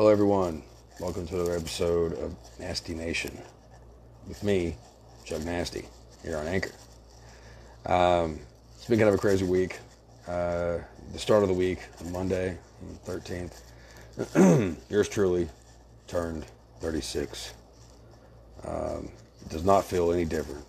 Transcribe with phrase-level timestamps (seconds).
[0.00, 0.62] Hello, everyone.
[0.98, 3.36] Welcome to another episode of Nasty Nation
[4.26, 4.74] with me,
[5.26, 5.84] Chuck Nasty,
[6.22, 6.70] here on Anchor.
[7.84, 8.38] Um,
[8.74, 9.78] it's been kind of a crazy week.
[10.26, 10.78] Uh,
[11.12, 12.56] the start of the week, on Monday,
[13.04, 13.60] 13th,
[14.90, 15.50] yours truly
[16.06, 16.46] turned
[16.80, 17.52] 36.
[18.64, 19.10] Um,
[19.42, 20.64] it does not feel any different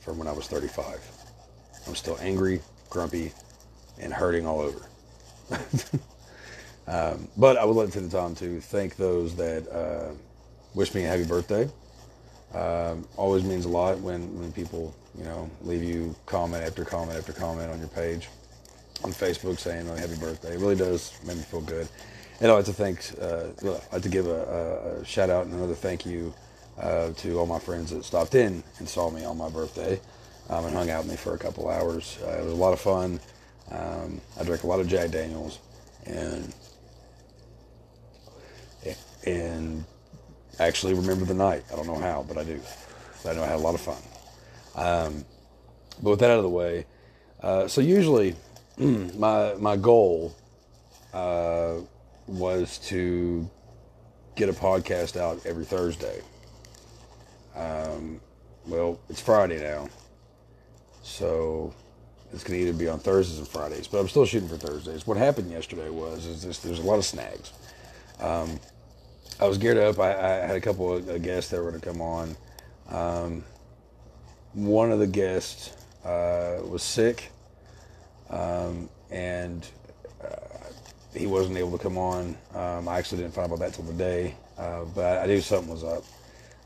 [0.00, 0.98] from when I was 35.
[1.86, 3.30] I'm still angry, grumpy,
[4.00, 4.84] and hurting all over.
[6.86, 10.12] um, but I would like to take the time to thank those that uh,
[10.74, 11.68] wish me a happy birthday.
[12.54, 17.18] Um, always means a lot when, when people, you know, leave you comment after comment
[17.18, 18.28] after comment on your page
[19.02, 20.54] on Facebook saying oh, happy birthday.
[20.54, 21.88] It really does make me feel good.
[22.40, 25.54] And I'd like to thank, uh, I'd like to give a, a, shout out and
[25.54, 26.34] another thank you
[26.78, 30.00] uh, to all my friends that stopped in and saw me on my birthday
[30.50, 32.18] um, and hung out with me for a couple hours.
[32.24, 33.20] Uh, it was a lot of fun.
[33.70, 35.58] Um, I drank a lot of Jack Daniels
[36.06, 36.54] and
[39.26, 39.84] and
[40.58, 41.64] actually remember the night.
[41.72, 42.60] I don't know how, but I do.
[43.26, 44.02] I know I had a lot of fun.
[44.74, 45.24] Um,
[46.02, 46.86] but with that out of the way,
[47.42, 48.34] uh, so usually
[48.78, 50.34] my my goal
[51.12, 51.76] uh,
[52.26, 53.48] was to
[54.34, 56.20] get a podcast out every Thursday.
[57.54, 58.20] Um,
[58.66, 59.88] well, it's Friday now,
[61.02, 61.72] so
[62.32, 65.06] it's going to either be on Thursdays and Fridays, but I'm still shooting for Thursdays.
[65.06, 67.52] What happened yesterday was is this, there's a lot of snags.
[68.18, 68.58] Um,
[69.40, 69.98] I was geared up.
[69.98, 72.36] I, I, had a couple of guests that were going to come on.
[72.88, 73.44] Um,
[74.52, 75.72] one of the guests
[76.04, 77.32] uh, was sick,
[78.30, 79.66] um, and
[80.22, 80.36] uh,
[81.16, 82.36] he wasn't able to come on.
[82.54, 85.70] Um, I actually didn't find out about that till today, uh, but I knew something
[85.70, 86.04] was up.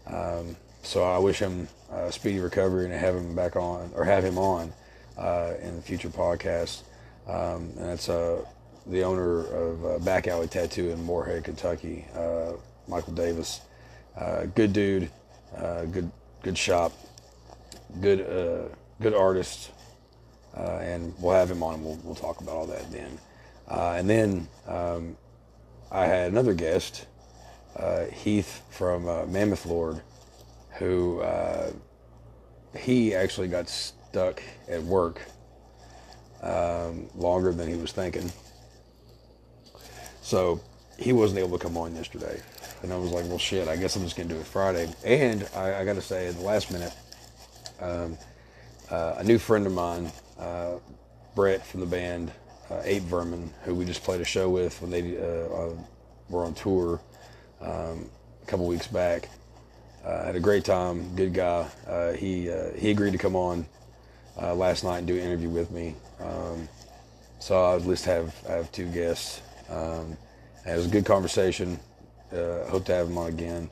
[0.06, 4.24] Um, so I wish him a speedy recovery and have him back on, or have
[4.24, 4.72] him on
[5.16, 6.82] uh, in the future podcast.
[7.26, 8.44] Um, and that's uh,
[8.88, 12.52] the owner of uh, Back Alley Tattoo in Morehead, Kentucky, uh,
[12.86, 13.60] Michael Davis.
[14.16, 15.10] Uh, good dude,
[15.56, 16.10] uh, good
[16.42, 16.92] good shop,
[18.00, 19.70] good uh, good artist,
[20.56, 23.18] and we'll have him on and we'll, we'll talk about all that then.
[23.68, 25.16] and then um,
[25.92, 27.06] I had another guest,
[28.12, 30.00] Heath from Mammoth Lord,
[30.78, 31.22] who
[32.76, 35.20] he actually got stuck at work
[36.42, 38.30] um, longer than he was thinking.
[40.28, 40.60] So
[40.98, 42.38] he wasn't able to come on yesterday.
[42.82, 44.92] And I was like, well, shit, I guess I'm just going to do it Friday.
[45.02, 46.92] And I, I got to say, at the last minute,
[47.80, 48.18] um,
[48.90, 50.74] uh, a new friend of mine, uh,
[51.34, 52.30] Brett from the band,
[52.70, 55.74] uh, Ape Vermin, who we just played a show with when they uh, uh,
[56.28, 57.00] were on tour
[57.62, 58.10] um,
[58.42, 59.30] a couple weeks back,
[60.04, 61.16] uh, had a great time.
[61.16, 61.66] Good guy.
[62.18, 63.64] he he agreed to come on
[64.36, 65.94] last night and do an interview with me.
[66.20, 66.68] Um,
[67.38, 69.40] so I at least have have two guests.
[69.68, 70.16] Um,
[70.66, 71.78] it was a good conversation.
[72.32, 73.70] Uh, hope to have him on again.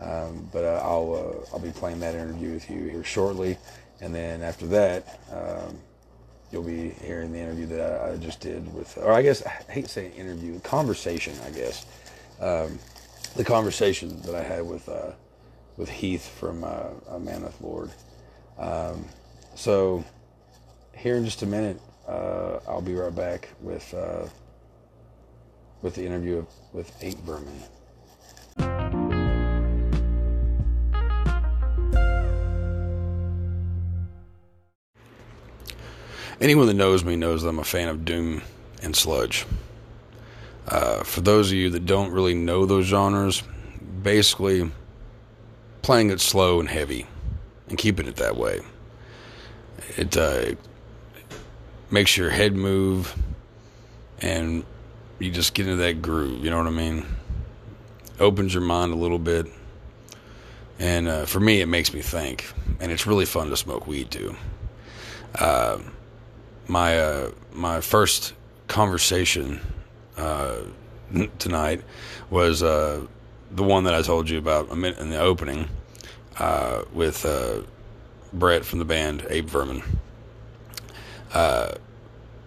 [0.00, 3.56] Um, but uh, I'll uh, I'll be playing that interview with you here shortly,
[4.00, 5.78] and then after that, um,
[6.52, 9.50] you'll be hearing the interview that I, I, just did with, or I guess I
[9.72, 11.32] hate saying interview, conversation.
[11.46, 11.86] I guess
[12.40, 12.78] um,
[13.36, 15.12] the conversation that I had with uh,
[15.78, 17.90] with Heath from uh, Mammoth Lord.
[18.58, 19.06] Um,
[19.54, 20.04] so,
[20.94, 24.26] here in just a minute, uh, I'll be right back with uh,
[25.86, 27.62] with the interview with Ape Vermin.
[36.40, 38.42] Anyone that knows me knows that I'm a fan of doom
[38.82, 39.46] and sludge.
[40.66, 43.44] Uh, for those of you that don't really know those genres,
[44.02, 44.68] basically
[45.82, 47.06] playing it slow and heavy
[47.68, 48.58] and keeping it that way.
[49.96, 50.56] It uh,
[51.92, 53.14] makes your head move
[54.20, 54.64] and
[55.18, 56.44] you just get into that groove.
[56.44, 57.06] You know what I mean?
[58.20, 59.46] Opens your mind a little bit.
[60.78, 62.52] And uh, for me, it makes me think.
[62.80, 64.36] And it's really fun to smoke weed too.
[65.34, 65.78] Uh,
[66.66, 68.34] my uh, my first
[68.68, 69.60] conversation
[70.16, 70.56] uh,
[71.38, 71.82] tonight
[72.30, 73.06] was uh,
[73.50, 75.68] the one that I told you about in the opening
[76.38, 77.24] uh, with
[78.32, 79.82] Brett from the band Ape Vermin.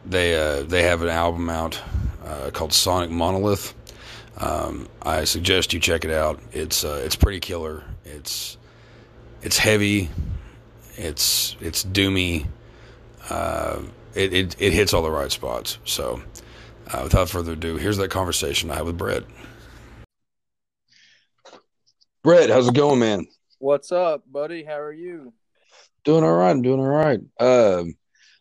[0.06, 1.82] They they have an album out
[2.26, 3.74] uh, called Sonic Monolith.
[4.38, 6.40] Um, I suggest you check it out.
[6.52, 7.84] It's uh, it's pretty killer.
[8.06, 8.58] It's
[9.42, 10.10] it's heavy.
[10.96, 12.48] It's it's doomy.
[13.30, 13.82] Uh,
[14.16, 15.78] it, it, it hits all the right spots.
[15.86, 16.22] So,
[16.92, 19.24] uh, without further ado, here's that conversation I had with Brett.
[22.24, 23.28] Brett, how's it going, man?
[23.60, 24.64] What's up, buddy?
[24.64, 25.34] How are you?
[26.04, 26.50] Doing all right.
[26.50, 27.20] I'm doing all right.
[27.40, 27.96] Um,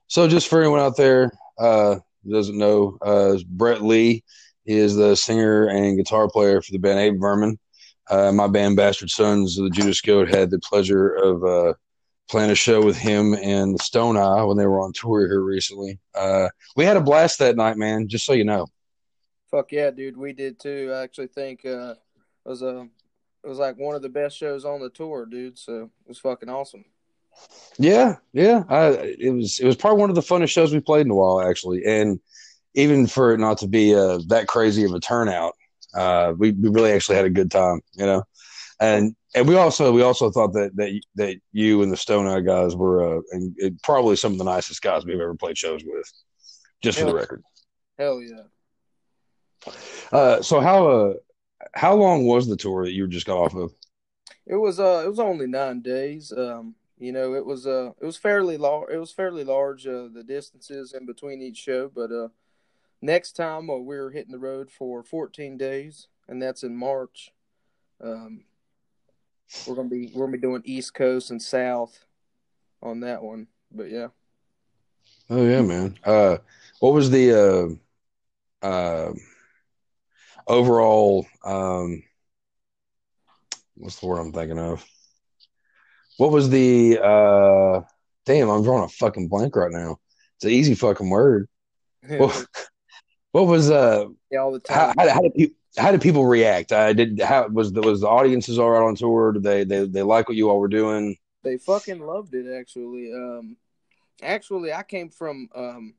[0.06, 1.96] so just for anyone out there uh,
[2.30, 4.24] doesn't know, uh, Brett Lee
[4.66, 7.58] is the singer and guitar player for the band Ape Vermin.
[8.10, 11.74] Uh, my band, Bastard Sons of the Judas Goat, had the pleasure of uh,
[12.30, 15.98] playing a show with him and Stone Eye when they were on tour here recently.
[16.14, 18.08] Uh, we had a blast that night, man.
[18.08, 18.66] Just so you know.
[19.50, 20.92] Fuck yeah, dude, we did too.
[20.94, 21.94] I actually think uh,
[22.44, 22.88] it was a
[23.44, 25.58] it was like one of the best shows on the tour, dude.
[25.58, 26.84] So it was fucking awesome.
[27.78, 28.64] Yeah, yeah.
[28.68, 28.88] I,
[29.18, 31.40] it was it was probably one of the funnest shows we played in a while,
[31.40, 31.84] actually.
[31.84, 32.18] And
[32.74, 35.54] even for it not to be uh, that crazy of a turnout,
[35.94, 38.24] uh, we, we really actually had a good time, you know.
[38.80, 42.40] And and we also we also thought that that that you and the Stone Eye
[42.40, 45.82] guys were uh, and it, probably some of the nicest guys we've ever played shows
[45.84, 46.12] with.
[46.82, 47.42] Just Hell, for the record.
[47.98, 49.72] Hell yeah.
[50.12, 51.14] Uh, so how uh
[51.74, 53.72] how long was the tour that you just got off of?
[54.46, 56.32] It was uh it was only nine days.
[56.32, 58.90] Um, you know, it was uh it was fairly large.
[58.90, 59.86] It was fairly large.
[59.86, 62.28] Uh, the distances in between each show, but uh,
[63.00, 67.32] next time we're hitting the road for 14 days, and that's in March.
[68.02, 68.44] Um,
[69.66, 72.04] we're gonna be we're gonna be doing East Coast and South
[72.82, 73.48] on that one.
[73.70, 74.08] But yeah,
[75.30, 75.98] Oh yeah, man.
[76.04, 76.38] Uh,
[76.80, 77.78] what was the
[78.62, 79.12] uh, uh,
[80.46, 81.26] overall?
[81.44, 82.02] Um,
[83.74, 84.84] what's the word I'm thinking of?
[86.18, 86.98] What was the?
[87.02, 87.82] Uh,
[88.26, 89.98] damn, I'm drawing a fucking blank right now.
[90.36, 91.48] It's an easy fucking word.
[92.06, 92.46] What,
[93.32, 94.06] what was uh?
[94.30, 94.94] yeah, all the How, time.
[94.98, 95.56] how, how did people?
[95.76, 96.72] How did people react?
[96.72, 97.20] I did.
[97.20, 99.32] How was the was the audiences all right on tour?
[99.32, 101.16] Did they they they like what you all were doing?
[101.44, 103.12] They fucking loved it actually.
[103.12, 103.56] Um
[104.20, 105.94] actually I came from um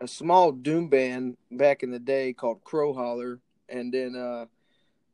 [0.00, 4.46] a small doom band back in the day called Crow Holler and then uh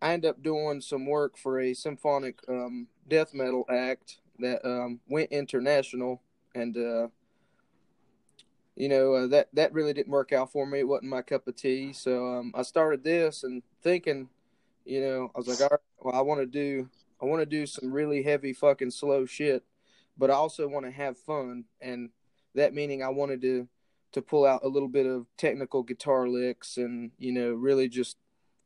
[0.02, 5.00] I ended up doing some work for a symphonic um death metal act that um
[5.08, 6.22] went international
[6.54, 7.08] and uh
[8.74, 10.80] you know uh, that that really didn't work out for me.
[10.80, 11.92] It wasn't my cup of tea.
[11.92, 14.28] So um I started this and thinking
[14.84, 16.88] you know I was like all right well I want to do
[17.20, 19.62] I want to do some really heavy fucking slow shit
[20.16, 22.10] but I also want to have fun, and
[22.54, 23.68] that meaning I wanted to
[24.12, 28.18] to pull out a little bit of technical guitar licks and you know really just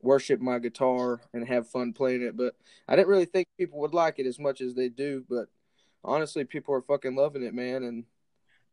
[0.06, 2.36] worship my guitar and have fun playing it.
[2.36, 2.54] But
[2.88, 5.24] I didn't really think people would like it as much as they do.
[5.28, 5.48] But
[6.04, 7.82] honestly, people are fucking loving it, man.
[7.82, 8.04] And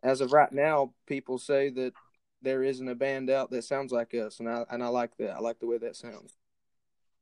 [0.02, 1.94] as of right now, people say that
[2.42, 5.32] there isn't a band out that sounds like us, and I and I like that.
[5.32, 6.36] I like the way that sounds.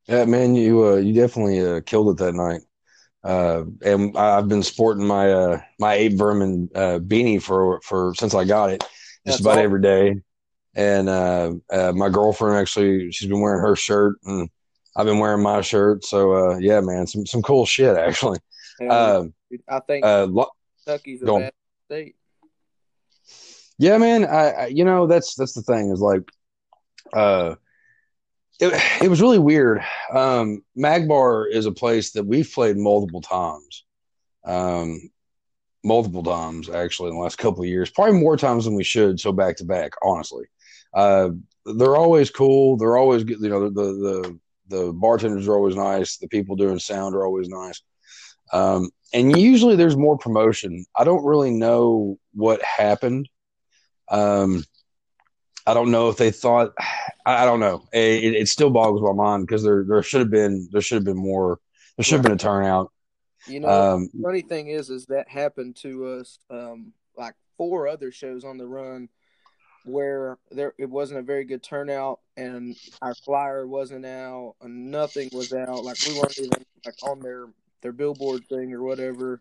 [0.06, 2.62] Yeah, man, you uh, you definitely uh, killed it that night.
[3.24, 8.34] Uh, and I've been sporting my uh, my Ape Vermin uh, beanie for for since
[8.34, 9.64] I got it, just That's about awesome.
[9.64, 10.20] every day.
[10.74, 14.48] And uh, uh, my girlfriend actually, she's been wearing her shirt, and
[14.96, 16.04] I've been wearing my shirt.
[16.04, 18.38] So uh, yeah, man, some some cool shit actually.
[18.88, 19.24] Uh.
[19.68, 20.26] I think uh,
[20.84, 21.52] Kentucky's a bad
[21.86, 22.16] state.
[23.78, 24.24] Yeah, man.
[24.24, 26.22] I, I you know that's that's the thing is like,
[27.12, 27.56] uh,
[28.60, 29.82] it it was really weird.
[30.12, 33.84] Um, Magbar is a place that we've played multiple times,
[34.44, 35.10] um,
[35.84, 37.90] multiple times actually in the last couple of years.
[37.90, 39.20] Probably more times than we should.
[39.20, 40.44] So back to back, honestly.
[40.94, 41.30] Uh,
[41.64, 42.76] they're always cool.
[42.76, 43.40] They're always good.
[43.40, 46.16] You know, the the the bartenders are always nice.
[46.16, 47.80] The people doing sound are always nice.
[48.52, 50.84] Um, and usually there's more promotion.
[50.96, 53.28] I don't really know what happened.
[54.08, 54.64] Um,
[55.66, 56.72] I don't know if they thought.
[57.24, 57.84] I, I don't know.
[57.92, 61.04] It, it still boggles my mind because there there should have been there should have
[61.04, 61.60] been more.
[61.96, 62.90] There should have been a turnout.
[63.46, 67.88] You know, Um, the funny thing is, is that happened to us um, like four
[67.88, 69.08] other shows on the run
[69.84, 75.28] where there it wasn't a very good turnout and our flyer wasn't out and nothing
[75.32, 75.84] was out.
[75.84, 77.46] Like we weren't even like on their
[77.80, 79.40] their billboard thing or whatever.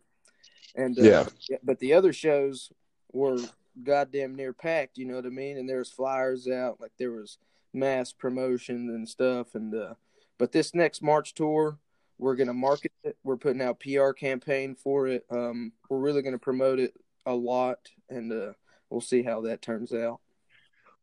[0.75, 1.03] And uh,
[1.49, 1.57] Yeah.
[1.63, 2.71] but the other shows
[3.13, 3.37] were
[3.83, 4.97] goddamn near packed.
[4.97, 5.57] You know what I mean?
[5.57, 7.37] And there's flyers out, like there was
[7.73, 9.53] mass promotion and stuff.
[9.53, 9.93] And uh,
[10.37, 11.77] but this next March tour,
[12.17, 13.15] we're gonna market it.
[13.23, 15.25] We're putting out PR campaign for it.
[15.29, 16.93] Um, we're really gonna promote it
[17.27, 17.77] a lot,
[18.09, 18.53] and uh,
[18.89, 20.19] we'll see how that turns out.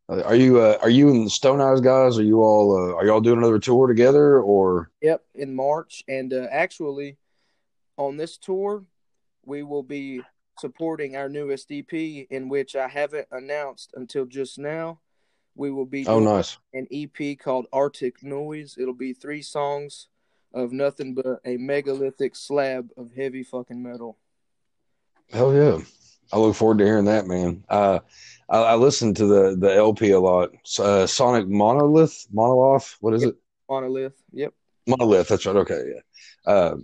[0.08, 2.18] Are you uh, are you and the Stone Eyes guys?
[2.18, 4.90] Are you all uh, are y'all doing another tour together or?
[5.02, 7.16] Yep, in March, and uh, actually,
[7.96, 8.84] on this tour,
[9.44, 10.22] we will be
[10.58, 15.00] supporting our newest EP, in which I haven't announced until just now.
[15.54, 16.56] We will be Oh, nice.
[16.72, 18.76] an EP called Arctic Noise.
[18.78, 20.06] It'll be three songs
[20.54, 24.16] of nothing but a megalithic slab of heavy fucking metal.
[25.30, 25.78] Hell yeah.
[26.32, 27.64] I look forward to hearing that, man.
[27.68, 28.00] Uh,
[28.48, 30.50] I, I listened to the, the LP a lot.
[30.78, 32.96] Uh, Sonic Monolith, Monolith.
[33.00, 33.30] What is Yep.
[33.32, 33.36] it?
[33.68, 34.12] Monolith.
[34.32, 34.54] Yep.
[34.86, 35.28] Monolith.
[35.28, 35.56] That's right.
[35.56, 35.82] Okay.
[35.94, 36.52] Yeah.
[36.52, 36.76] Uh,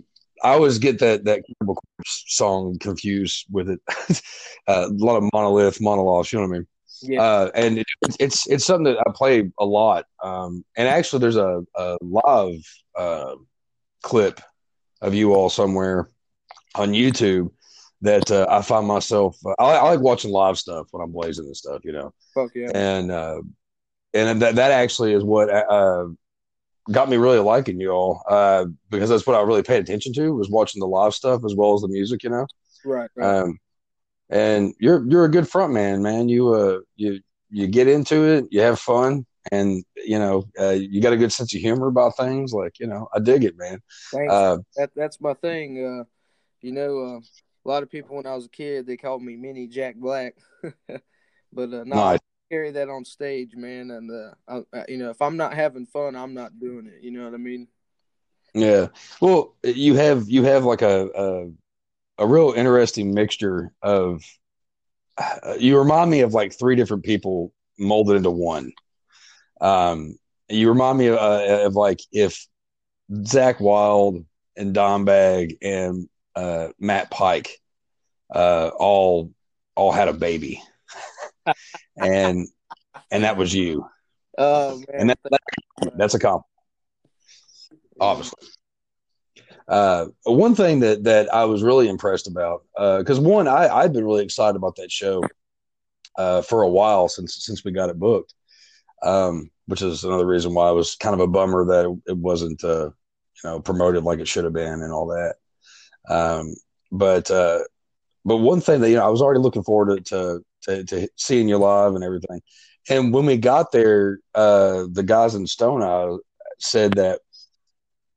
[0.43, 3.81] I always get that, that Cannibal Corpse song confused with it.
[4.67, 6.31] uh, a lot of monolith, monoliths.
[6.33, 6.67] You know what I mean?
[7.01, 7.21] Yeah.
[7.21, 7.85] Uh, and it,
[8.19, 10.05] it's it's something that I play a lot.
[10.23, 13.35] Um, and actually, there's a, a live uh,
[14.01, 14.39] clip
[15.01, 16.09] of you all somewhere
[16.75, 17.51] on YouTube
[18.05, 19.37] that uh, I find myself.
[19.45, 22.13] Uh, I, I, like watching live stuff when I'm blazing and stuff, you know.
[22.33, 22.71] Fuck yeah.
[22.73, 23.41] And uh,
[24.13, 26.07] and that that actually is what uh,
[26.91, 30.33] got me really liking you all uh, because that's what I really paid attention to
[30.33, 32.47] was watching the live stuff as well as the music, you know.
[32.85, 33.09] Right.
[33.15, 33.39] right.
[33.39, 33.59] Um,
[34.29, 36.29] and you're you're a good front man, man.
[36.29, 37.19] You uh you
[37.49, 41.31] you get into it, you have fun, and you know uh, you got a good
[41.31, 42.53] sense of humor about things.
[42.53, 43.81] Like you know, I dig it, man.
[44.11, 44.33] Thanks.
[44.33, 46.01] Uh, that that's my thing.
[46.01, 46.03] Uh,
[46.61, 47.19] you know, uh,
[47.65, 50.35] a lot of people when I was a kid they called me Mini Jack Black,
[50.87, 51.95] but uh, no.
[51.95, 52.17] I
[52.51, 53.89] carry that on stage, man.
[53.89, 57.01] And uh, I, you know, if I'm not having fun, I'm not doing it.
[57.01, 57.67] You know what I mean?
[58.53, 58.87] Yeah.
[59.19, 64.23] Well, you have you have like a, a a real interesting mixture of
[65.59, 68.71] you remind me of like three different people molded into one.
[69.61, 70.17] Um,
[70.49, 72.45] you remind me of, uh, of like if
[73.11, 77.61] Zakk Wylde and Dimebag and uh, Matt Pike
[78.33, 79.31] uh, all
[79.75, 80.61] all had a baby,
[81.97, 82.47] and
[83.11, 83.87] and that was you.
[84.37, 86.45] Oh man, and that, that, that's a compliment,
[87.99, 88.47] obviously.
[89.67, 93.93] Uh, one thing that that I was really impressed about, because uh, one, I I've
[93.93, 95.23] been really excited about that show
[96.17, 98.33] uh, for a while since since we got it booked,
[99.01, 102.63] um, which is another reason why it was kind of a bummer that it wasn't
[102.63, 105.35] uh, you know promoted like it should have been and all that.
[106.09, 106.55] Um,
[106.91, 107.59] but uh,
[108.23, 111.07] but one thing that you know I was already looking forward to to, to, to
[111.17, 112.41] seeing you live and everything,
[112.89, 116.17] and when we got there, uh, the guys in Stone Eye
[116.59, 117.19] said that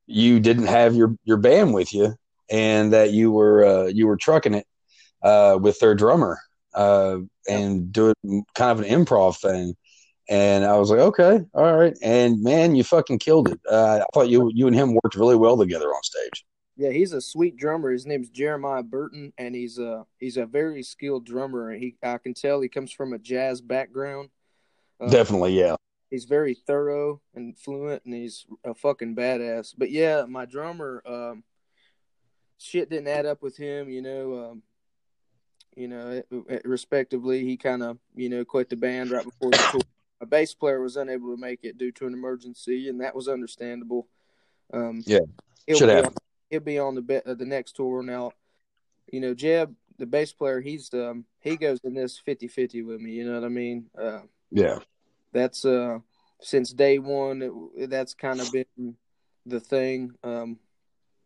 [0.05, 2.15] you didn't have your your band with you
[2.49, 4.67] and that you were uh, you were trucking it
[5.21, 6.39] uh, with their drummer
[6.73, 7.17] uh,
[7.47, 8.15] and doing
[8.55, 9.75] kind of an improv thing.
[10.29, 11.97] And I was like, okay, all right.
[12.03, 13.59] And man, you fucking killed it.
[13.69, 16.45] Uh, I thought you you and him worked really well together on stage.
[16.79, 17.91] Yeah, he's a sweet drummer.
[17.91, 21.71] His name's Jeremiah Burton, and he's a he's a very skilled drummer.
[21.73, 24.29] He I can tell he comes from a jazz background.
[24.99, 25.75] Uh, Definitely, yeah
[26.09, 29.73] he's very thorough and fluent, and he's a fucking badass.
[29.77, 31.43] But yeah, my drummer, um,
[32.57, 33.89] shit didn't add up with him.
[33.89, 34.63] You know, um,
[35.75, 39.51] you know, it, it, respectively, he kind of you know quit the band right before
[39.51, 39.81] the tour.
[40.21, 43.27] A bass player was unable to make it due to an emergency, and that was
[43.27, 44.07] understandable.
[44.73, 45.19] Um, yeah,
[45.73, 46.13] should have.
[46.49, 48.31] He'll be on the be- uh, the next tour now.
[49.11, 53.11] You know, Jeb, the bass player, he's um he goes in this 50-50 with me.
[53.11, 53.85] You know what I mean?
[53.97, 54.79] Uh, yeah
[55.31, 55.99] that's uh
[56.41, 58.95] since day one it, that's kind of been
[59.45, 60.57] the thing um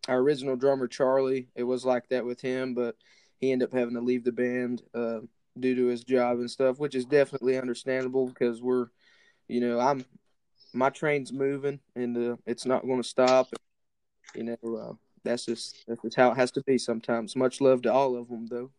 [0.08, 2.96] our original drummer charlie it was like that with him but
[3.39, 5.20] he ended up having to leave the band uh
[5.60, 8.88] due to his job and stuff which is definitely understandable because we're
[9.48, 10.03] you know i'm
[10.74, 13.48] my train's moving and uh, it's not going to stop
[14.36, 17.82] you know uh, that's just that's just how it has to be sometimes much love
[17.82, 18.72] to all of them though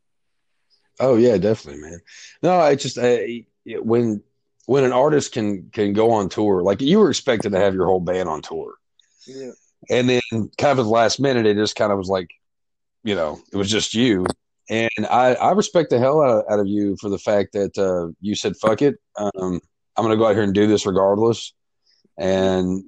[1.00, 2.00] oh yeah definitely man
[2.42, 4.22] no i just I, when
[4.66, 7.86] when an artist can can go on tour, like you were expected to have your
[7.86, 8.74] whole band on tour.
[9.26, 9.52] Yeah.
[9.90, 12.30] And then kind of at the last minute, it just kind of was like,
[13.02, 14.24] you know, it was just you.
[14.70, 17.76] And I, I respect the hell out of, out of you for the fact that
[17.76, 18.96] uh, you said, fuck it.
[19.16, 19.60] Um,
[19.96, 21.52] I'm going to go out here and do this regardless.
[22.16, 22.84] And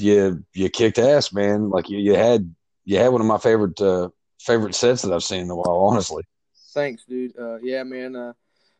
[0.00, 1.70] you, you kicked ass, man.
[1.70, 2.54] Like you, you had,
[2.84, 4.08] you had one of my favorite, uh,
[4.40, 6.24] favorite sets that I've seen in a while, honestly.
[6.72, 7.38] Thanks, dude.
[7.38, 8.16] Uh, yeah, man.
[8.16, 8.32] Uh,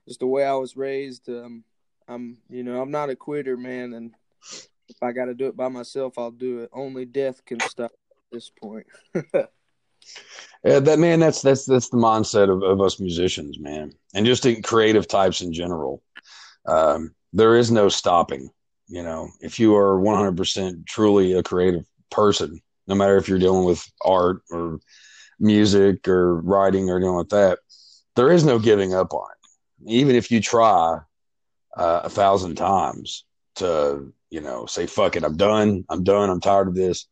[0.06, 1.64] just the way I was raised, um,
[2.08, 4.12] I'm, you know, I'm not a quitter, man, and
[4.90, 6.70] if I got to do it by myself, I'll do it.
[6.72, 8.86] Only death can stop at this point.
[9.14, 14.44] yeah, that man, that's that's that's the mindset of, of us musicians, man, and just
[14.46, 16.02] in creative types in general.
[16.66, 18.50] Um, there is no stopping.
[18.90, 23.64] You know, if you are 100% truly a creative person, no matter if you're dealing
[23.64, 24.80] with art or
[25.38, 27.60] music or writing or anything like that,
[28.16, 29.90] there is no giving up on it.
[29.92, 30.98] Even if you try,
[31.76, 33.24] uh, a thousand times
[33.56, 37.06] to you know say fuck it i'm done i'm done i'm tired of this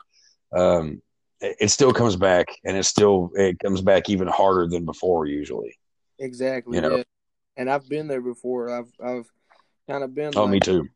[0.56, 1.02] um,
[1.40, 5.26] it, it, still comes back and it still it comes back even harder than before
[5.26, 5.76] usually
[6.18, 6.97] exactly you know?
[6.97, 7.02] yeah.
[7.56, 9.26] and i've been there before i've i've
[9.88, 10.88] kind of been oh like, me too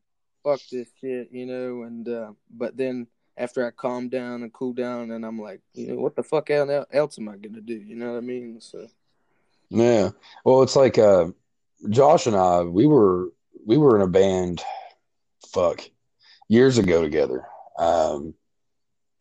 [0.43, 3.07] fuck this shit you know and uh, but then
[3.37, 6.51] after i calm down and cool down and i'm like you know what the fuck
[6.51, 8.61] else am i gonna do you know what i mean?
[8.61, 8.87] So.
[9.71, 10.11] Yeah.
[10.45, 11.29] Well it's like uh
[11.89, 13.31] josh and i we were
[13.65, 14.63] we were in a band,
[15.53, 15.83] fuck,
[16.49, 17.45] years ago together,
[17.79, 18.35] um,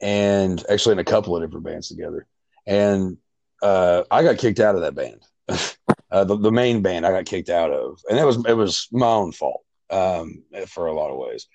[0.02, 2.26] and actually in a couple of different bands together.
[2.66, 3.18] And
[3.62, 5.22] uh, I got kicked out of that band.
[6.12, 8.88] uh, the the main band I got kicked out of, and it was it was
[8.92, 11.48] my own fault um, for a lot of ways.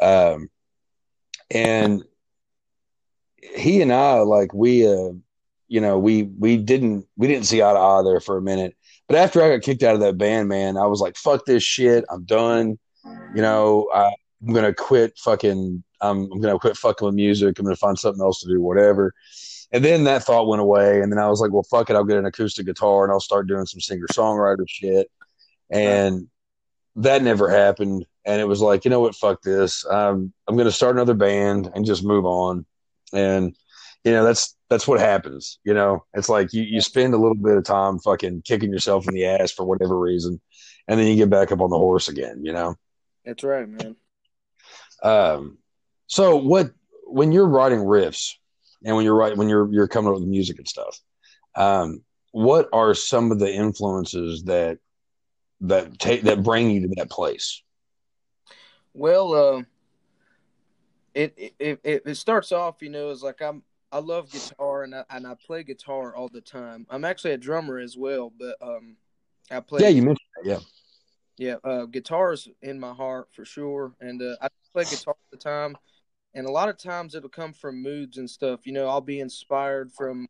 [0.00, 0.50] Um,
[1.50, 2.02] and
[3.54, 5.12] he and I like we uh,
[5.68, 8.76] you know we we didn't we didn't see eye to eye there for a minute.
[9.08, 11.62] But after I got kicked out of that band, man, I was like, "Fuck this
[11.62, 12.04] shit!
[12.10, 12.78] I'm done."
[13.34, 14.12] You know, I,
[14.46, 15.82] I'm gonna quit fucking.
[16.00, 17.58] I'm, I'm gonna quit fucking with music.
[17.58, 19.14] I'm gonna find something else to do, whatever.
[19.72, 21.96] And then that thought went away, and then I was like, "Well, fuck it!
[21.96, 25.10] I'll get an acoustic guitar and I'll start doing some singer songwriter shit."
[25.70, 26.28] And
[26.96, 28.06] that never happened.
[28.24, 29.14] And it was like, you know what?
[29.14, 29.86] Fuck this.
[29.86, 32.66] Um, I'm gonna start another band and just move on.
[33.12, 33.54] And
[34.04, 35.58] you know that's that's what happens.
[35.64, 39.08] You know, it's like you you spend a little bit of time fucking kicking yourself
[39.08, 40.40] in the ass for whatever reason,
[40.88, 42.44] and then you get back up on the horse again.
[42.44, 42.76] You know.
[43.24, 43.96] That's right, man.
[45.02, 45.58] Um,
[46.06, 46.70] so what
[47.04, 48.34] when you're writing riffs
[48.84, 51.00] and when you're writing when you're you're coming up with music and stuff,
[51.56, 54.78] um, what are some of the influences that
[55.62, 57.62] that take that bring you to that place?
[58.94, 59.62] Well, uh,
[61.14, 64.94] it, it it it starts off, you know, as like I'm I love guitar and
[64.94, 66.86] I, and I play guitar all the time.
[66.90, 68.96] I'm actually a drummer as well, but um,
[69.50, 69.82] I play.
[69.82, 70.46] Yeah, you mentioned that.
[70.46, 70.58] Yeah.
[71.38, 75.36] Yeah, uh, guitar's in my heart for sure, and uh, I play guitar all the
[75.36, 75.76] time.
[76.34, 78.66] And a lot of times it'll come from moods and stuff.
[78.66, 80.28] You know, I'll be inspired from,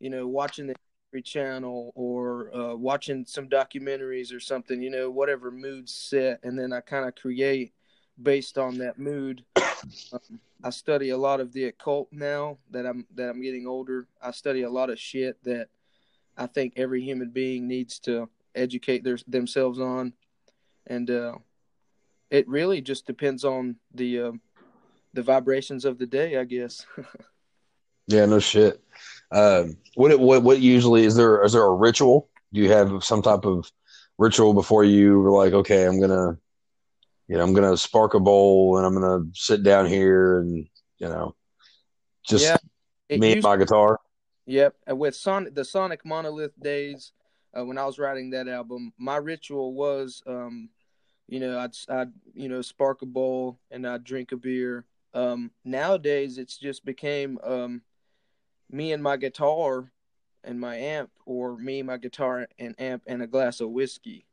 [0.00, 0.74] you know, watching the
[1.22, 4.82] Channel or uh, watching some documentaries or something.
[4.82, 7.72] You know, whatever mood set, and then I kind of create
[8.22, 9.44] based on that mood.
[10.14, 14.06] Um, I study a lot of the occult now that I'm that I'm getting older.
[14.22, 15.68] I study a lot of shit that
[16.38, 20.14] I think every human being needs to educate their, themselves on
[20.86, 21.34] and uh,
[22.30, 24.32] it really just depends on the uh,
[25.12, 26.86] the vibrations of the day, I guess.
[28.06, 28.82] yeah, no shit.
[29.30, 31.42] Um, what what what usually is there?
[31.42, 32.28] Is there a ritual?
[32.52, 33.70] Do you have some type of
[34.18, 36.38] ritual before you were like, okay, I'm gonna,
[37.28, 41.08] you know, I'm gonna spark a bowl and I'm gonna sit down here and you
[41.08, 41.34] know,
[42.26, 44.00] just yeah, me used, and my guitar.
[44.46, 47.12] Yep, and with Sonic the Sonic Monolith days,
[47.56, 50.68] uh, when I was writing that album, my ritual was, um,
[51.28, 54.84] you know, I'd, I'd, you know, spark a bowl and I'd drink a beer.
[55.14, 57.82] Um, nowadays, it's just became um,
[58.70, 59.90] me and my guitar
[60.42, 64.26] and my amp, or me, my guitar and amp, and a glass of whiskey.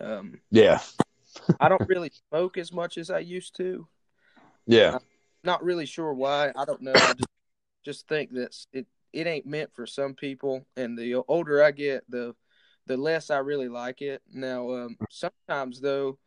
[0.00, 0.80] Um, yeah.
[1.60, 3.86] I don't really smoke as much as I used to.
[4.66, 4.94] Yeah.
[4.94, 5.00] I'm
[5.44, 6.52] not really sure why.
[6.56, 6.92] I don't know.
[6.94, 7.28] I just
[7.84, 12.04] just think that it it ain't meant for some people, and the older I get,
[12.08, 12.34] the
[12.86, 14.22] the less I really like it.
[14.32, 16.18] Now, um, sometimes though,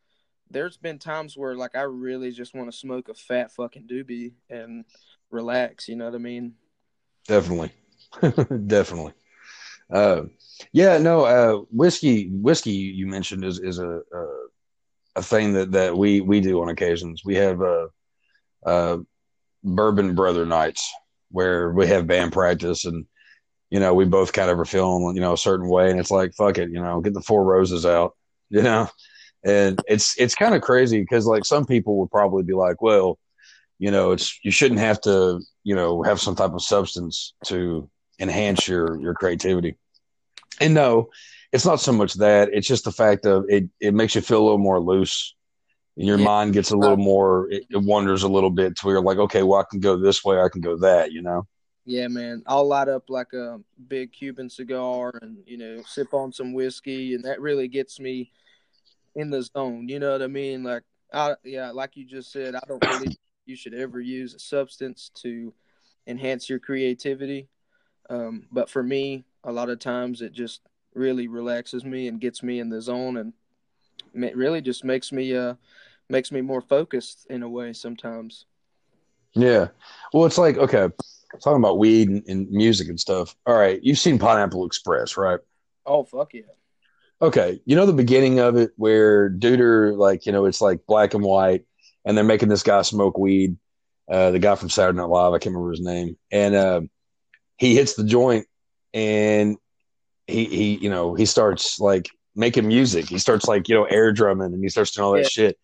[0.49, 4.33] there's been times where like I really just want to smoke a fat fucking doobie
[4.49, 4.85] and
[5.29, 5.87] relax.
[5.87, 6.53] You know what I mean?
[7.27, 7.71] Definitely,
[8.67, 9.13] definitely.
[9.91, 10.23] Uh,
[10.73, 14.27] yeah, no, uh, whiskey, whiskey you mentioned is is a, a,
[15.17, 17.23] a thing that that we we do on occasions.
[17.25, 17.88] We have a,
[18.65, 18.99] a
[19.63, 20.91] bourbon brother nights
[21.31, 23.05] where we have band practice and
[23.69, 25.91] you know, we both kind of are feeling, you know, a certain way.
[25.91, 28.15] And it's like, fuck it, you know, get the four roses out,
[28.49, 28.88] you know?
[29.45, 33.17] And it's, it's kind of crazy because like some people would probably be like, well,
[33.79, 37.89] you know, it's, you shouldn't have to, you know, have some type of substance to
[38.19, 39.76] enhance your, your creativity.
[40.60, 41.10] And no,
[41.52, 44.41] it's not so much that it's just the fact of it, it makes you feel
[44.41, 45.36] a little more loose.
[45.97, 46.26] And your yeah.
[46.26, 49.17] mind gets a little more, it, it wanders a little bit to where you're like,
[49.17, 51.47] okay, well, I can go this way, I can go that, you know?
[51.86, 52.43] Yeah, man.
[52.45, 57.15] I'll light up like a big Cuban cigar and, you know, sip on some whiskey
[57.15, 58.32] and that really gets me
[59.15, 59.88] in the zone.
[59.89, 60.63] You know what I mean?
[60.63, 63.17] Like I yeah, like you just said, I don't believe
[63.51, 65.53] you should ever use a substance to
[66.07, 67.49] enhance your creativity.
[68.09, 70.61] Um, but for me, a lot of times it just
[70.95, 73.33] really relaxes me and gets me in the zone and
[74.13, 75.53] it really just makes me uh
[76.09, 78.45] makes me more focused in a way sometimes.
[79.33, 79.67] Yeah.
[80.13, 80.89] Well, it's like okay,
[81.41, 83.35] talking about weed and, and, music and stuff.
[83.45, 85.39] All right, you've seen Pineapple Express, right?
[85.85, 86.41] Oh fuck yeah.
[87.21, 91.13] Okay, you know the beginning of it where Duder, like you know, it's like black
[91.13, 91.65] and white,
[92.05, 93.57] and they're making this guy smoke weed.
[94.09, 96.81] Uh, the guy from Saturday Night Live, I can't remember his name, and uh,
[97.57, 98.45] he hits the joint,
[98.93, 99.57] and
[100.27, 103.07] he he you know he starts like making music.
[103.07, 105.27] He starts like you know air drumming, and he starts doing all that yeah.
[105.27, 105.59] shit.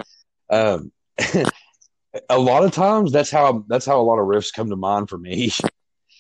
[0.50, 0.92] Um,
[2.30, 5.10] a lot of times that's how that's how a lot of riffs come to mind
[5.10, 5.52] for me.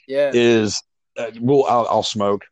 [0.09, 0.81] Yeah, is
[1.17, 2.45] uh, well I'll, I'll smoke,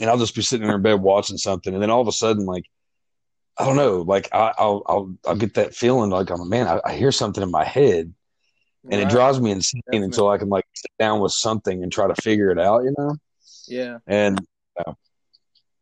[0.00, 2.46] and I'll just be sitting in bed watching something, and then all of a sudden
[2.46, 2.64] like
[3.58, 6.68] I don't know, like I, will I'll I'll get that feeling like I'm a man,
[6.68, 8.12] I, I hear something in my head,
[8.84, 9.00] and right.
[9.00, 10.04] it drives me insane Definitely.
[10.06, 12.94] until I can like sit down with something and try to figure it out, you
[12.96, 13.16] know?
[13.66, 13.98] Yeah.
[14.06, 14.40] And
[14.78, 14.92] uh,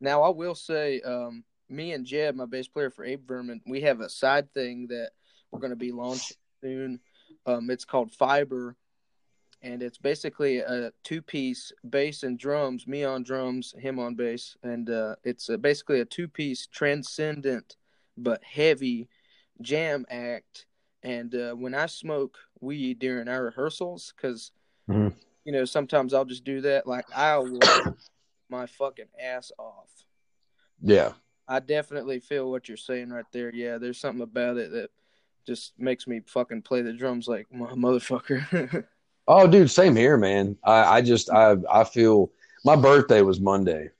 [0.01, 3.83] Now I will say, um, me and Jeb, my bass player for Ape Vermin, we
[3.83, 5.11] have a side thing that
[5.51, 7.01] we're going to be launching soon.
[7.45, 8.77] Um, it's called Fiber,
[9.63, 12.87] and it's basically a two-piece bass and drums.
[12.87, 17.77] Me on drums, him on bass, and uh, it's uh, basically a two-piece transcendent
[18.17, 19.09] but heavy
[19.61, 20.67] jam act.
[21.03, 24.53] And uh, when I smoke weed during our rehearsals, because
[24.89, 25.15] Mhm.
[25.45, 26.87] you know sometimes I'll just do that.
[26.87, 27.97] Like I will work
[28.49, 29.91] my fucking ass off.
[30.81, 31.13] Yeah.
[31.49, 33.53] I definitely feel what you're saying right there.
[33.55, 34.91] Yeah, there's something about it that
[35.47, 38.87] just makes me fucking play the drums like my motherfucker.
[39.29, 40.57] Oh, dude, same here, man.
[40.65, 42.31] I, I just I I feel
[42.65, 43.91] my birthday was Monday,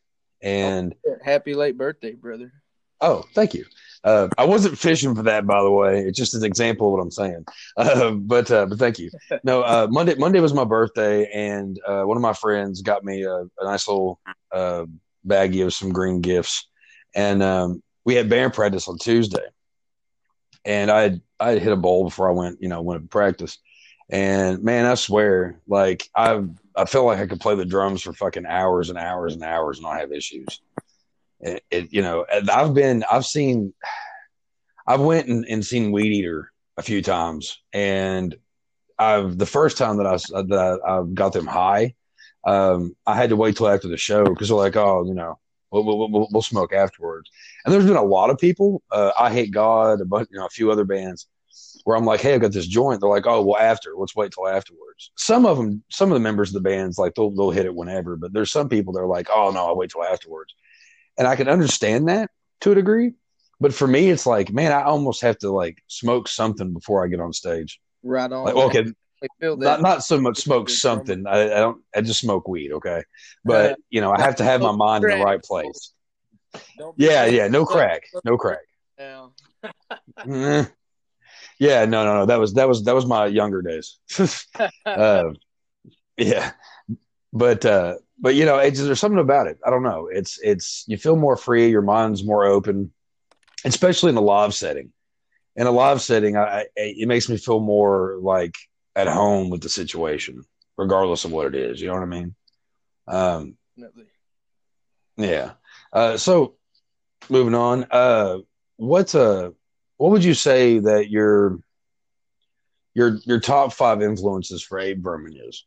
[0.43, 2.53] and Happy late birthday, brother.
[3.01, 3.65] oh, thank you.
[4.05, 6.03] Uh, I wasn't fishing for that, by the way.
[6.03, 7.45] It's just an example of what I'm saying.
[7.77, 9.11] Uh, but uh, but thank you.
[9.45, 13.23] No, uh, Monday Monday was my birthday, and uh, one of my friends got me
[13.25, 14.19] a, a nice little
[14.53, 14.87] uh,
[15.27, 16.69] baggie of some green gifts,
[17.15, 19.45] and um, we had band practice on Tuesday,
[20.65, 23.59] and I had I hit a bowl before I went you know went to practice,
[24.09, 26.43] and man, I swear, like I
[26.77, 29.79] I feel like I could play the drums for fucking hours and hours and hours
[29.79, 30.61] and not have issues.
[31.41, 33.73] It, it you know I've been I've seen
[34.87, 38.37] I've went and, and seen Weed Eater a few times, and
[38.99, 41.95] I've the first time that I that I, got them high,
[42.47, 45.39] um, I had to wait till after the show because they're like, oh, you know,
[45.73, 47.29] we'll, we'll, we'll, we'll smoke afterwards.
[47.65, 48.83] And there's been a lot of people.
[48.93, 51.27] Uh, Eyehategod, a bunch, you know, a few other bands
[51.87, 53.01] where I'm like, hey, I've got this joint.
[53.01, 55.13] They're like, oh, well, after, let's wait till afterwards.
[55.17, 57.77] Some of them, some of the members of the bands, like they'll they'll hit it
[57.77, 60.53] whenever, but there's some people that are like, oh no, I'll wait till afterwards.
[61.17, 63.13] And I can understand that to a degree,
[63.61, 67.09] but for me, it's like, man, I almost have to like smoke something before I
[67.09, 67.81] get on stage.
[68.03, 68.47] Right on.
[68.47, 68.87] Like, okay,
[69.41, 71.25] not not so much smoke something.
[71.25, 71.85] I, I don't.
[71.95, 72.73] I just smoke weed.
[72.73, 73.05] Okay,
[73.45, 75.93] but you know, I have to have my mind in the right place.
[76.97, 77.47] Yeah, yeah.
[77.47, 78.03] No crack.
[78.25, 78.59] No crack.
[78.99, 79.35] Now.
[80.19, 80.69] Mm-hmm.
[81.59, 82.27] Yeah, no, no, no.
[82.27, 83.99] That was that was that was my younger days.
[84.85, 85.25] uh,
[86.17, 86.53] yeah,
[87.33, 89.59] but uh, but you know, it's, there's something about it.
[89.67, 90.09] I don't know.
[90.13, 91.69] It's it's you feel more free.
[91.69, 92.93] Your mind's more open,
[93.65, 94.93] especially in a live setting.
[95.57, 98.55] In a live setting, I, I it makes me feel more like
[98.95, 100.43] at home with the situation,
[100.77, 101.81] regardless of what it is.
[101.81, 102.35] You know what I mean?
[103.09, 103.57] Um,
[105.17, 105.53] yeah.
[105.93, 106.57] Uh, so
[107.31, 108.39] moving on, uh,
[108.77, 109.51] what's uh
[109.97, 111.59] what would you say that your
[112.95, 115.65] your your top five influences for Ape Vermin is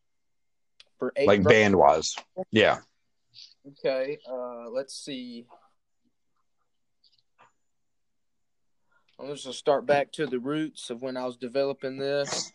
[0.97, 2.15] For eight like band wise?
[2.51, 2.79] Yeah.
[3.67, 5.45] Okay, uh, let's see.
[9.19, 12.51] I'm just gonna start back to the roots of when I was developing this.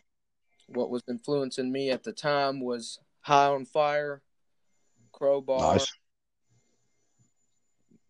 [0.66, 4.22] What was influencing me at the time was High on Fire,
[5.12, 5.92] Crowbar, Nice.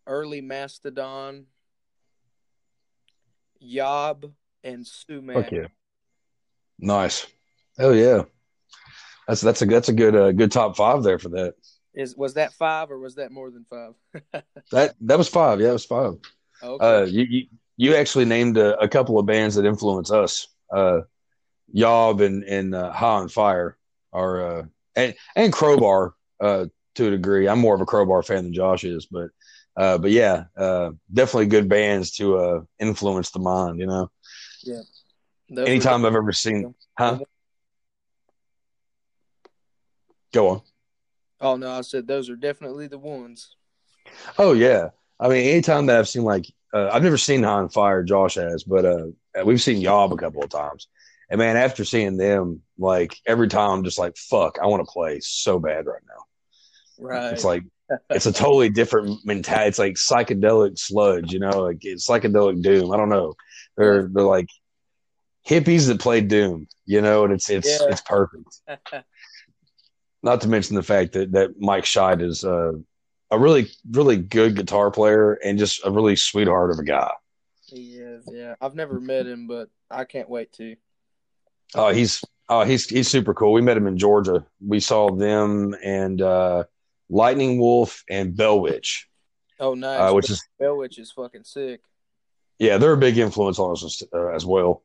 [0.06, 1.46] early Mastodon,
[3.60, 4.30] Yob,
[4.62, 5.36] and Sumac.
[5.36, 5.66] Fuck yeah.
[6.78, 7.26] Nice.
[7.78, 8.22] Hell yeah.
[9.26, 11.54] That's that's a that's a good uh, good top five there for that.
[11.94, 13.94] Is was that five or was that more than five?
[14.72, 15.60] That that was five.
[15.60, 16.14] Yeah, it was five.
[16.62, 16.84] okay.
[16.84, 20.48] Uh, you, you you actually named a, a couple of bands that influence us.
[20.72, 21.00] Uh,
[21.72, 23.76] Yob and and uh, High on Fire
[24.12, 24.62] are uh,
[24.96, 27.48] and and Crowbar uh, to a degree.
[27.48, 29.30] I'm more of a Crowbar fan than Josh is, but
[29.76, 33.78] uh, but yeah, uh, definitely good bands to uh, influence the mind.
[33.80, 34.10] You know,
[35.50, 37.18] Those were anytime I've ever seen, huh?
[40.32, 40.62] Go on.
[41.40, 43.56] Oh no, I said those are definitely the ones.
[44.38, 47.68] Oh yeah, I mean, anytime that I've seen like uh, I've never seen High on
[47.68, 49.06] Fire, Josh has, but uh,
[49.44, 50.88] we've seen Yob a couple of times.
[51.30, 54.92] And man, after seeing them, like every time, I'm just like, fuck, I want to
[54.92, 56.24] play so bad right now.
[56.98, 57.32] Right.
[57.32, 57.64] It's like
[58.10, 59.68] it's a totally different mentality.
[59.68, 62.92] It's like psychedelic sludge, you know, like it's psychedelic doom.
[62.92, 63.34] I don't know.
[63.76, 64.48] They're they're like
[65.48, 67.88] hippies that play doom, you know, and it's it's Yeah.
[67.90, 68.60] it's perfect.
[70.22, 72.72] Not to mention the fact that that Mike Scheidt is uh,
[73.30, 77.10] a really really good guitar player and just a really sweetheart of a guy.
[77.66, 78.28] he is.
[78.32, 80.76] Yeah, I've never met him, but I can't wait to.
[81.74, 83.52] Oh, he's oh he's he's super cool.
[83.52, 84.46] We met him in Georgia.
[84.66, 86.64] We saw them and uh,
[87.10, 89.08] Lightning Wolf and Bell Witch,
[89.60, 90.10] Oh, nice.
[90.10, 91.80] uh, which is Bell Witch is fucking sick.
[92.58, 94.82] yeah, they're a big influence on us uh, as well.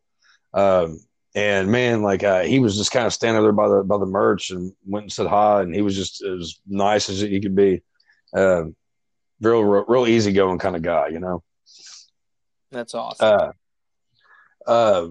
[0.53, 0.99] Um,
[1.35, 4.05] and man, like uh, he was just kind of standing there by the by the
[4.05, 7.55] merch and went and said hi, and he was just as nice as he could
[7.55, 7.81] be.
[8.33, 8.75] Um,
[9.41, 11.43] real, real, real easygoing kind of guy, you know.
[12.71, 13.25] That's awesome.
[14.67, 15.07] Uh, uh,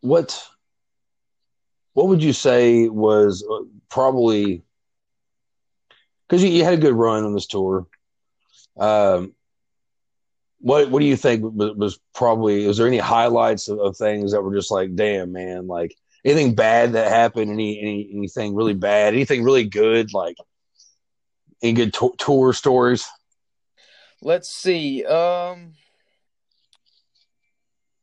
[0.00, 0.44] what
[1.94, 4.62] what would you say was uh, probably
[6.34, 7.86] because you, you had a good run on this tour,
[8.76, 9.34] Um,
[10.58, 12.66] what what do you think was, was probably?
[12.66, 15.94] Was there any highlights of, of, things that were just like, damn, man, like
[16.24, 17.52] anything bad that happened?
[17.52, 19.14] Any, any anything really bad?
[19.14, 20.12] Anything really good?
[20.12, 20.36] Like
[21.62, 23.06] any good to- tour stories?
[24.20, 25.04] Let's see.
[25.04, 25.74] Um,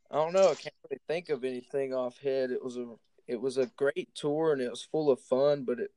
[0.09, 0.51] I don't know.
[0.51, 2.51] I can't really think of anything off head.
[2.51, 2.95] It was a
[3.27, 5.91] it was a great tour and it was full of fun, but it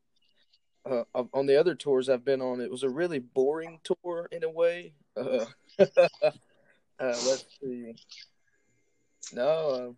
[0.86, 4.44] uh, on the other tours I've been on, it was a really boring tour in
[4.44, 4.94] a way.
[5.16, 5.46] Uh,
[6.98, 7.94] Uh, let's see.
[9.32, 9.68] No.
[9.68, 9.92] Uh,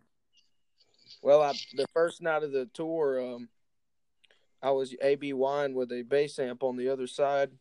[1.21, 3.49] well, I, the first night of the tour, um,
[4.61, 7.51] I was AB wine with a bass amp on the other side,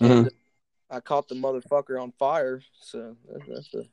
[0.00, 0.12] mm-hmm.
[0.12, 0.30] and
[0.90, 2.62] I caught the motherfucker on fire.
[2.80, 3.16] So
[3.48, 3.84] that's a.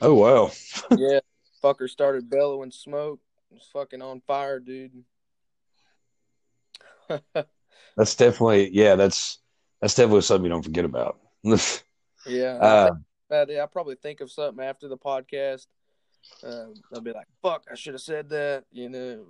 [0.00, 0.50] Oh wow!
[0.96, 1.20] yeah,
[1.62, 3.20] fucker started bellowing smoke.
[3.50, 5.04] It was fucking on fire, dude.
[7.96, 8.96] that's definitely yeah.
[8.96, 9.38] That's
[9.80, 11.18] that's definitely something you don't forget about.
[12.26, 12.56] yeah.
[12.56, 12.90] Uh.
[13.30, 15.66] I'll probably think of something after the podcast.
[16.44, 19.24] Uh, I'll be like, "Fuck, I should have said that," you know.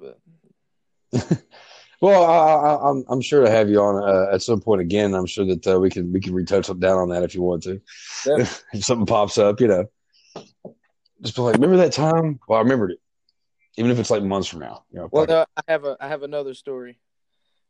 [1.12, 1.42] But
[2.00, 5.14] well, I, am I'm, I'm sure to have you on uh, at some point again.
[5.14, 7.62] I'm sure that uh, we can we can retouch down on that if you want
[7.64, 7.80] to.
[8.26, 9.86] if something pops up, you know,
[11.22, 13.00] just be like, "Remember that time?" Well, I remembered it,
[13.76, 14.84] even if it's like months from now.
[14.90, 15.08] You know.
[15.10, 16.98] Well, no, I have a I have another story.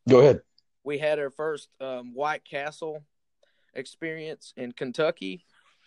[0.09, 0.41] Go ahead.
[0.85, 3.05] We had our first um, White Castle
[3.75, 5.45] experience in Kentucky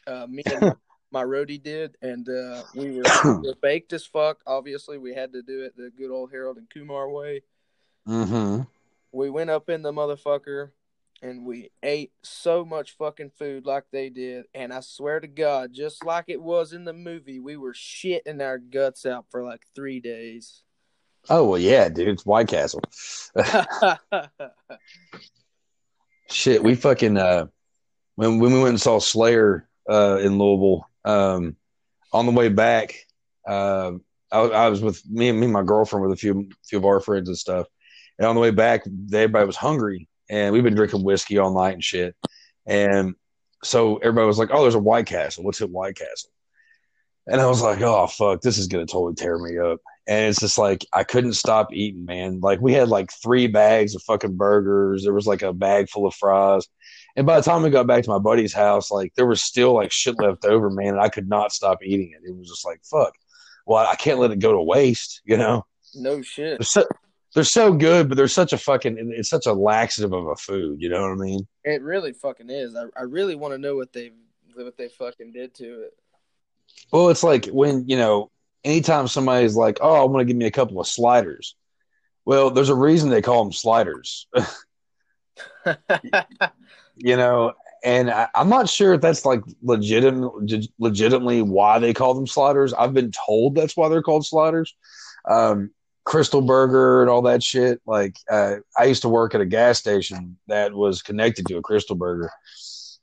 [0.08, 0.76] uh, me and
[1.12, 3.04] my roadie did, and uh, we, were,
[3.42, 4.40] we were baked as fuck.
[4.46, 7.42] Obviously, we had to do it the good old Harold and Kumar way.
[8.08, 8.62] Mm-hmm.
[9.12, 10.72] We went up in the motherfucker,
[11.22, 14.46] and we ate so much fucking food like they did.
[14.54, 18.42] And I swear to God, just like it was in the movie, we were shitting
[18.42, 20.64] our guts out for like three days.
[21.30, 22.82] Oh well, yeah, dude, it's White Castle.
[26.30, 27.48] Shit, we fucking uh,
[28.16, 30.88] when when we went and saw Slayer uh, in Louisville.
[31.04, 31.56] Um,
[32.14, 32.96] on the way back,
[33.48, 33.94] uh,
[34.32, 36.86] I, I, was with me and me and my girlfriend with a few few of
[36.86, 37.68] our friends and stuff.
[38.18, 41.74] And on the way back, everybody was hungry, and we've been drinking whiskey all night
[41.74, 42.16] and shit.
[42.66, 43.16] And
[43.64, 45.44] so everybody was like, "Oh, there's a White Castle.
[45.44, 46.32] What's at White Castle?"
[47.28, 50.40] And I was like, "Oh fuck, this is gonna totally tear me up." And it's
[50.40, 52.40] just like I couldn't stop eating, man.
[52.40, 55.04] Like we had like three bags of fucking burgers.
[55.04, 56.68] There was like a bag full of fries.
[57.16, 59.74] And by the time we got back to my buddy's house, like there was still
[59.74, 60.90] like shit left over, man.
[60.90, 62.28] And I could not stop eating it.
[62.28, 63.16] It was just like, fuck.
[63.66, 65.66] Well, I can't let it go to waste, you know?
[65.96, 66.60] No shit.
[66.60, 66.86] They're so,
[67.34, 70.82] they're so good, but they're such a fucking, it's such a laxative of a food.
[70.82, 71.48] You know what I mean?
[71.64, 72.76] It really fucking is.
[72.76, 74.12] I, I really want to know what they,
[74.54, 75.94] what they fucking did to it.
[76.92, 78.30] Well, it's like when, you know,
[78.66, 81.56] anytime somebody's like, oh, I want to give me a couple of sliders.
[82.26, 84.28] Well, there's a reason they call them sliders.
[86.98, 92.16] you know, and I, am not sure if that's like legitimate, legitimately why they call
[92.16, 92.74] them sliders.
[92.74, 94.76] I've been told that's why they're called sliders.
[95.30, 95.70] Um,
[96.06, 97.82] Krystal Burger and all that shit.
[97.86, 101.64] Like, uh, I used to work at a gas station that was connected to a
[101.64, 102.32] Krystal Burger.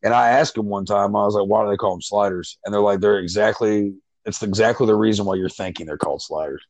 [0.04, 2.58] And I asked them one time, I was like, why do they call them sliders?
[2.64, 3.94] And they're like, they're exactly,
[4.24, 6.62] it's exactly the reason why you're thinking they're called sliders.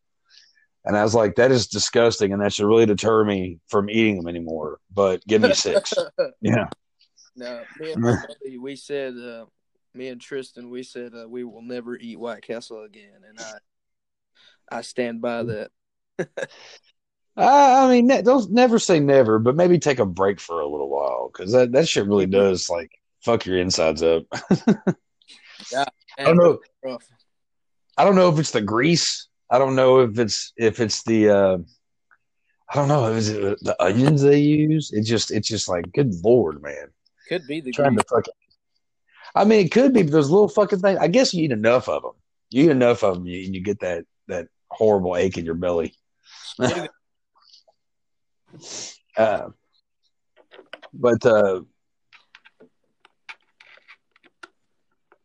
[0.84, 2.32] And I was like, that is disgusting.
[2.32, 4.78] And that should really deter me from eating them anymore.
[4.92, 5.94] But give me six.
[6.40, 6.66] yeah.
[7.36, 9.46] No, me and buddy, we said, uh,
[9.94, 14.78] me and Tristan, we said uh, we will never eat White Castle again, and I,
[14.78, 15.70] I stand by that.
[17.36, 21.30] I mean, don't never say never, but maybe take a break for a little while
[21.32, 22.90] because that that shit really does like
[23.24, 24.24] fuck your insides up.
[25.72, 25.84] yeah,
[26.18, 26.58] I don't know.
[26.84, 27.06] Rough.
[27.96, 29.28] I don't know if it's the grease.
[29.50, 31.28] I don't know if it's if it's the.
[31.28, 31.58] Uh,
[32.70, 33.06] I don't know.
[33.12, 34.92] Is it the onions they use?
[34.92, 36.88] It just it's just like good lord, man.
[37.28, 38.32] Could be the trying to fucking.
[39.34, 40.98] I mean, it could be, but those little fucking things.
[40.98, 42.12] I guess you eat enough of them.
[42.50, 45.94] You eat enough of them, you, you get that that horrible ache in your belly.
[49.16, 49.48] uh,
[50.92, 51.60] but uh,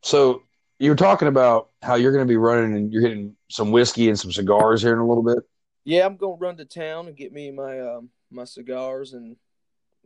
[0.02, 0.44] so
[0.80, 4.10] you were talking about how you're going to be running and you're getting some whiskey
[4.10, 5.40] and some cigars here in a little bit.
[5.86, 9.38] Yeah, I'm going to run to town and get me my um, my cigars and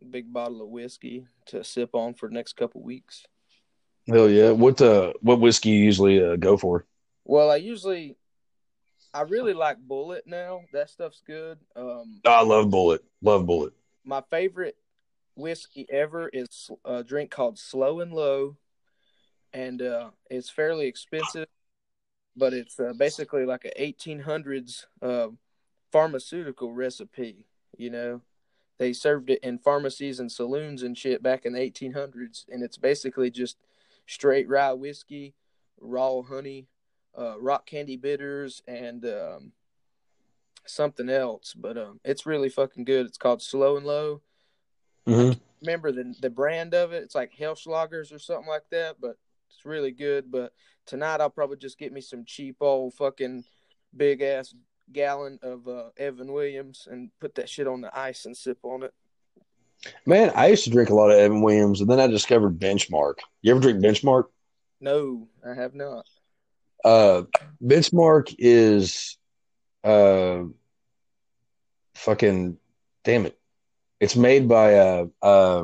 [0.09, 3.25] big bottle of whiskey to sip on for the next couple weeks.
[4.07, 4.51] Hell yeah!
[4.51, 6.85] What uh, what whiskey you usually uh, go for?
[7.23, 8.17] Well, I usually,
[9.13, 10.61] I really like Bulleit now.
[10.73, 11.59] That stuff's good.
[11.75, 12.99] Um, I love Bulleit.
[13.21, 13.71] Love Bulleit.
[14.03, 14.75] My favorite
[15.35, 18.57] whiskey ever is a drink called Slow and Low,
[19.53, 21.47] and uh, it's fairly expensive,
[22.35, 25.27] but it's uh, basically like a 1800s uh,
[25.91, 27.45] pharmaceutical recipe.
[27.77, 28.21] You know,
[28.77, 32.77] they served it in pharmacies and saloons and shit back in the 1800s, and it's
[32.77, 33.57] basically just
[34.07, 35.33] straight rye whiskey,
[35.79, 36.67] raw honey,
[37.17, 39.51] uh, rock candy bitters, and um,
[40.65, 41.53] something else.
[41.53, 43.05] But um, it's really fucking good.
[43.05, 44.21] It's called Slow and Low.
[45.07, 45.39] Mhm.
[45.61, 47.03] Remember the the brand of it?
[47.03, 49.17] It's like Hellschlagers or something like that, but
[49.49, 50.31] it's really good.
[50.31, 50.53] But
[50.91, 53.45] tonight I'll probably just get me some cheap old fucking
[53.95, 54.53] big ass
[54.91, 58.83] gallon of uh, Evan Williams and put that shit on the ice and sip on
[58.83, 58.93] it.
[60.05, 63.15] Man, I used to drink a lot of Evan Williams, and then I discovered Benchmark.
[63.41, 64.25] You ever drink Benchmark?
[64.81, 66.05] No, I have not.
[66.83, 67.23] Uh,
[67.63, 69.17] Benchmark is,
[69.85, 70.43] uh,
[71.95, 72.57] fucking,
[73.05, 73.39] damn it.
[74.01, 75.63] It's made by, uh, uh,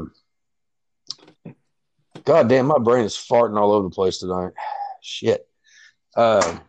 [2.23, 4.53] God damn, my brain is farting all over the place tonight.
[5.01, 5.47] Shit.
[6.15, 6.59] Uh,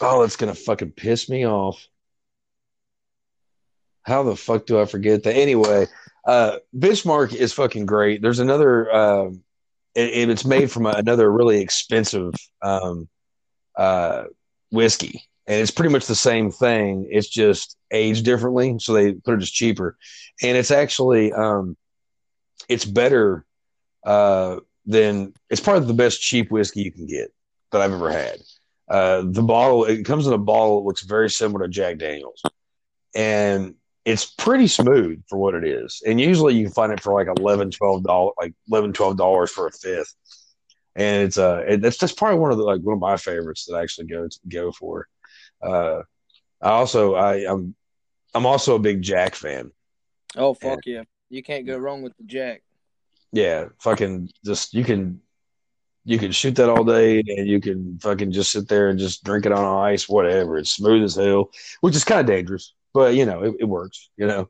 [0.00, 1.86] oh, that's gonna fucking piss me off.
[4.02, 5.36] How the fuck do I forget that?
[5.36, 5.86] Anyway,
[6.26, 8.22] uh, Benchmark is fucking great.
[8.22, 9.42] There's another, um,
[9.94, 13.08] it, it's made from another really expensive um,
[13.76, 14.24] uh,
[14.70, 17.06] whiskey, and it's pretty much the same thing.
[17.10, 19.96] It's just aged differently, so they put it as cheaper,
[20.42, 21.76] and it's actually um,
[22.68, 23.44] it's better
[24.04, 24.56] uh,
[24.88, 27.32] than it's probably the best cheap whiskey you can get
[27.70, 28.38] that I've ever had.
[28.88, 32.42] Uh, the bottle it comes in a bottle that looks very similar to Jack Daniels,
[33.14, 33.74] and
[34.06, 36.02] it's pretty smooth for what it is.
[36.06, 37.70] And usually you can find it for like 11
[38.02, 40.14] dollars, like 11 dollars for a fifth.
[40.96, 43.66] And it's uh, it, that's that's probably one of the like one of my favorites
[43.66, 45.06] that I actually go to, go for.
[45.62, 46.00] Uh,
[46.62, 47.74] I also I I'm
[48.34, 49.70] I'm also a big Jack fan.
[50.34, 51.02] Oh fuck yeah!
[51.28, 52.62] You can't go wrong with the Jack.
[53.32, 55.20] Yeah, fucking just you can
[56.04, 59.24] you can shoot that all day and you can fucking just sit there and just
[59.24, 60.56] drink it on ice, whatever.
[60.56, 61.50] It's smooth as hell,
[61.82, 64.48] which is kind of dangerous, but you know, it, it works, you know.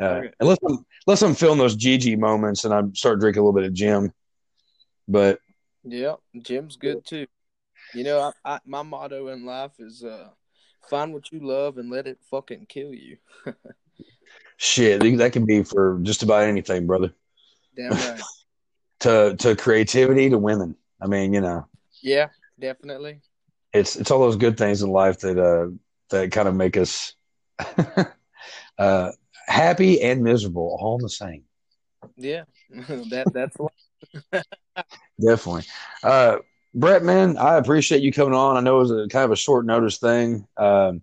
[0.00, 3.60] Uh, unless I'm unless I'm feeling those GG moments and I start drinking a little
[3.60, 4.12] bit of Jim.
[5.06, 5.40] But
[5.84, 7.26] Yeah, Jim's good too.
[7.94, 10.28] You know, I, I, my motto in life is uh,
[10.88, 13.16] find what you love and let it fucking kill you.
[14.56, 17.12] shit, that can be for just about anything, brother.
[17.80, 18.20] Damn right.
[19.00, 20.76] To to creativity to women.
[21.00, 21.66] I mean, you know,
[22.02, 23.22] yeah, definitely.
[23.72, 25.70] it's it's all those good things in life that uh
[26.10, 27.14] that kind of make us
[28.78, 29.12] uh
[29.46, 31.44] happy and miserable all the same.
[32.18, 33.56] Yeah, that that's.
[35.18, 35.64] Definitely.
[36.02, 36.36] Uh,
[36.74, 38.58] Brett, man, I appreciate you coming on.
[38.58, 40.46] I know it was a kind of a short notice thing.
[40.58, 41.00] Um,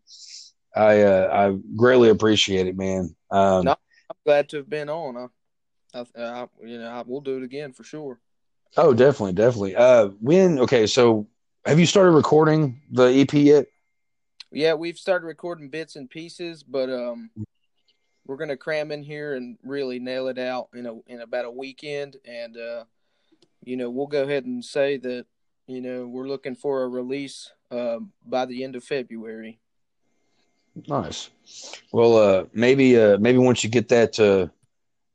[0.75, 3.15] I uh, I greatly appreciate it, man.
[3.31, 3.71] Um, No.
[3.71, 5.29] I'm glad to have been on.
[5.93, 8.19] I, I, I you know, I, we'll do it again for sure.
[8.75, 9.75] Oh, definitely, definitely.
[9.75, 10.59] Uh, when?
[10.59, 11.27] Okay, so
[11.65, 13.67] have you started recording the EP yet?
[14.51, 17.29] Yeah, we've started recording bits and pieces, but um,
[18.25, 21.51] we're gonna cram in here and really nail it out in a in about a
[21.51, 22.83] weekend, and uh,
[23.63, 25.25] you know, we'll go ahead and say that
[25.67, 29.59] you know we're looking for a release uh, by the end of February.
[30.87, 31.31] Nice.
[31.91, 34.47] Well, uh, maybe uh, maybe once you get that uh,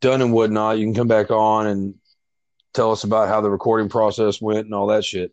[0.03, 1.95] done and whatnot, you can come back on and
[2.75, 5.33] tell us about how the recording process went and all that shit.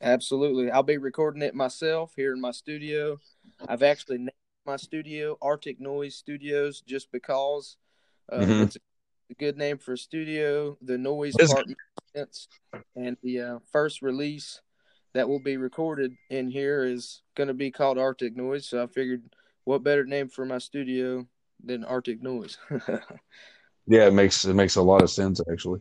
[0.00, 3.20] Absolutely, I'll be recording it myself here in my studio.
[3.68, 4.30] I've actually named
[4.66, 7.76] my studio Arctic Noise Studios just because
[8.32, 8.62] uh, Mhm.
[8.62, 10.76] it's a good name for a studio.
[10.82, 11.80] The noise part makes
[12.14, 12.48] sense,
[12.96, 14.60] and the uh, first release
[15.14, 18.66] that will be recorded in here is going to be called Arctic Noise.
[18.68, 19.22] So I figured,
[19.64, 21.26] what better name for my studio
[21.64, 22.58] than Arctic Noise?
[23.88, 25.80] Yeah, it makes it makes a lot of sense actually.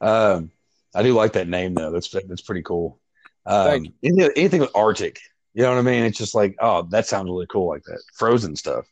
[0.00, 0.50] Um,
[0.94, 1.90] I do like that name though.
[1.90, 3.00] That's that's pretty cool.
[3.46, 5.20] Um, anything, anything with Arctic,
[5.54, 6.04] you know what I mean?
[6.04, 8.02] It's just like, oh, that sounds really cool like that.
[8.14, 8.84] Frozen stuff.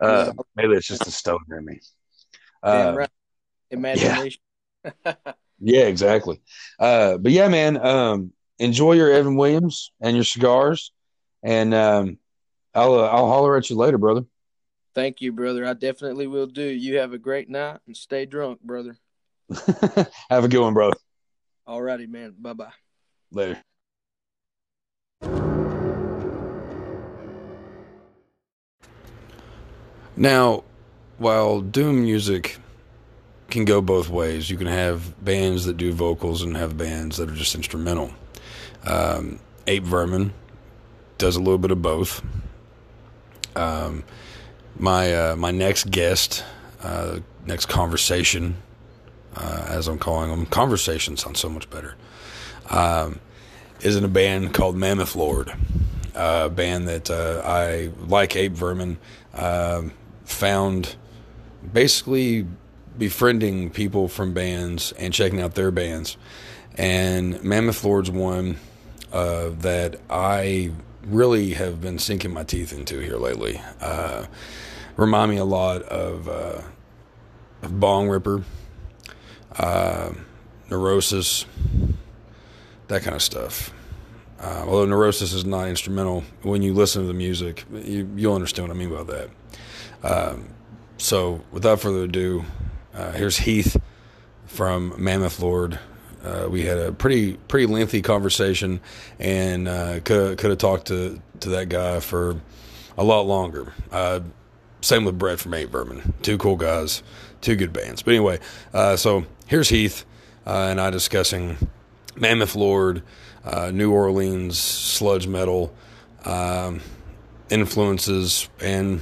[0.00, 1.80] Uh, maybe it's just a stone in me.
[2.62, 3.10] Uh, right.
[3.70, 4.40] Imagination.
[5.60, 6.40] Yeah, exactly.
[6.78, 10.90] Uh, but yeah, man, um, enjoy your Evan Williams and your cigars,
[11.42, 12.18] and um,
[12.74, 14.22] I'll uh, I'll holler at you later, brother.
[14.94, 15.64] Thank you, brother.
[15.64, 16.62] I definitely will do.
[16.62, 18.96] You have a great night and stay drunk, brother.
[20.30, 20.92] Have a good one, bro.
[21.66, 22.34] All righty, man.
[22.38, 22.72] Bye bye.
[23.32, 23.60] Later.
[30.16, 30.64] Now,
[31.18, 32.58] while doom music
[33.48, 37.28] can go both ways, you can have bands that do vocals and have bands that
[37.28, 38.12] are just instrumental.
[38.84, 40.32] Um, Ape Vermin
[41.18, 42.22] does a little bit of both.
[43.56, 44.04] Um,
[44.78, 46.44] my uh, my next guest,
[46.82, 48.56] uh, next conversation,
[49.36, 51.94] uh, as I'm calling them, conversation sounds so much better.
[52.68, 53.20] Um,
[53.80, 55.52] is in a band called Mammoth Lord,
[56.14, 58.98] a band that uh, I like Ape Vermin.
[59.34, 59.92] Um
[60.30, 60.96] found
[61.72, 62.46] basically
[62.96, 66.16] befriending people from bands and checking out their bands.
[66.76, 68.56] And Mammoth Lord's one
[69.12, 70.72] uh, that I
[71.04, 73.60] really have been sinking my teeth into here lately.
[73.80, 74.26] Uh,
[74.96, 76.62] remind me a lot of, uh,
[77.62, 78.44] of Bongripper,
[79.58, 80.12] uh,
[80.70, 81.46] Neurosis,
[82.88, 83.72] that kind of stuff.
[84.40, 88.68] Uh, although Neurosis is not instrumental, when you listen to the music, you, will understand
[88.68, 89.30] what I mean by that.
[90.02, 90.48] Um,
[90.96, 92.44] so, without further ado,
[92.94, 93.76] uh, here's Heath
[94.46, 95.78] from Mammoth Lord.
[96.24, 98.80] Uh, we had a pretty pretty lengthy conversation,
[99.18, 102.40] and uh, could could have talked to to that guy for
[102.98, 103.72] a lot longer.
[103.90, 104.20] Uh,
[104.82, 106.14] same with Brett from Ape Vermin.
[106.22, 107.02] Two cool guys,
[107.40, 108.02] two good bands.
[108.02, 108.38] But anyway,
[108.72, 110.04] uh, so here's Heath
[110.46, 111.56] uh, and I discussing
[112.16, 113.02] Mammoth Lord,
[113.44, 115.72] uh, New Orleans sludge metal
[116.24, 116.80] um,
[117.50, 119.00] influences, and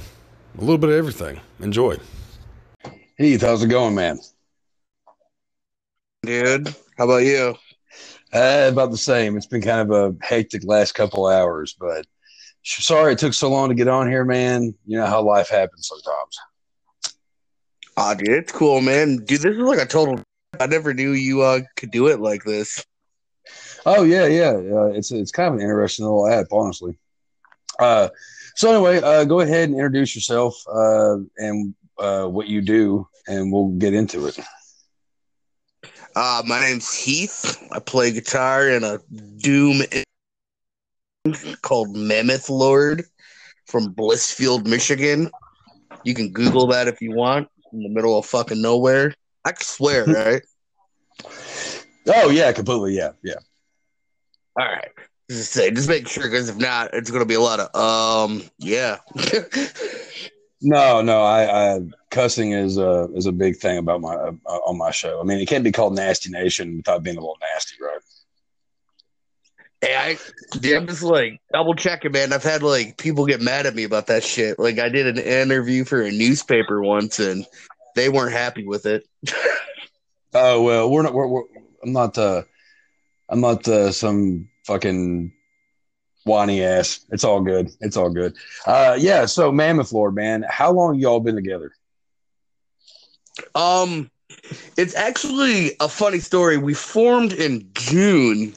[0.57, 1.39] a little bit of everything.
[1.59, 1.97] Enjoy.
[3.17, 4.19] Heath, how's it going, man?
[6.23, 7.55] Dude, how about you?
[8.33, 9.37] Uh, about the same.
[9.37, 12.05] It's been kind of a hectic last couple hours, but
[12.61, 14.75] sorry it took so long to get on here, man.
[14.85, 16.37] You know how life happens sometimes.
[17.95, 19.15] Ah, dude, it's cool, man.
[19.15, 20.21] Dude, this is like a total.
[20.59, 22.85] I never knew you uh, could do it like this.
[23.85, 24.51] Oh yeah, yeah.
[24.51, 26.99] Uh, it's it's kind of an interesting little app, honestly.
[27.79, 28.09] Uh,
[28.55, 33.53] so anyway, uh, go ahead and introduce yourself uh, and uh, what you do, and
[33.53, 34.37] we'll get into it.
[36.21, 37.65] Uh, my name's Heath.
[37.71, 38.99] I play guitar in a
[39.37, 39.83] doom
[41.61, 43.05] called Mammoth Lord
[43.67, 45.31] from Blissfield, Michigan.
[46.03, 47.47] You can Google that if you want.
[47.71, 49.13] In the middle of fucking nowhere.
[49.45, 50.41] I swear, right?
[52.13, 52.97] oh yeah, completely.
[52.97, 53.35] Yeah, yeah.
[54.59, 54.91] All right.
[55.31, 57.73] Just say, just make sure, because if not, it's gonna be a lot of
[58.29, 58.97] um, yeah.
[60.61, 61.79] no, no, I, I
[62.11, 65.19] cussing is a is a big thing about my uh, on my show.
[65.19, 67.99] I mean, it can't be called Nasty Nation without being a little nasty, right?
[69.81, 70.17] Hey, I,
[70.75, 72.33] I'm just like double checking, man.
[72.33, 74.59] I've had like people get mad at me about that shit.
[74.59, 77.45] Like I did an interview for a newspaper once, and
[77.95, 79.07] they weren't happy with it.
[80.33, 81.13] oh well, we're not.
[81.13, 81.43] We're, we're,
[81.81, 82.17] I'm not.
[82.17, 82.43] Uh,
[83.29, 85.31] I'm not uh, some fucking
[86.29, 87.01] whiny ass.
[87.11, 87.71] It's all good.
[87.81, 88.35] It's all good.
[88.65, 89.25] Uh, yeah.
[89.25, 91.73] So Mammoth Lord, man, how long y'all been together?
[93.55, 94.09] Um,
[94.77, 96.57] it's actually a funny story.
[96.57, 98.53] We formed in June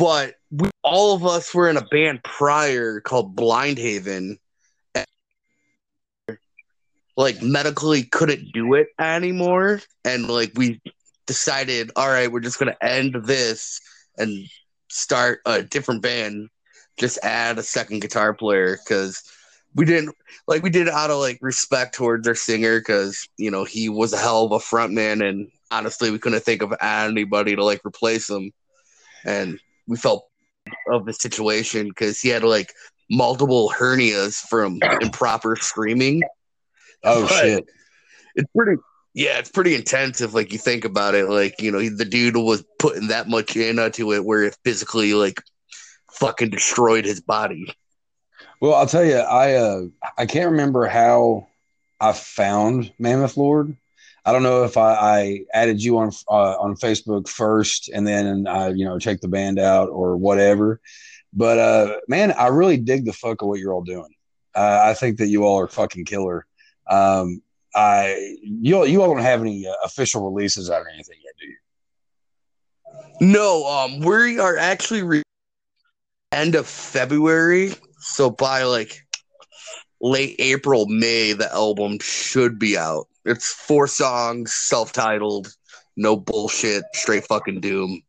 [0.00, 4.38] but we all of us were in a band prior called Blind Haven.
[7.18, 10.80] Like medically couldn't do it anymore, and like we
[11.26, 13.78] decided, all right, we're just gonna end this
[14.16, 14.46] and
[14.90, 16.48] start a different band.
[16.98, 19.22] Just add a second guitar player because
[19.74, 20.14] we didn't
[20.46, 24.12] like we did out of like respect towards our singer because you know he was
[24.12, 28.28] a hell of a frontman and honestly we couldn't think of anybody to like replace
[28.28, 28.52] him
[29.24, 30.28] and we felt
[30.90, 32.72] of the situation because he had like
[33.10, 36.22] multiple hernias from improper screaming.
[37.04, 37.64] Oh but shit!
[38.34, 38.80] It's pretty.
[39.12, 41.28] Yeah, it's pretty intense if like you think about it.
[41.28, 45.42] Like you know, the dude was putting that much into it where it physically like
[46.12, 47.74] fucking destroyed his body.
[48.60, 49.82] Well, I'll tell you, I uh,
[50.16, 51.48] I can't remember how
[52.00, 53.76] I found Mammoth Lord.
[54.24, 58.46] I don't know if I, I added you on uh, on Facebook first and then
[58.46, 60.80] I you know checked the band out or whatever.
[61.32, 64.14] But uh, man, I really dig the fuck of what you're all doing.
[64.54, 66.46] Uh, I think that you all are fucking killer.
[66.88, 67.42] Um,
[67.74, 71.46] I you you all don't have any uh, official releases out or anything yet, do
[71.46, 71.56] you?
[73.32, 75.22] No, um, we are actually re-
[76.32, 79.06] end of February, so by like
[80.00, 83.06] late April, May, the album should be out.
[83.24, 85.54] It's four songs, self-titled,
[85.96, 88.02] no bullshit, straight fucking doom.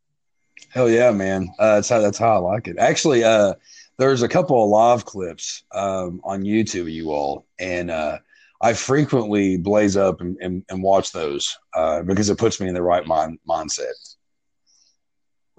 [0.69, 1.49] Hell yeah, man!
[1.59, 2.77] Uh, that's how that's how I like it.
[2.79, 3.55] Actually, uh,
[3.97, 8.19] there's a couple of live clips um, on YouTube, you all, and uh,
[8.61, 12.75] I frequently blaze up and, and, and watch those uh, because it puts me in
[12.75, 13.91] the right mind mindset.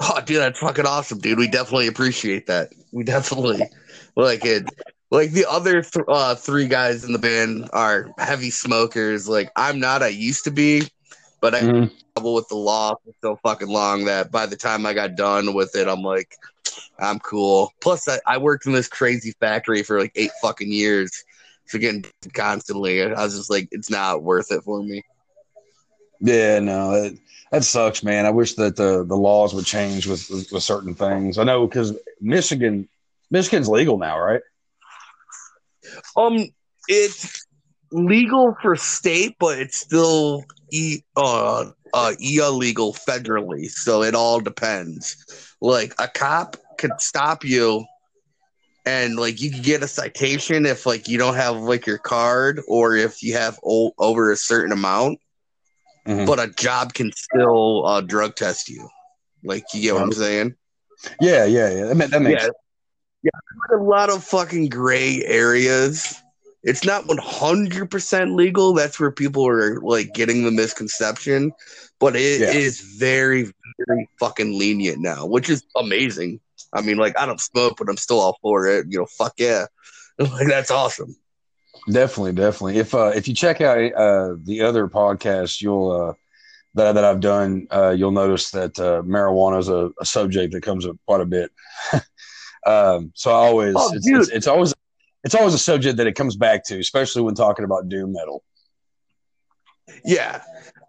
[0.04, 1.38] Oh, dude, that's fucking awesome, dude.
[1.38, 2.70] We definitely appreciate that.
[2.92, 3.62] We definitely
[4.16, 4.64] like it
[5.12, 9.28] like the other th- uh, three guys in the band are heavy smokers.
[9.28, 10.02] Like I'm not.
[10.02, 10.88] I used to be,
[11.40, 11.94] but I mm-hmm.
[12.16, 15.52] trouble with the law for so fucking long that by the time I got done
[15.52, 16.34] with it, I'm like,
[16.98, 17.72] I'm cool.
[17.80, 21.22] Plus, I, I worked in this crazy factory for like eight fucking years,
[21.66, 23.02] so getting constantly.
[23.02, 25.02] I was just like, it's not worth it for me.
[26.20, 27.18] Yeah, no, it,
[27.50, 28.26] that sucks, man.
[28.26, 31.36] I wish that the the laws would change with with, with certain things.
[31.36, 32.88] I know because Michigan,
[33.30, 34.40] Michigan's legal now, right?
[36.16, 36.48] Um,
[36.88, 37.46] it's
[37.90, 43.68] legal for state, but it's still e uh uh illegal federally.
[43.68, 45.54] So it all depends.
[45.60, 47.84] Like a cop could stop you
[48.84, 52.60] and like you could get a citation if like you don't have like your card
[52.68, 55.18] or if you have o- over a certain amount
[56.06, 56.26] Mhm.
[56.26, 58.88] but a job can still uh drug test you.
[59.44, 60.56] Like you get what i'm saying?
[61.20, 61.84] Yeah, yeah, yeah.
[61.94, 62.50] That, that makes yeah.
[63.22, 63.30] Yeah
[63.68, 66.20] there's a lot of fucking gray areas.
[66.64, 68.72] It's not 100% legal.
[68.72, 71.52] That's where people are like getting the misconception
[72.00, 72.98] but it is Yeah.
[72.98, 73.52] very
[73.86, 76.40] very fucking lenient now which is amazing
[76.72, 79.34] i mean like i don't smoke but i'm still all for it you know fuck
[79.38, 79.66] yeah
[80.18, 81.14] like that's awesome
[81.90, 82.78] Definitely, definitely.
[82.78, 86.12] If uh, if you check out uh, the other podcast, you'll uh,
[86.74, 90.62] that that I've done, uh, you'll notice that uh, marijuana is a, a subject that
[90.62, 91.50] comes up quite a bit.
[92.66, 94.74] um, so I always Oh, it's, it's, it's always
[95.24, 98.44] it's always a subject that it comes back to, especially when talking about doom metal.
[100.04, 100.42] Yeah.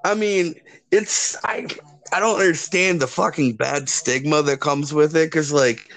[0.05, 0.55] I mean,
[0.91, 1.67] it's I
[2.13, 5.91] I don't understand the fucking bad stigma that comes with it cuz like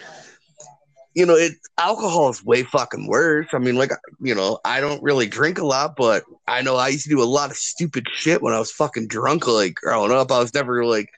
[1.15, 3.47] you know, it alcohol is way fucking worse.
[3.55, 3.91] I mean, like
[4.21, 7.23] you know, I don't really drink a lot, but I know I used to do
[7.23, 10.31] a lot of stupid shit when I was fucking drunk like growing up.
[10.31, 11.11] I was never like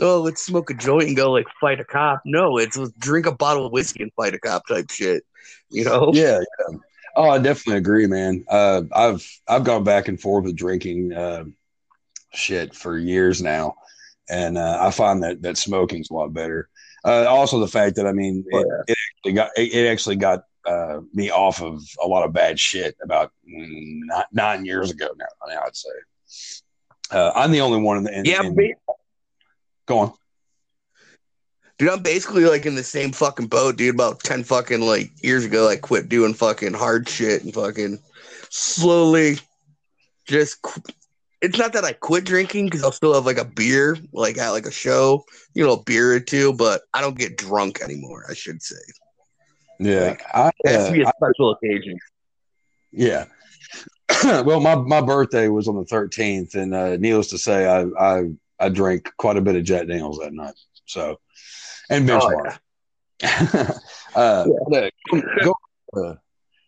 [0.00, 2.20] Oh, let's smoke a joint and go like fight a cop.
[2.24, 5.24] No, it's drink a bottle of whiskey and fight a cop type shit.
[5.70, 6.10] You know?
[6.12, 6.78] Yeah, yeah.
[7.16, 8.44] Oh, I definitely agree, man.
[8.48, 11.44] Uh, I've I've gone back and forth with drinking uh,
[12.34, 13.76] shit for years now,
[14.28, 16.68] and uh, I find that that smoking's a lot better.
[17.04, 20.16] Uh, also, the fact that I mean, Oh, it, it actually got it, it actually
[20.16, 24.90] got uh, me off of a lot of bad shit about mm, nine, nine years
[24.90, 25.26] ago now.
[25.46, 25.90] Now I'd say
[27.12, 28.74] uh, I'm the only one in the in, Yeah, in-
[29.86, 30.12] go on.
[31.78, 33.94] Dude, I'm basically like in the same fucking boat, dude.
[33.94, 37.98] About ten fucking like years ago, I quit doing fucking hard shit and fucking
[38.48, 39.38] slowly
[40.26, 40.64] just.
[41.46, 44.50] It's not that I quit drinking because I'll still have like a beer, like at
[44.50, 45.24] like a show,
[45.54, 48.24] you know, a beer or two, but I don't get drunk anymore.
[48.28, 48.74] I should say
[49.78, 51.96] Yeah, Like, I, it has to be uh, a special occasion.
[52.90, 53.26] Yeah.
[54.24, 58.24] well, my, my birthday was on the 13th, and uh, needless to say, I, I
[58.58, 60.54] I drank quite a bit of Jack Daniels that night.
[60.86, 61.20] So,
[61.90, 62.58] and Oh, benchmark.
[64.16, 64.92] uh, look,
[65.44, 65.54] go,
[65.96, 66.14] uh,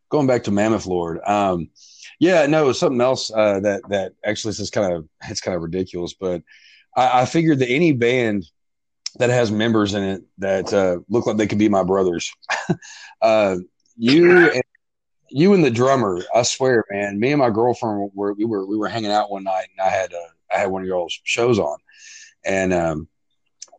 [0.09, 1.21] going back to Mammoth Lord.
[1.27, 1.71] Um,
[2.19, 5.57] yeah, no, it was something else uh, that that actually is kind of it's kind
[5.57, 6.43] of ridiculous, but
[6.97, 8.45] I, I figured that any band
[9.19, 12.33] that has members in it that uh, look like they could be my brothers,
[13.23, 13.57] uh,
[13.97, 14.63] you and
[15.31, 18.77] you and the drummer, I swear, man, me and my girlfriend were we were we
[18.77, 21.59] were hanging out one night, and I had uh, I had one of y'all's shows
[21.59, 21.79] on,
[22.45, 23.09] and um,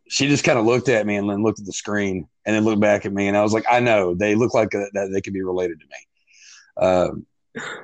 [0.08, 2.64] she just kind of looked at me and then looked at the screen and then
[2.64, 5.10] looked back at me, and I was like, I know they look like uh that
[5.12, 6.86] they could be related to me.
[6.86, 7.26] Um,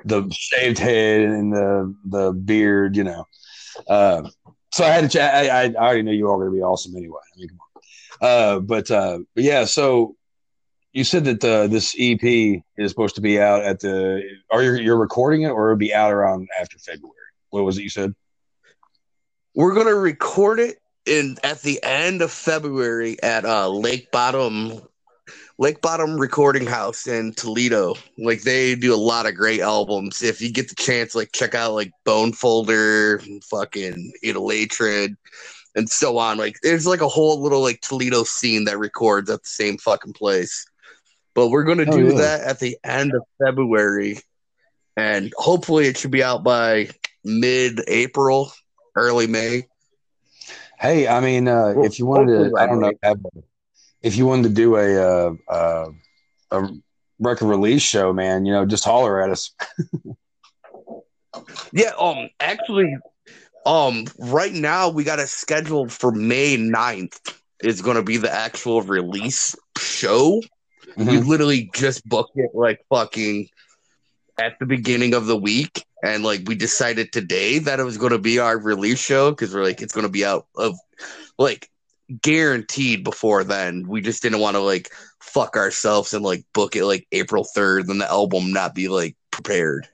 [0.05, 3.27] the shaved head and the the beard, you know.
[3.89, 4.29] Uh,
[4.73, 5.35] so I had to chat.
[5.35, 7.21] I, I already knew you were going to be awesome anyway.
[7.35, 8.29] I mean, come on.
[8.29, 10.17] Uh, but uh, yeah, so
[10.93, 14.23] you said that this EP is supposed to be out at the.
[14.51, 17.15] Are you you're recording it, or it'll be out around after February?
[17.51, 18.15] What was it you said?
[19.55, 24.81] We're gonna record it in at the end of February at uh, Lake Bottom,
[25.59, 27.95] Lake Bottom Recording House in Toledo.
[28.19, 30.23] Like they do a lot of great albums.
[30.23, 35.17] If you get the chance, like check out like Bone Folder, fucking Idolatred,
[35.75, 36.37] and so on.
[36.37, 40.13] Like there's like a whole little like Toledo scene that records at the same fucking
[40.13, 40.67] place.
[41.35, 42.19] But we're gonna Oh, do yeah.
[42.19, 44.19] that at the end of February,
[44.97, 46.91] and hopefully it should be out by
[47.25, 48.53] mid-April,
[48.95, 49.67] early May.
[50.79, 53.43] Hey, I mean, uh, Well, if you wanted to, I don't know, have a-
[54.07, 55.91] if you wanted to do a uh, uh,
[56.53, 56.69] a
[57.19, 59.53] record release show, man, you know, just holler at us.
[61.73, 62.97] Yeah, um actually
[63.67, 67.19] um right now we got it scheduled for May 9th
[67.63, 70.41] is gonna be the actual release show.
[70.97, 71.29] We Mhm.
[71.29, 73.49] literally just booked it like fucking
[74.39, 78.19] at the beginning of the week and like we decided today that it was gonna
[78.19, 80.75] be our release show because we're like it's gonna be out of
[81.39, 81.69] like
[82.23, 83.87] guaranteed before then.
[83.89, 84.91] We just didn't want to like
[85.21, 89.17] fuck ourselves and like book it like April 3rd and the album not be like
[89.31, 89.89] prepared.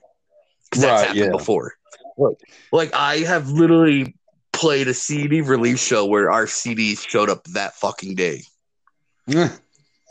[0.71, 1.31] that's Right, happened yeah.
[1.31, 1.73] before.
[2.17, 2.37] Like,
[2.71, 4.15] like I have literally
[4.51, 8.43] played a CD release show where our CDs showed up that fucking day.
[9.27, 9.49] Yeah.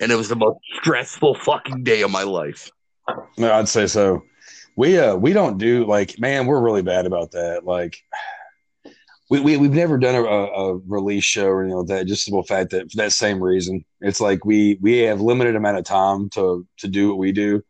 [0.00, 2.70] And it was the most stressful fucking day of my life.
[3.38, 4.24] No, I'd say so.
[4.76, 7.64] We uh we don't do like man, we're really bad about that.
[7.64, 8.02] Like
[9.32, 12.04] we, we we've never done a, a release show or anything like that.
[12.06, 15.78] Just the fact that for that same reason, it's like we we have limited amount
[15.78, 17.64] of time to to do what we do,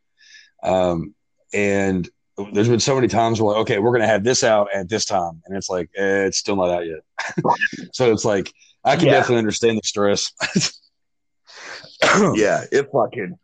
[0.61, 1.15] um,
[1.53, 2.09] and
[2.51, 5.05] there's been so many times where like, okay, we're gonna have this out at this
[5.05, 6.99] time, and it's like eh, it's still not out yet.
[7.93, 8.51] so it's like
[8.83, 9.13] I can Yeah.
[9.13, 10.33] definitely understand the stress.
[12.35, 13.37] yeah, it fucking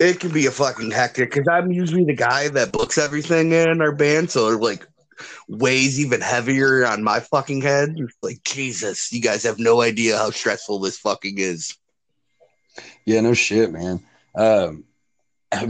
[0.00, 3.82] it can be a fucking hectic because I'm usually the guy that books everything in
[3.82, 4.86] our band, so like
[5.48, 7.96] weighs even heavier on my fucking head.
[8.22, 11.76] Like Jesus, you guys have no idea how stressful this fucking is.
[13.04, 14.00] Yeah, no shit, man.
[14.34, 14.84] Um,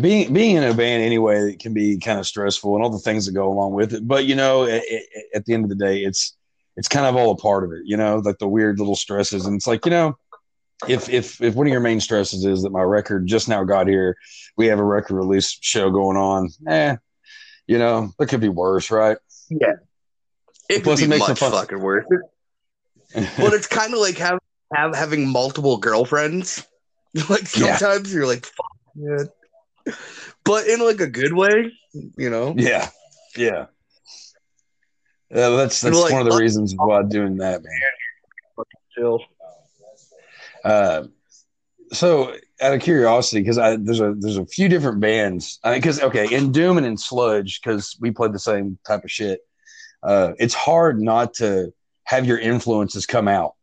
[0.01, 2.99] being being in a band anyway it can be kind of stressful and all the
[2.99, 4.07] things that go along with it.
[4.07, 4.83] But you know, at,
[5.35, 6.37] at the end of the day, it's
[6.77, 7.83] it's kind of all a part of it.
[7.85, 10.19] You know, like the weird little stresses, and it's like you know,
[10.89, 13.87] if if if one of your main stresses is that my record just now got
[13.87, 14.17] here,
[14.57, 16.51] we have a record release show going on.
[16.67, 16.97] Eh,
[17.67, 19.19] you know, it could be worse, right?
[19.51, 21.53] It Plus, could it be makes much fun.
[21.53, 22.05] fucking worse.
[23.15, 24.39] But it's kind of like have,
[24.75, 26.67] have having multiple girlfriends.
[27.31, 27.77] Like Yeah.
[27.79, 29.29] sometimes you're like, fuck, man.
[30.45, 31.73] But in like a good way,
[32.17, 32.55] you know.
[32.57, 32.91] yeah,
[33.35, 33.67] yeah.
[35.31, 38.67] Yeah, that's that's Like, one of the reasons why I'm doing that, man.
[38.95, 39.21] Chill.
[40.65, 41.05] Uh,
[41.93, 45.59] so out of curiosity, because I there's a there's a few different bands.
[45.65, 49.05] I mean, because okay, in Doom and in Sludge, because we played the same type
[49.05, 49.41] of shit.
[50.03, 51.73] Uh, it's hard not to
[52.05, 53.55] have your influences come out,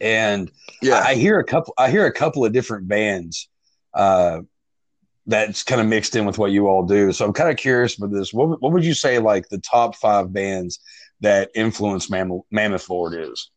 [0.00, 0.50] and
[0.82, 0.96] Yeah.
[0.98, 1.74] I, I hear a couple.
[1.76, 3.48] I hear a couple of different bands.
[3.92, 4.40] Uh,
[5.26, 7.10] that's kind of mixed in with what you all do.
[7.12, 8.34] So I'm kind of curious about this.
[8.34, 10.80] What, what would you say like the top five bands
[11.20, 13.50] that influence Mam- Mammoth Lord is?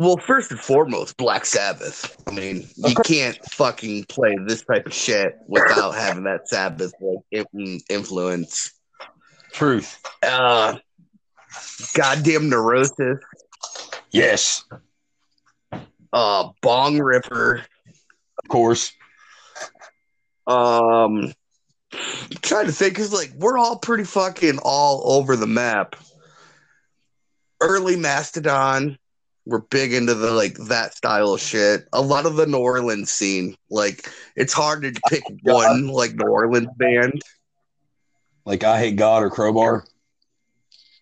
[0.00, 2.16] Well, first and foremost, Black Sabbath.
[2.26, 7.46] I mean, you can't fucking play this type of shit without having that Sabbath like
[7.90, 8.72] influence.
[9.52, 10.00] Truth.
[10.22, 10.78] Uh,
[11.92, 13.18] goddamn neurosis.
[14.10, 14.64] Yes,
[16.14, 17.58] Uh, Bongripper.
[17.62, 18.92] of course.
[20.46, 21.34] Um,
[21.92, 25.94] I'm trying to think because like we're all pretty fucking all over the map.
[27.60, 28.96] Early Mastodon,
[29.46, 31.86] we're big into the like that style of shit.
[31.92, 36.26] A lot of the New Orleans scene, like it's hard to pick one like New
[36.28, 37.20] Orleans band.
[38.44, 39.84] Like Eyehategod or Crowbar.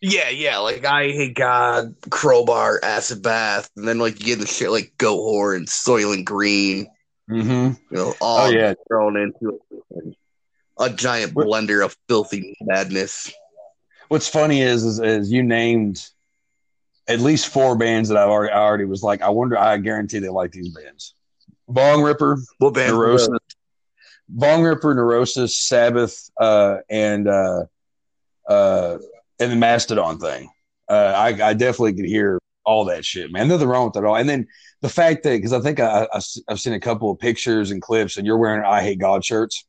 [0.00, 4.92] Yeah, yeah, like Eyehategod, Crowbar, Acid Bath, and then like you get the shit like
[4.98, 6.86] Goatwhore, Soylent Green,
[7.28, 7.48] Mm-hmm.
[7.94, 9.60] you know, all Oh yeah, thrown into
[9.90, 10.16] it.
[10.78, 13.30] a giant blender of filthy madness.
[14.08, 16.08] what's funny is, is is you named
[17.08, 20.18] at least four bands that I've already, I already was like, I wonder, I guarantee
[20.18, 21.14] they like these bands.
[21.68, 22.92] Bongripper, What band?
[22.92, 23.38] Neurosis,
[24.34, 27.64] Bongripper, Neurosis, Sabbath, uh, and uh,
[28.48, 28.98] uh,
[29.40, 30.50] and the Mastodon thing.
[30.88, 33.48] Uh, I, I definitely could hear all that shit, man.
[33.48, 34.16] Nothing wrong with it at all.
[34.16, 34.46] And then
[34.80, 37.80] the fact that because I think I, I, have seen a couple of pictures and
[37.82, 39.66] clips, and you're wearing Eyehategod shirts.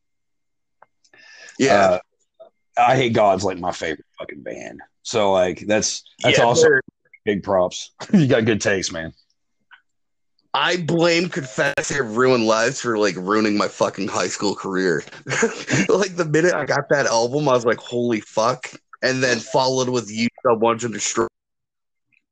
[1.57, 1.99] Yeah,
[2.39, 2.45] Uh,
[2.77, 4.81] Eyehategod's like my favorite fucking band.
[5.03, 6.81] So like that's that's Yeah, also they're-
[7.29, 7.91] big props.
[8.13, 9.13] you got good taste, man.
[10.51, 15.03] I blame Confederacy of Ruined Lives for like ruining my fucking high school career.
[15.87, 18.71] like the minute I got that album, I was like, holy fuck.
[19.03, 21.27] And then followed with You Sub One to Destroy.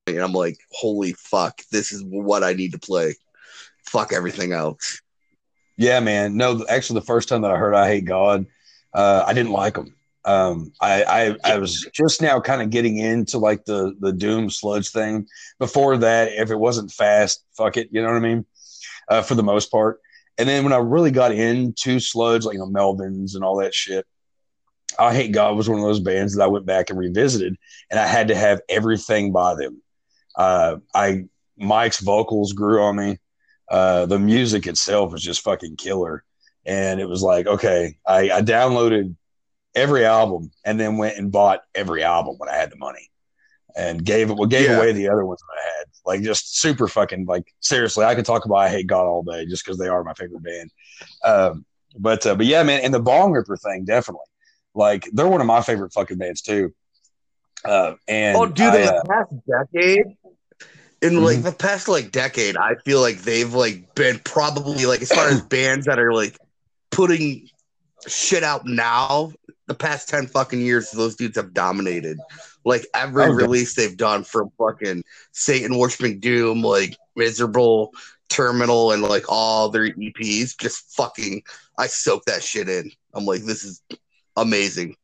[0.08, 3.14] And I'm like, holy fuck, this is what I need to play.
[3.86, 5.00] Fuck everything else.
[5.78, 6.36] Yeah, man.
[6.36, 8.48] No, actually, the first time that I heard "Eyehategod,"
[8.96, 9.94] uh, I didn't like them.
[10.28, 14.50] Um, I, I I was just now kind of getting into like the the doom
[14.50, 15.28] sludge thing.
[15.60, 17.90] Before that, if it wasn't fast, fuck it.
[17.92, 18.46] You know what I mean?
[19.10, 20.02] Uh, for the most part.
[20.38, 23.74] And then when I really got into sludge, like you know Melvins and all that
[23.74, 24.06] shit,
[25.00, 27.56] Eyehategod was one of those bands that I went back and revisited,
[27.90, 29.82] and I had to have everything by them.
[30.36, 31.26] Uh, I
[31.58, 33.18] Mike's vocals grew on me
[33.70, 36.24] uh, the music itself was just fucking killer.
[36.66, 39.16] And it was like, okay, I, I downloaded
[39.76, 43.10] every album and then went and bought every album when I had the money
[43.76, 44.78] and gave it, well, gave Yeah.
[44.78, 45.86] away the other ones that I had.
[46.06, 49.78] Like just super fucking like seriously, I could talk about Eyehategod all day just because
[49.78, 50.72] they are my favorite band.
[51.24, 51.66] Um,
[52.00, 54.26] but uh, but yeah, man, and the Bongripper thing definitely.
[54.74, 56.74] Like they're one of my favorite fucking bands too.
[57.66, 60.06] Uh, and Oh, dude, I, in uh, the past decade,
[61.02, 61.44] in like Mhm.
[61.44, 65.42] the past like decade, I feel like they've like been probably like as far as
[65.50, 66.38] bands that are like
[66.92, 67.48] putting
[68.08, 69.32] shit out now.
[69.68, 72.18] The past ten fucking years, those dudes have dominated.
[72.66, 77.94] Like every Oh, release they've done from fucking Satan worshiping Doom, like Miserable,
[78.30, 81.44] Terminal, and like all their EPs, just fucking.
[81.78, 82.92] I soak that shit in.
[83.14, 83.82] I'm like, this is
[84.36, 84.96] amazing.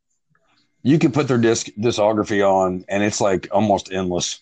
[0.84, 4.40] you can put their disc discography on and it's like almost endless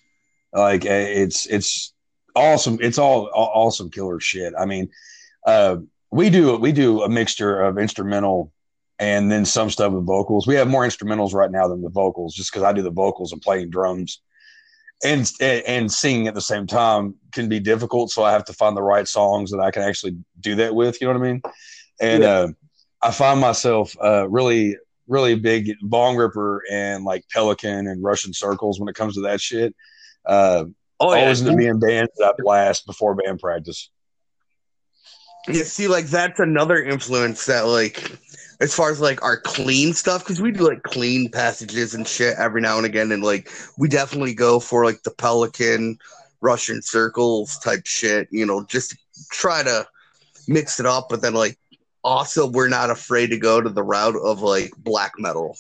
[0.54, 1.94] like eh, it's it's
[2.36, 4.90] awesome it's all aw- awesome killer shit i mean
[5.46, 5.78] uh
[6.12, 8.52] we do we do a mixture of instrumental
[9.02, 10.46] and then some stuff with vocals.
[10.46, 13.34] We have more instrumentals right now than the vocals, just because I do the vocals
[13.34, 14.22] and playing drums
[15.04, 18.12] and and singing at the same time can be difficult.
[18.12, 21.02] So I have to find the right songs that I can actually do that with.
[21.02, 21.42] You know what I mean?
[22.00, 22.30] And yeah.
[22.30, 22.48] uh,
[23.02, 24.78] I find myself uh, really
[25.08, 29.76] really big Bongripper and like pelican and Russian circles when it comes to that shit.
[30.26, 30.66] Uh,
[31.00, 31.24] oh, yeah.
[31.24, 33.90] always into being bands that blast before band practice.
[35.48, 38.12] Yeah, see, like that's another influence that like
[38.62, 42.36] as far as like our clean stuff because we do like clean passages and shit
[42.38, 45.98] every now and again and like we definitely go for like the pelican
[46.42, 48.96] russian circles type shit you know just
[49.32, 49.86] try to
[50.48, 51.58] mix it up but then like
[52.04, 55.58] also we're not afraid to go to the route of like black metal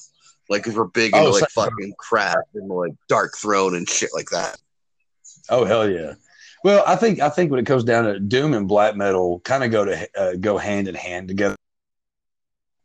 [0.49, 4.29] like if we're big into oh, like fucking crap and like Darkthrone and shit like
[4.31, 4.57] that.
[5.49, 6.15] Oh hell yeah.
[6.63, 9.63] Well i think i think when it comes down to doom and black metal kind
[9.63, 11.55] of go to uh, go hand in hand together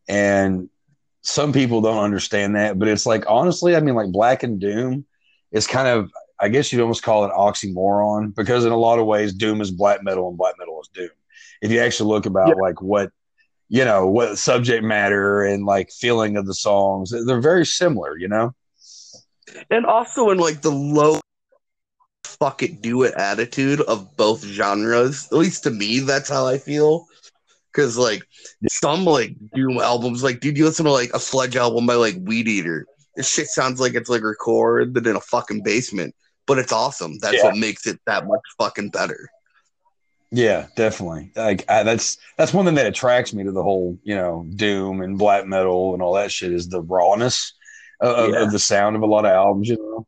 [0.08, 0.68] and
[1.22, 5.04] some people don't understand that, but it's like honestly, I mean, like Black and Doom
[5.52, 9.06] is kind of I guess you'd almost call it oxymoron because in a lot of
[9.06, 11.10] ways, Doom is black metal and black metal is Doom.
[11.62, 12.54] If you actually look about yeah.
[12.54, 13.10] like what
[13.68, 18.28] you know, what subject matter and like feeling of the songs, they're very similar, you
[18.28, 18.54] know.
[19.70, 21.20] And also in like the low
[22.24, 26.58] fuck it do it attitude of both genres, at least to me, that's how I
[26.58, 27.06] feel.
[27.72, 28.22] Because like
[28.68, 32.22] some like doom albums, like dude, you listen to like a sludge album by like
[32.24, 32.84] Weedeater.
[33.14, 36.14] This shit sounds like it's like recorded in a fucking basement,
[36.46, 37.18] but it's awesome.
[37.18, 37.44] That's yeah.
[37.44, 39.28] what makes it that much fucking better.
[40.30, 41.32] Yeah, definitely.
[41.36, 45.00] Like I, that's that's one thing that attracts me to the whole, you know, doom
[45.00, 47.54] and black metal and all that shit is the rawness
[48.00, 48.42] of, yeah.
[48.42, 49.68] of the sound of a lot of albums.
[49.68, 50.06] You know,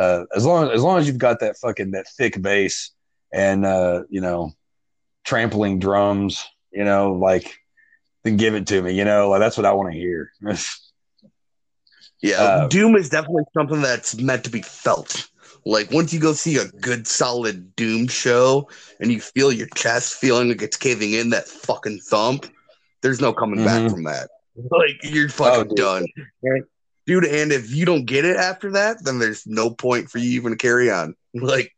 [0.00, 2.92] uh, as long as long as you've got that fucking that thick bass
[3.32, 4.52] and uh, you know,
[5.24, 7.58] trampling drums you know, like
[8.28, 10.32] then give it to me, you know, like that's what I want to hear.
[12.22, 15.28] yeah, uh, Doom is definitely something that's meant to be felt.
[15.64, 18.68] Like once you go see a good solid Doom show
[19.00, 22.46] and you feel your chest feeling like it's caving in that fucking thump,
[23.02, 23.66] there's no coming mm-hmm.
[23.86, 24.28] back from that.
[24.72, 26.06] Like you're fucking oh, done.
[27.06, 30.30] Dude, and if you don't get it after that, then there's no point for you
[30.32, 31.14] even to carry on.
[31.34, 31.72] Like,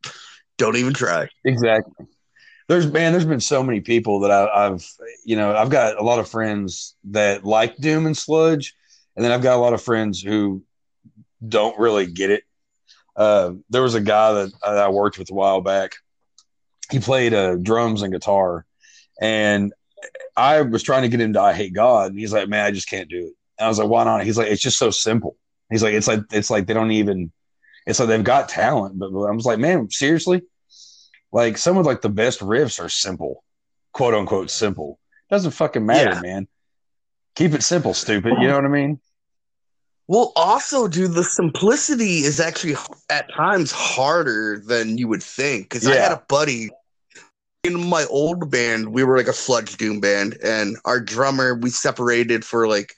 [0.57, 1.29] don't even try.
[1.45, 2.07] Exactly
[2.71, 4.87] there's man, there's been so many people that I, have
[5.25, 8.77] you know I've got a lot of friends that like Doom and Sludge,
[9.17, 10.63] and then I've got a lot of friends who
[11.47, 12.45] don't really get it.
[13.17, 15.95] Uh, there was a guy that I worked with a while back.
[16.93, 18.65] He played uh, drums and guitar,
[19.21, 19.73] and
[20.37, 23.11] I was trying to get him to "Eyehategod," and he's like, "Man, I just can't
[23.11, 25.37] do it." And I was like, "Why not?" He's like, "It's just so simple."
[25.73, 27.33] He's like, "It's like it's like they don't even."
[27.85, 30.43] It's like they've got talent, but I was like, "Man, seriously."
[31.33, 33.45] Like some of like the best riffs are simple,
[33.93, 34.99] quote unquote simple.
[35.31, 36.21] Doesn't fucking matter, yeah.
[36.21, 36.49] man.
[37.37, 38.35] Keep it simple, stupid.
[38.41, 39.01] You know what I mean?
[40.09, 42.75] Well, also, dude, the simplicity is actually
[43.11, 45.69] at times harder than you would think.
[45.69, 45.95] Because yeah.
[45.95, 46.71] I had a buddy
[47.63, 51.71] in my old band, we were like a sludge doom band, and our drummer we
[51.71, 52.95] separated for like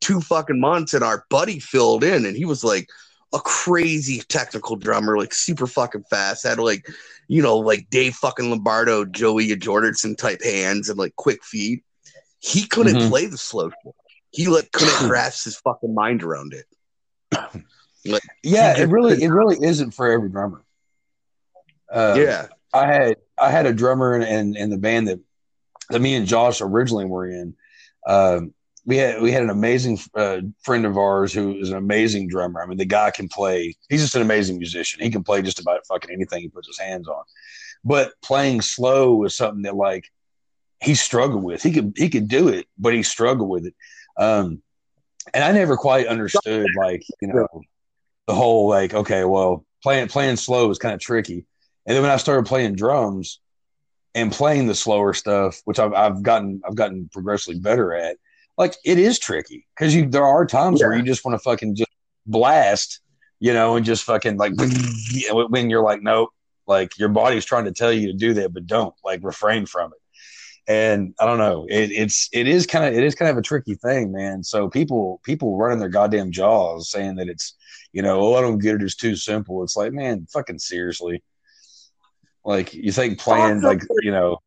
[0.00, 2.88] two fucking months, and our buddy filled in, and he was like
[3.34, 6.86] a crazy technical drummer, like super fucking fast, had like
[7.28, 11.84] you know, like Dave fucking Lombardo, Joey Jordison type hands and like quick feet.
[12.38, 13.08] He couldn't mm-hmm.
[13.08, 13.94] play the slow shit.
[14.30, 17.64] He like couldn't grasp his fucking mind around it.
[18.06, 20.64] Like, yeah, it really it really isn't for every drummer.
[21.92, 25.20] Uh, yeah, I had I had a drummer in, in, in the band that
[25.90, 27.54] that me and Josh originally were in.
[28.06, 28.54] Um,
[28.88, 32.62] we had we had an amazing uh, friend of ours who is an amazing drummer.
[32.62, 33.76] I mean, the guy can play.
[33.90, 35.02] He's just an amazing musician.
[35.02, 37.22] He can play just about fucking anything he puts his hands on.
[37.84, 40.10] But playing slow is something that like
[40.82, 41.62] he struggled with.
[41.62, 43.74] He could he could do it, but he struggled with it.
[44.16, 44.62] Um,
[45.34, 47.46] and I never quite understood like you know
[48.26, 51.44] the whole like okay, well playing playing slow is kind of tricky.
[51.86, 53.38] And then when I started playing drums
[54.14, 58.16] and playing the slower stuff, which I've, I've gotten I've gotten progressively better at
[58.58, 60.88] like it is tricky because you there are times yeah.
[60.88, 61.90] where you just want to fucking just
[62.26, 63.00] blast,
[63.38, 64.52] you know, and just fucking like
[65.48, 66.30] when you're like, nope,
[66.66, 69.92] like your body's trying to tell you to do that, but don't like refrain from
[69.92, 69.98] it.
[70.70, 73.42] And I don't know, it, it's it is kind of it is kind of a
[73.42, 74.42] tricky thing, man.
[74.42, 77.54] So people people running their goddamn jaws saying that it's
[77.92, 79.62] you know, oh, I don't get it, it's too simple.
[79.62, 81.22] It's like, man, fucking seriously.
[82.44, 84.40] Like you think playing like you know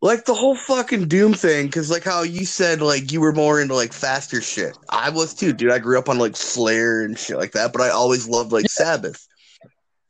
[0.00, 3.60] like the whole fucking Doom thing, because like how you said, like you were more
[3.60, 4.78] into like faster shit.
[4.88, 5.72] I was too, dude.
[5.72, 8.68] I grew up on like Slayer and shit like that, but I always loved like.
[8.68, 9.26] Sabbath.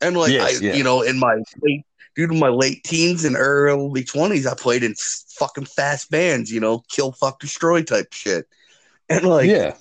[0.01, 0.73] And like yes, I, yeah.
[0.75, 1.85] you know, in my late
[2.15, 4.93] dude, in my late teens and early twenties, I played in
[5.37, 8.47] fucking fast bands, you know, kill, fuck, destroy type shit,
[9.09, 9.75] and like, yeah,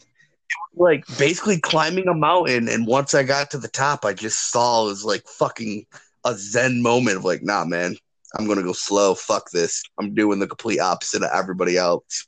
[0.74, 2.68] like basically climbing a mountain.
[2.68, 5.86] And once I got to the top, I just saw it was like fucking
[6.24, 7.96] a zen moment of like, nah, man,
[8.36, 9.14] I'm gonna go slow.
[9.14, 9.82] Fuck this.
[9.98, 12.26] I'm doing the complete opposite of everybody else,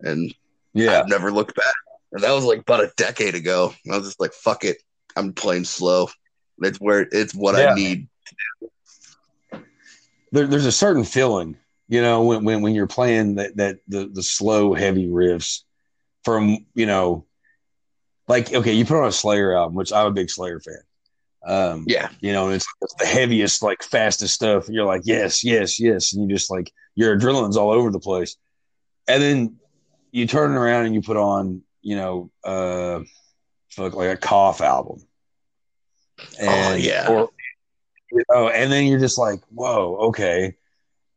[0.00, 0.34] and
[0.74, 1.74] yeah, I've never looked back.
[2.12, 3.74] And that was like about a decade ago.
[3.90, 4.82] I was just like, fuck it.
[5.16, 6.08] I'm playing slow.
[6.58, 7.72] It's where it's what Yeah.
[7.72, 8.08] I need.
[10.32, 11.56] there, there's a certain feeling,
[11.88, 15.62] you know, when, when, when you're playing that, that the, the slow, heavy riffs
[16.24, 17.26] from, you know,
[18.28, 20.80] like, okay, you put on a Slayer album, which I'm a big Slayer fan.
[21.46, 22.08] Um, Yeah.
[22.20, 24.66] you know, it's, it's the heaviest, like fastest stuff.
[24.66, 26.12] And you're like, yes, yes, yes.
[26.12, 28.36] And you just like, your adrenaline's all over the place.
[29.06, 29.56] And then
[30.10, 33.00] you turn around and you put on, you know, uh,
[33.70, 34.98] fuck, like a cough album.
[36.42, 37.08] Oh, yeah.
[37.08, 37.28] Or,
[38.10, 40.56] you know, and then you're just like, whoa, okay.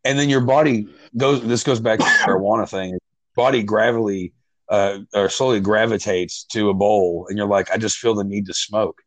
[0.05, 2.99] And then your body goes, this goes back to the marijuana thing.
[3.35, 4.33] Body gravely
[4.69, 7.25] uh, or slowly gravitates to a bowl.
[7.29, 9.01] And you're like, I just feel the need to smoke.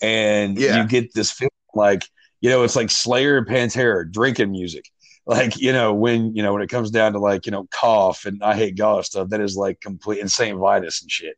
[0.00, 0.82] And Yeah.
[0.82, 2.04] you get this feeling like,
[2.40, 4.86] you know, it's like Slayer and Pantera drinking music.
[5.24, 8.24] Like, you know, when, you know, when it comes down to like, you know, cough
[8.24, 11.36] and Eyehategod stuff, that is like complete in Saint Vitus and shit.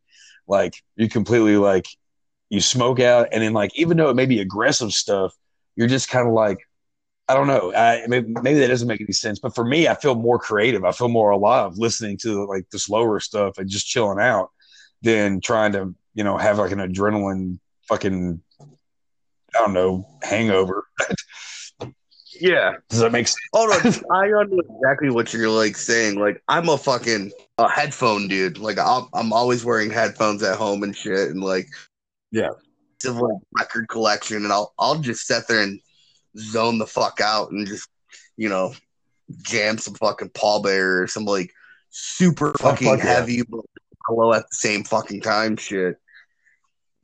[0.48, 1.84] Like you completely like,
[2.48, 5.34] you smoke out and then like, even though it may be aggressive stuff,
[5.76, 6.66] you're just kind of like,
[7.28, 7.74] I don't know.
[7.74, 10.82] I, maybe, maybe that doesn't make any sense, but for me, I feel more creative.
[10.86, 14.50] I feel more alive listening to like the slower stuff and just chilling out
[15.02, 17.58] than trying to, you know, have like an adrenaline
[17.88, 20.86] fucking, I don't know, hangover.
[22.40, 22.74] Yeah.
[22.88, 23.38] Does that make sense?
[23.52, 26.18] Oh no, I know exactly what you're like saying.
[26.18, 28.58] Like I'm a fucking a headphone dude.
[28.58, 31.68] Like I'm, I'm always wearing headphones at home and shit, and like
[32.32, 32.50] Yeah.
[32.96, 35.80] it's a, like record collection, and I'll I'll just sit there and
[36.36, 37.88] zone the fuck out and just
[38.36, 38.74] you know
[39.42, 41.52] jam some fucking Pallbearer or some like
[41.90, 43.04] super oh, fucking fuck yeah.
[43.04, 43.60] heavy but
[44.06, 45.96] hello at the same fucking time shit.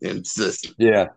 [0.00, 1.08] It's just Yeah.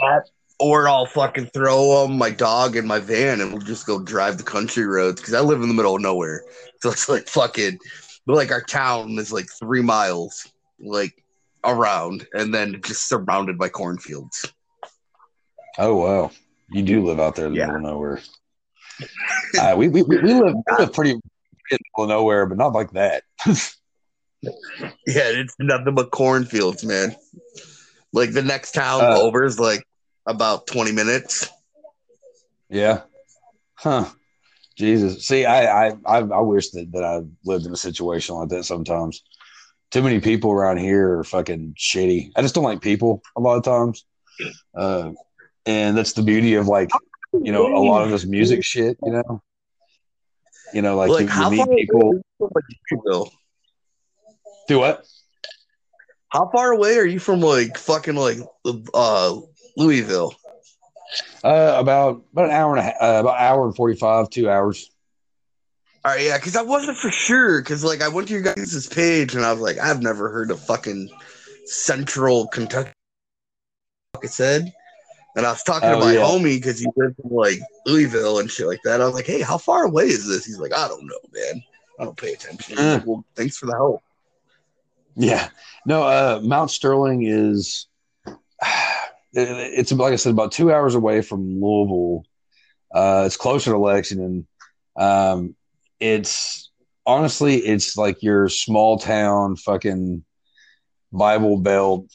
[0.00, 0.22] that,
[0.58, 4.38] or I'll fucking throw um, my dog in my van and we'll just go drive
[4.38, 6.42] the country roads because I live in the middle of nowhere.
[6.80, 7.78] So it's like fucking,
[8.26, 10.46] like our town is like three miles
[10.78, 11.24] like
[11.64, 14.52] around and then just surrounded by cornfields.
[15.78, 16.30] Oh wow,
[16.70, 17.66] you do live out there in the Yeah.
[17.66, 18.20] middle of nowhere.
[19.58, 21.20] Uh, we, we we we live we live pretty in
[21.70, 23.22] the middle of nowhere, but not like that.
[24.42, 24.52] Yeah,
[25.06, 27.16] it's nothing but cornfields, man.
[28.16, 29.86] Like the next town Uh, over is like
[30.24, 31.50] about 20 minutes.
[32.70, 33.02] Yeah.
[33.74, 34.06] Huh.
[34.74, 35.26] Jesus.
[35.28, 38.64] See, I, I, I, I wish that, that I lived in a situation like that
[38.64, 39.22] sometimes.
[39.90, 42.30] Too many people around here are fucking shitty.
[42.34, 44.06] I just don't like people a lot of times.
[44.74, 45.12] Uh,
[45.66, 46.90] and that's the beauty of like,
[47.34, 49.42] you know, a lot of this music shit, you know?
[50.72, 52.08] You know, like, Like, you, you meet people.
[52.08, 53.30] are you from, like, Louisville?
[54.68, 55.04] Do what?
[56.36, 58.36] How far away are you from like fucking like
[58.92, 59.36] uh
[59.78, 60.34] Louisville?
[61.42, 64.50] Uh, about about an hour and a half, uh, about hour and forty five, two
[64.50, 64.90] hours.
[66.04, 67.62] All right, yeah, because I wasn't for sure.
[67.62, 70.50] Because like I went to your guys' page and I was like, I've never heard
[70.50, 71.08] of fucking
[71.64, 72.90] Central Kentucky.
[74.14, 74.70] Like I said,
[75.36, 76.20] and I was talking to Oh, my yeah.
[76.20, 79.00] homie because he lives in like Louisville and shit like that.
[79.00, 80.44] I was like, Hey, how far away is this?
[80.44, 81.62] He's like, I don't know, man.
[81.98, 82.78] I don't pay attention.
[82.78, 82.94] Uh.
[82.98, 84.02] like, well, thanks for the help.
[85.16, 85.48] Yeah.
[85.86, 87.86] No, uh, Mount Sterling is,
[89.32, 92.24] it's like I said, about two hours away from Louisville.
[92.94, 94.46] Uh, it's closer to Lexington.
[94.96, 95.54] Um,
[96.00, 96.70] it's
[97.06, 100.24] honestly, it's like your small town fucking
[101.12, 102.06] Bible Belt,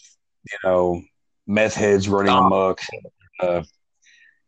[0.49, 1.01] you know,
[1.47, 2.45] meth heads running Oh.
[2.47, 2.81] amok,
[3.41, 3.63] uh,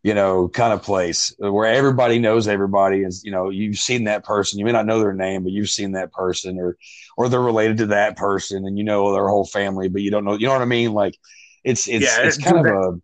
[0.03, 3.03] you know, kind of place where everybody knows everybody.
[3.03, 4.59] Is you know, you've seen that person.
[4.59, 6.77] You may not know their name, but you've seen that person, or
[7.17, 10.25] or they're related to that person, and you know their whole family, but you don't
[10.25, 10.33] know.
[10.33, 10.91] You know what I mean?
[10.93, 11.17] Like,
[11.63, 13.01] it's it's Yeah, it's it's kind of a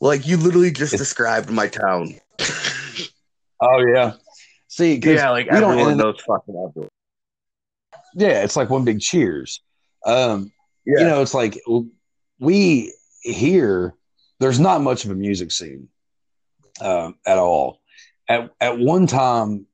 [0.00, 2.14] Like you literally just described my town.
[3.60, 4.12] oh yeah.
[4.68, 6.88] See, yeah, like we don't everyone knows fucking everyone.
[8.14, 9.60] yeah, it's like one big cheers.
[10.04, 10.50] Um,
[10.84, 11.00] Yeah.
[11.00, 11.58] you know, it's like
[12.38, 13.94] we here.
[14.38, 15.88] There's not much of a music scene
[16.80, 17.80] um, at all.
[18.28, 19.66] At at one time,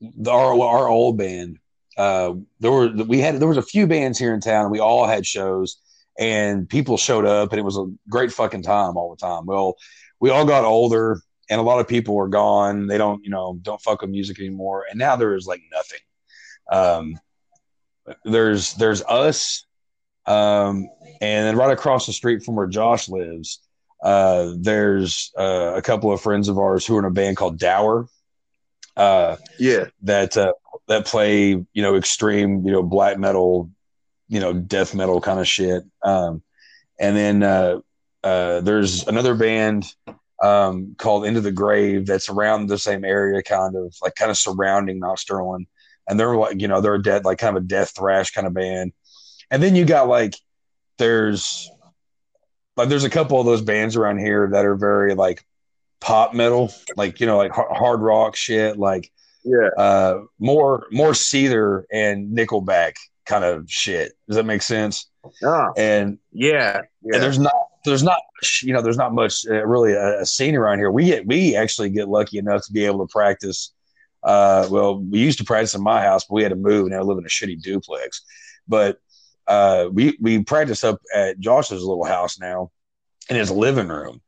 [0.00, 1.58] the, our our old band,
[1.96, 4.64] uh, there were we had there was a few bands here in town.
[4.64, 5.78] And we all had shows,
[6.18, 9.46] and people showed up, and it was a great fucking time all the time.
[9.46, 9.76] Well,
[10.20, 12.86] we all got older, and a lot of people are gone.
[12.86, 16.00] They don't, you know, don't fuck with music anymore, and now there is like nothing.
[16.70, 17.18] Um,
[18.24, 19.64] there's there's us,
[20.26, 20.88] um,
[21.20, 23.60] and then right across the street from where Josh lives,
[24.02, 27.58] Uh, there's uh, a couple of friends of ours who are in a band called
[27.58, 28.06] Dower.
[28.96, 29.86] Uh, Yeah.
[30.02, 30.52] that uh,
[30.88, 33.70] that play you know extreme you know black metal
[34.28, 36.42] you know death metal kind of shit um,
[37.00, 37.78] and then uh,
[38.22, 39.94] uh, there's another band
[40.42, 44.36] um, called into the grave that's around the same area kind of like kind of
[44.36, 45.66] surrounding Mount Sterling
[46.06, 48.46] and they're like you know they're a dead like kind of a death thrash kind
[48.46, 48.92] of band
[49.50, 50.34] and then you got like
[50.98, 51.70] there's
[52.76, 55.44] like there's a couple of those bands around here that are very like
[56.00, 59.10] pop metal like you know like hard rock shit like
[59.44, 59.68] Yeah.
[59.78, 62.94] uh more more Seether and Nickelback
[63.26, 64.12] kind of shit.
[64.26, 65.08] Does that make sense?
[65.44, 66.80] Oh, And yeah.
[67.02, 67.14] Yeah.
[67.14, 67.54] and there's not
[67.84, 68.18] there's not
[68.62, 70.90] you know there's not much uh, really a, a scene around here.
[70.90, 73.72] We get we actually get lucky enough to be able to practice.
[74.24, 76.94] Uh, well, we used to practice in my house, but we had to move and
[76.94, 78.22] I live in a shitty duplex.
[78.68, 78.98] But
[79.46, 82.70] uh, we we practice up at Josh's little house now
[83.28, 84.20] in his living room,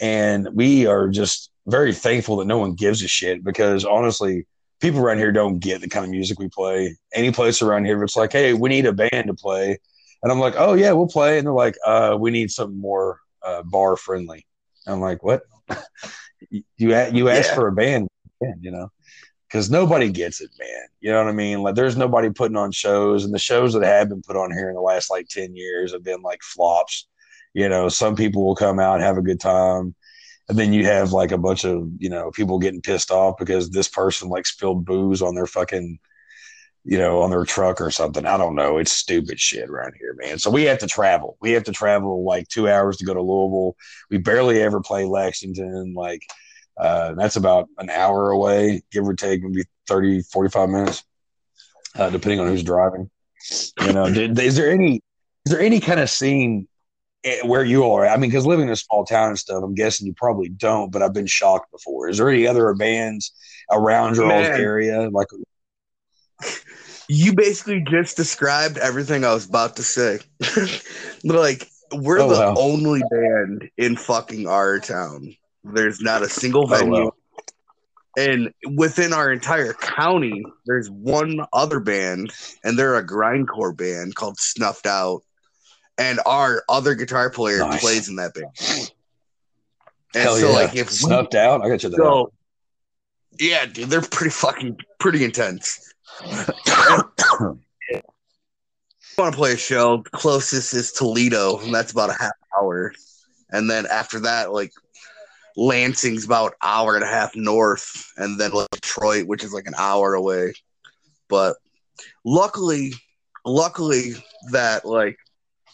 [0.00, 4.46] and we are just very thankful that no one gives a shit because honestly,
[4.80, 6.96] people around here don't get the kind of music we play.
[7.14, 9.78] Any place around here, it's like, hey, we need a band to play,
[10.22, 13.18] and I'm like, oh yeah, we'll play, and they're like, uh, we need something more
[13.42, 14.46] uh, bar friendly.
[14.86, 15.42] I'm like, what?
[16.50, 16.92] you you
[17.28, 17.54] asked Yeah.
[17.54, 18.08] for a band,
[18.60, 18.90] you know,
[19.52, 20.86] because nobody gets it, man.
[21.00, 21.62] You know what I mean?
[21.62, 24.70] Like, there's nobody putting on shows, and the shows that have been put on here
[24.70, 27.06] in the last like ten years have been like flops.
[27.52, 29.94] You know, some people will come out have a good time,
[30.48, 33.68] and then you have like a bunch of you know people getting pissed off because
[33.68, 35.98] this person like spilled booze on their fucking
[36.84, 38.26] you know, on their truck or something.
[38.26, 38.78] I don't know.
[38.78, 40.38] It's stupid shit around here, man.
[40.38, 41.36] So we have to travel.
[41.40, 43.76] We have to travel like two hours to go to Louisville.
[44.10, 45.94] We barely ever play Lexington.
[45.94, 46.22] Like,
[46.76, 51.04] uh, that's about an hour away, give or take, maybe 30, 45 minutes,
[51.96, 53.10] uh, depending on who's driving.
[53.80, 55.00] You know, did, is there any,
[55.46, 56.66] is there any kind of scene
[57.24, 58.06] eh, where you are?
[58.06, 60.90] I mean, because living in a small town and stuff, I'm guessing you probably don't,
[60.90, 62.08] but I've been shocked before.
[62.08, 63.32] Is there any other bands
[63.70, 65.08] around your area?
[65.10, 65.28] Like,
[67.08, 70.20] You basically just described everything I was about to say.
[71.24, 72.54] like, we're Oh, the wow.
[72.56, 75.34] only band in fucking our town.
[75.64, 77.04] There's not a single Oh, venue.
[77.04, 77.12] wow.
[78.18, 82.30] And within our entire county, there's one other band,
[82.62, 85.22] and they're a grindcore band called Snuffed Out.
[85.98, 87.80] And our other guitar player Nice.
[87.80, 88.48] plays in that band.
[90.14, 90.54] And Hell so, yeah.
[90.54, 92.02] like, if we snuffed out, I got you that.
[92.04, 92.32] out.
[93.38, 95.92] yeah, dude, they're pretty fucking pretty intense.
[99.18, 100.02] want to play a show.
[100.12, 102.92] Closest is Toledo, and that's about a half hour.
[103.50, 104.72] And then after that, like
[105.56, 109.74] Lansing's about hour and a half north, and then like, Detroit, which is like an
[109.76, 110.54] hour away.
[111.28, 111.56] But
[112.24, 112.92] luckily,
[113.44, 114.12] luckily
[114.52, 115.16] that like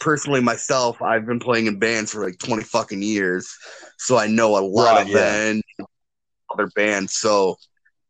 [0.00, 3.56] personally myself, I've been playing in bands for like twenty fucking years,
[3.98, 5.50] so I know a lot Right, of yeah.
[6.52, 7.14] other bands.
[7.14, 7.56] So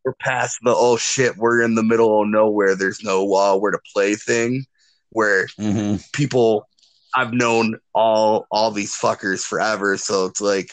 [0.04, 2.74] we're past the oh shit, we're in the middle of nowhere.
[2.76, 4.64] There's no uh, where to play thing
[5.10, 6.66] where hmm people
[7.14, 9.96] I've known all all these fuckers forever.
[9.96, 10.70] So it's like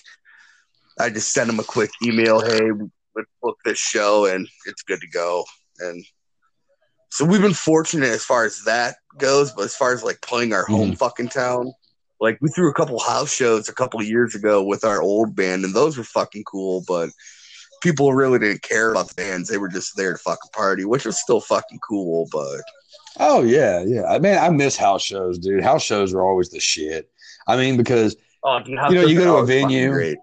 [1.00, 2.72] I just send them a quick email, hey,
[3.16, 5.44] let's book this show, and it's good to go.
[5.80, 6.06] And
[7.10, 10.54] so we've been fortunate as far as that goes, but as far as like playing
[10.54, 10.96] our home mm-hmm.
[10.96, 11.74] fucking town,
[12.22, 15.36] like we threw a couple house shows a couple of years ago with our old
[15.36, 17.10] band, and those were fucking cool, but
[17.84, 19.50] people really didn't care about the bands.
[19.50, 22.62] They were just there to fucking party, which was still fucking cool, but
[23.18, 24.06] Oh yeah, yeah.
[24.06, 25.64] I mean, I miss house shows, dude.
[25.64, 27.10] House shows are always the shit.
[27.48, 30.18] I mean, because oh, dude, You know, you go to a venue, great.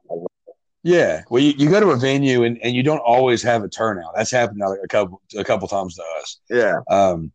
[0.82, 3.68] Yeah, well, you, you go to a venue and, and you don't always have a
[3.68, 4.14] turnout.
[4.16, 6.40] That's happened like a couple a couple times to us.
[6.50, 6.80] Yeah.
[6.90, 7.30] Um,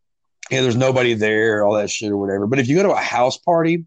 [0.50, 2.48] yeah, there's nobody there, all that shit or whatever.
[2.48, 3.86] But if you go to a house party,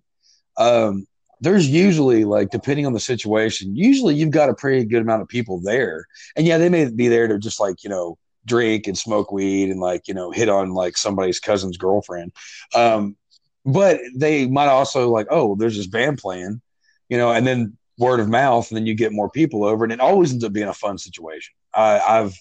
[0.57, 1.07] um,
[1.41, 5.29] there's usually like depending on the situation, usually you've got a pretty good amount of
[5.29, 6.07] people there.
[6.37, 9.71] And yeah, they may be there to just like, you know, drink and smoke weed
[9.71, 12.33] and like, you know, hit on like somebody's cousin's girlfriend.
[12.75, 13.17] Um,
[13.65, 16.61] but they might also like, oh, there's this band playing,
[17.09, 19.93] you know, and then word of mouth, and then you get more people over, and
[19.93, 21.55] it always ends up being a fun situation.
[21.75, 22.35] I, I've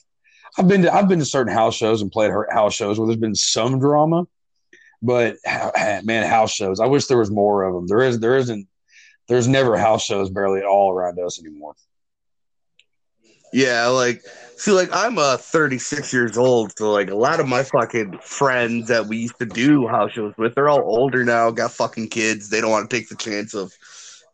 [0.58, 3.20] I've been to I've been to certain house shows and played house shows where there's
[3.20, 4.26] been some drama,
[5.02, 5.36] but
[6.04, 6.80] man, house shows.
[6.80, 7.88] I wish there was more of them.
[7.88, 8.68] There is there isn't.
[9.28, 11.76] There's never house shows barely at all around us anymore.
[13.54, 14.24] Yeah, like
[14.58, 18.88] see, like I'm uh 36 years old, so like a lot of my fucking friends
[18.88, 22.50] that we used to do house shows with, they're all older now, got fucking kids.
[22.50, 23.72] They don't want to take the chance of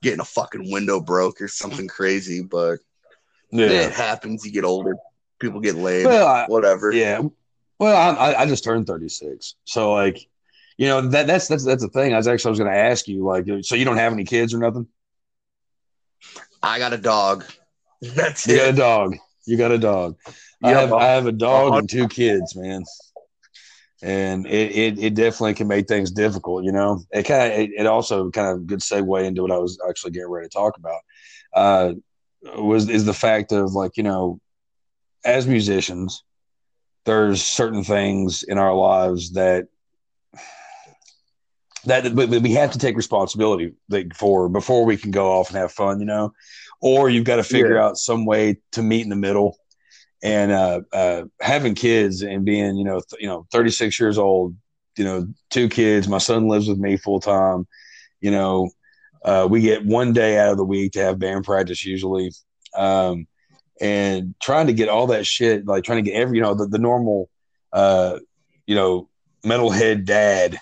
[0.05, 2.79] getting a fucking window broke or something crazy, but
[3.51, 3.65] yeah.
[3.65, 4.45] it happens.
[4.45, 4.95] You get older,
[5.39, 6.91] people get laid, Well, I, whatever.
[6.91, 7.21] yeah.
[7.79, 10.27] Well, I, I- just turned 36, so like,
[10.77, 12.13] you know that that's that's that's the thing.
[12.13, 14.25] I was actually I was going to ask you like, so you don't have any
[14.25, 14.87] kids or nothing?
[16.61, 17.45] I got a dog.
[18.01, 18.51] That's it.
[18.51, 19.15] You got a dog.
[19.45, 20.17] You got a dog.
[20.61, 21.79] I I have I have a dog uh-huh.
[21.79, 22.83] and two kids, man.
[24.05, 27.01] And it, it, it definitely can make things difficult, you know.
[27.11, 30.11] It kind of it, it also kind of good segue into what I was actually
[30.11, 31.01] getting ready to talk about.
[31.51, 31.93] Uh,
[32.55, 34.39] was is the fact of like you know,
[35.23, 36.23] as musicians,
[37.05, 39.69] there's certain things in our lives that
[41.85, 43.73] that we we have to take responsibility
[44.15, 46.31] for before we can go off and have fun, you know.
[46.79, 49.57] Or you've got to figure out some way to meet in the middle.
[50.25, 54.55] And uh, uh, having kids and being, you know, th- you know, 36 years old,
[54.97, 56.07] you know, two kids.
[56.07, 57.67] My son lives with me full time.
[58.21, 58.71] You know,
[59.23, 62.31] uh, we get one day out of the week to have band practice usually.
[62.75, 63.27] Um,
[63.79, 66.65] and trying to get all that shit, like trying to get every, you know, the,
[66.65, 67.29] the normal,
[67.71, 68.17] uh,
[68.65, 69.09] you know,
[69.43, 70.57] metalhead dad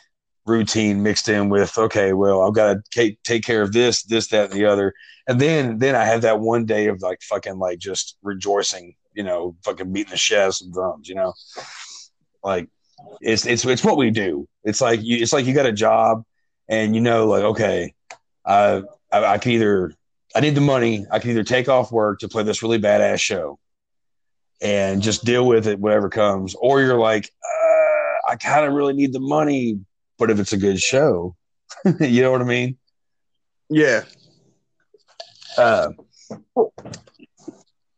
[0.45, 4.27] routine mixed in with, okay, well, I've got to take, take care of this, this,
[4.27, 4.93] that, and the other.
[5.27, 9.23] And then, then I have that one day of like fucking like just rejoicing, you
[9.23, 11.33] know, fucking beating the shit out of some drums, you know,
[12.43, 12.69] like
[13.21, 14.47] it's, it's, it's what we do.
[14.63, 16.23] It's like you, it's like you got a job
[16.67, 17.93] and you know, like, okay,
[18.45, 19.93] I, I, I can either,
[20.35, 21.05] I need the money.
[21.11, 23.59] I can either take off work to play this really badass show
[24.61, 28.93] and just deal with it, whatever comes, or you're like, uh, I kind of really
[28.93, 29.79] need the money,
[30.17, 31.35] but if it's a good show,
[31.99, 32.77] you know what I mean?
[33.69, 34.03] Yeah.
[35.57, 35.89] Uh,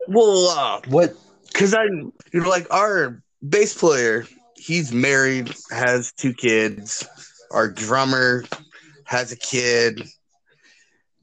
[0.08, 1.16] Well, uh, what?
[1.52, 4.26] because I, you know, like our bass player,
[4.56, 7.08] he's married, has two kids.
[7.52, 8.44] Our drummer
[9.06, 10.04] has a kid.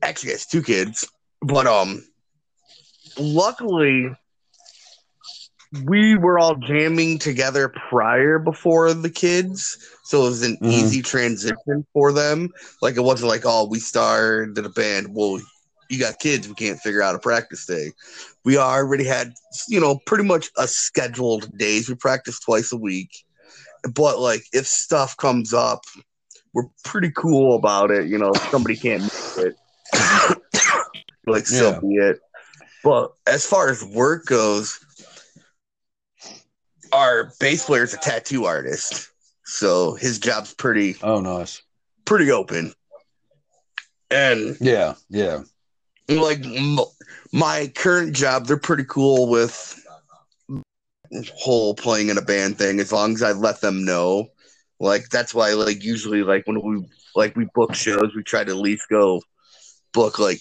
[0.02, 1.06] Actually, has two kids,
[1.42, 2.02] but um,
[3.18, 4.10] luckily,
[5.84, 10.72] we were all jamming together prior before the kids, so it was an Mhm.
[10.72, 12.48] easy transition for them.
[12.80, 15.14] Like it wasn't like, oh, we started a band.
[15.14, 15.40] Well,
[15.92, 17.92] you got kids, we can't figure out a practice day.
[18.44, 19.34] We already had,
[19.68, 21.88] you know, pretty much a scheduled days.
[21.88, 23.10] We practice twice a week,
[23.94, 25.84] but like if stuff comes up,
[26.54, 28.08] we're pretty cool about it.
[28.08, 29.56] You know, somebody can't make it.
[31.26, 31.80] like so Yeah.
[31.80, 32.20] be it.
[32.82, 34.80] But as far as work goes,
[36.92, 39.10] our bass player is a tattoo artist,
[39.44, 41.62] so his job's pretty Oh, nice.
[42.04, 42.74] pretty open.
[44.10, 45.42] And Yeah, yeah.
[46.08, 46.44] Like
[47.32, 49.78] my current job, they're pretty cool with
[51.36, 54.28] whole playing in a band thing as long as I let them know.
[54.80, 58.50] Like that's why like usually like when we like we book shows, we try to
[58.50, 59.20] at least go
[59.92, 60.40] book like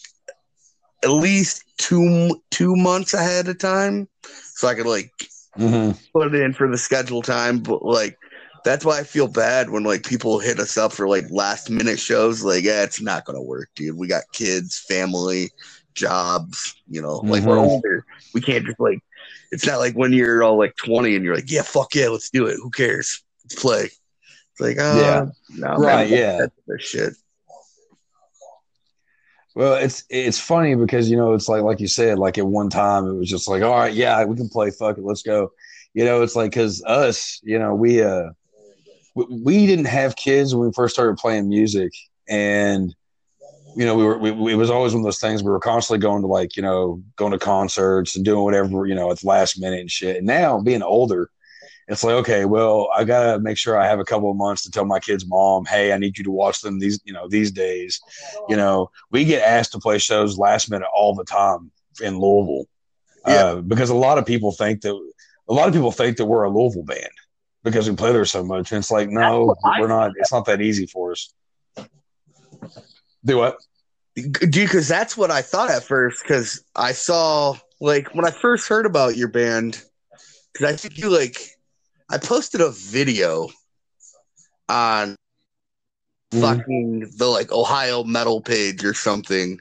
[1.03, 5.11] at least two two months ahead of time, so I could like
[5.55, 7.59] hmm put it in for the schedule time.
[7.59, 8.17] But like
[8.63, 11.99] that's why I feel bad when like people hit us up for like last minute
[11.99, 12.43] shows.
[12.43, 13.97] Like, yeah, it's not gonna work, dude.
[13.97, 15.49] We got kids, family,
[15.95, 16.75] jobs.
[16.87, 17.67] You know, like we're Mhm.
[17.69, 18.05] older.
[18.33, 18.99] We can't just like.
[19.51, 22.29] It's not like when you're all like 20 and you're like, yeah, fuck yeah, let's
[22.29, 22.55] do it.
[22.61, 23.21] Who cares?
[23.43, 23.83] Let's play.
[23.83, 25.25] It's like, uh, Yeah.
[25.49, 26.47] no, Right, yeah.
[26.79, 27.13] shit.
[29.53, 32.69] Well, it's it's funny because you know it's like like you said, like at one
[32.69, 35.51] time it was just like, all right, yeah, we can play, fuck it, let's go.
[35.93, 38.29] You know, it's like because us, you know, we uh
[39.15, 41.91] we, didn't have kids when we first started playing music,
[42.29, 42.95] and
[43.75, 46.01] you know, we were we, it was always one of those things we were constantly
[46.01, 49.27] going to like you know going to concerts and doing whatever you know at the
[49.27, 50.17] last minute and shit.
[50.17, 51.29] And now being older,
[51.87, 54.71] it's like okay, well, I gotta make sure I have a couple of months to
[54.71, 57.51] tell my kids' mom, hey, I need you to watch them these you know these
[57.51, 58.01] days.
[58.49, 61.71] You know, we get asked to play shows last minute all the time
[62.01, 62.65] in Louisville,
[63.25, 64.93] uh, because a lot of people think that
[65.49, 67.09] a lot of people think that we're a Louisville band
[67.63, 68.71] because we play there so much.
[68.71, 70.11] And it's like, no, we're not.
[70.17, 71.33] It's not that easy for us.
[73.23, 73.57] Do what?
[74.15, 76.23] Dude, because that's what I thought at first.
[76.23, 79.81] Because I saw, like, when I first heard about your band,
[80.51, 81.39] because I think you, like,
[82.09, 83.47] I posted a video
[84.67, 85.15] on
[86.33, 86.41] Mhm.
[86.41, 89.59] fucking the, like, Ohio metal page or something.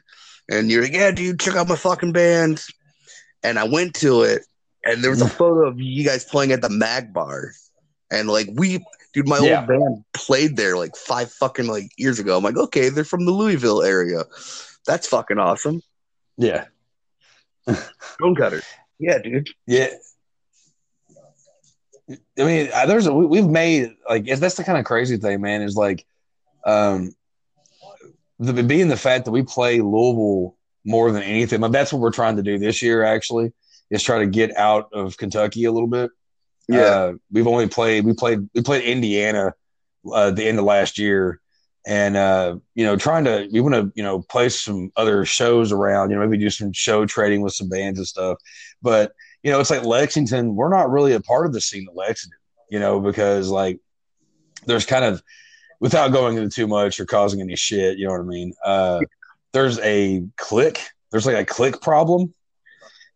[0.51, 2.65] And you're like, yeah, dude, check out my fucking band.
[3.43, 4.43] And I went to it,
[4.85, 7.53] and there was a photo of you guys playing at the Mag Bar.
[8.11, 8.85] And, like, we,
[9.15, 9.61] dude, my Yeah.
[9.61, 12.37] old band played there, like, five fucking, like, years ago.
[12.37, 14.25] I'm like, okay, they're from the Louisville area.
[14.87, 15.83] That's fucking awesome.
[16.37, 16.65] Yeah,
[18.15, 18.63] Stone cutter.
[18.99, 19.51] Yeah, dude.
[19.67, 19.89] yeah.
[22.39, 25.63] I mean, there's a, we- we've made like that's the kind of crazy thing, man.
[25.63, 26.05] Is like,
[26.67, 27.13] um,
[28.39, 31.61] the being the fact that we play Louisville more than anything.
[31.61, 33.05] Like that's what we're trying to do this year.
[33.05, 33.53] Actually,
[33.91, 36.11] is try to get out of Kentucky a little bit.
[36.79, 39.55] Uh, we've only played we played we played Indiana
[40.13, 41.41] uh, the end of last year,
[41.87, 45.73] and uh, you know, trying to we want to you know play some other shows
[45.73, 46.11] around.
[46.11, 48.39] You know, maybe do some show trading with some bands and stuff.
[48.83, 50.55] But you know, it's like Lexington.
[50.55, 52.39] We're not really a part of the scene at Lexington.
[52.71, 53.81] You know, because like
[54.67, 55.23] there's kind of
[55.81, 57.99] without going into too much or causing any shit.
[57.99, 58.53] You know what I mean?
[58.65, 59.01] Uh,
[59.53, 60.81] there's a click.
[61.11, 62.35] There's like a click problem.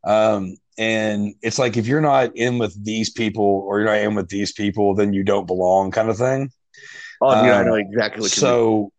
[0.02, 4.14] Um, and it's like if you're not in with these people or you're not in
[4.14, 6.50] with these people, then you don't belong, kind of thing.
[7.20, 8.92] Oh, yeah, I Um, know exactly what you so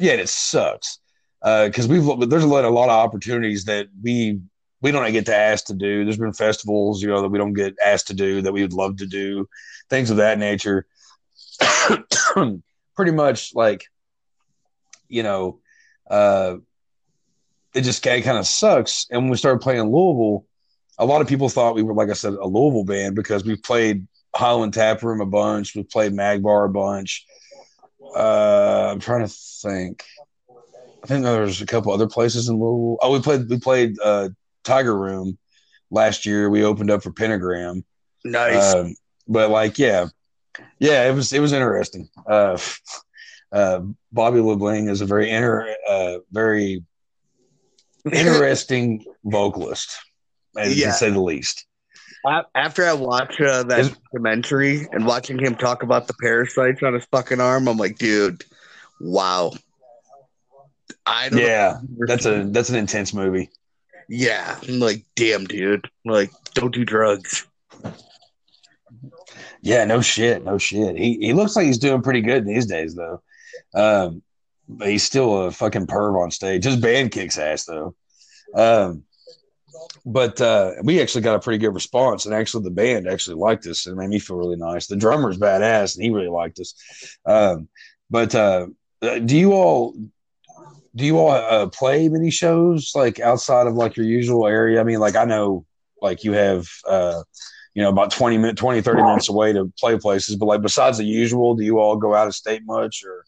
[0.00, 0.98] yeah, it sucks
[1.40, 4.40] because we've there's a lot, a lot of opportunities that we
[4.80, 6.04] we don't get to ask to do.
[6.04, 8.72] There's been festivals, you know, that we don't get asked to do that we would
[8.72, 9.48] love to do,
[9.88, 10.86] things of that nature.
[12.96, 13.84] Pretty much like,
[15.08, 15.60] you know,
[16.10, 16.56] uh,
[17.74, 19.06] it just kind of sucks.
[19.10, 20.46] And when we started playing Louisville,
[20.98, 23.56] a lot of people thought we were, like I said, a Louisville band because we
[23.56, 27.26] played Highland Tap Room a bunch, we played Magbar a bunch.
[28.14, 30.04] Uh, I'm trying to think.
[31.02, 32.98] I think there's a couple other places in Louisville.
[33.02, 34.28] Oh, we played we played uh,
[34.64, 35.38] Tiger Room
[35.90, 36.48] last year.
[36.50, 37.84] We opened up for Pentagram.
[38.24, 38.74] nice.
[38.74, 38.94] Um,
[39.26, 40.06] but like, yeah,
[40.78, 42.08] yeah, it was it was interesting.
[42.26, 42.58] Uh,
[43.52, 43.80] uh,
[44.12, 46.84] Bobby Liebling is a very inter, uh, very
[48.12, 49.96] interesting vocalist,
[50.56, 50.86] Yeah.
[50.88, 51.66] to say the least.
[52.54, 56.94] After I watch uh, that Is- documentary and watching him talk about the parasites on
[56.94, 58.44] his fucking arm, I'm like, dude,
[59.00, 59.52] wow.
[61.04, 63.50] I don't Yeah, that's a that's an intense movie.
[64.08, 64.56] yeah.
[64.68, 65.90] I'm like, damn, dude.
[66.04, 67.44] Like, don't do drugs.
[69.62, 70.96] Yeah, no shit, no shit.
[70.96, 73.22] He he looks like he's doing pretty good these days though.
[73.74, 74.22] Um,
[74.68, 76.64] but he's still a fucking perv on stage.
[76.64, 77.94] His band kicks ass though.
[78.54, 79.04] Um,
[80.04, 83.66] but uh, we actually got a pretty good response, and actually the band actually liked
[83.66, 84.86] us, and made me feel really nice.
[84.86, 86.74] The drummer's badass, and he really liked us.
[87.24, 87.68] Um,
[88.10, 88.66] but uh,
[89.00, 89.94] uh, do you all
[90.94, 94.80] do you all uh, play many shows like outside of like your usual area?
[94.80, 95.64] I mean, like I know
[96.00, 97.22] like you have uh,
[97.74, 100.98] you know about 20 minutes 20 30 minutes away to play places but like besides
[100.98, 103.24] the usual do you all go out of state much or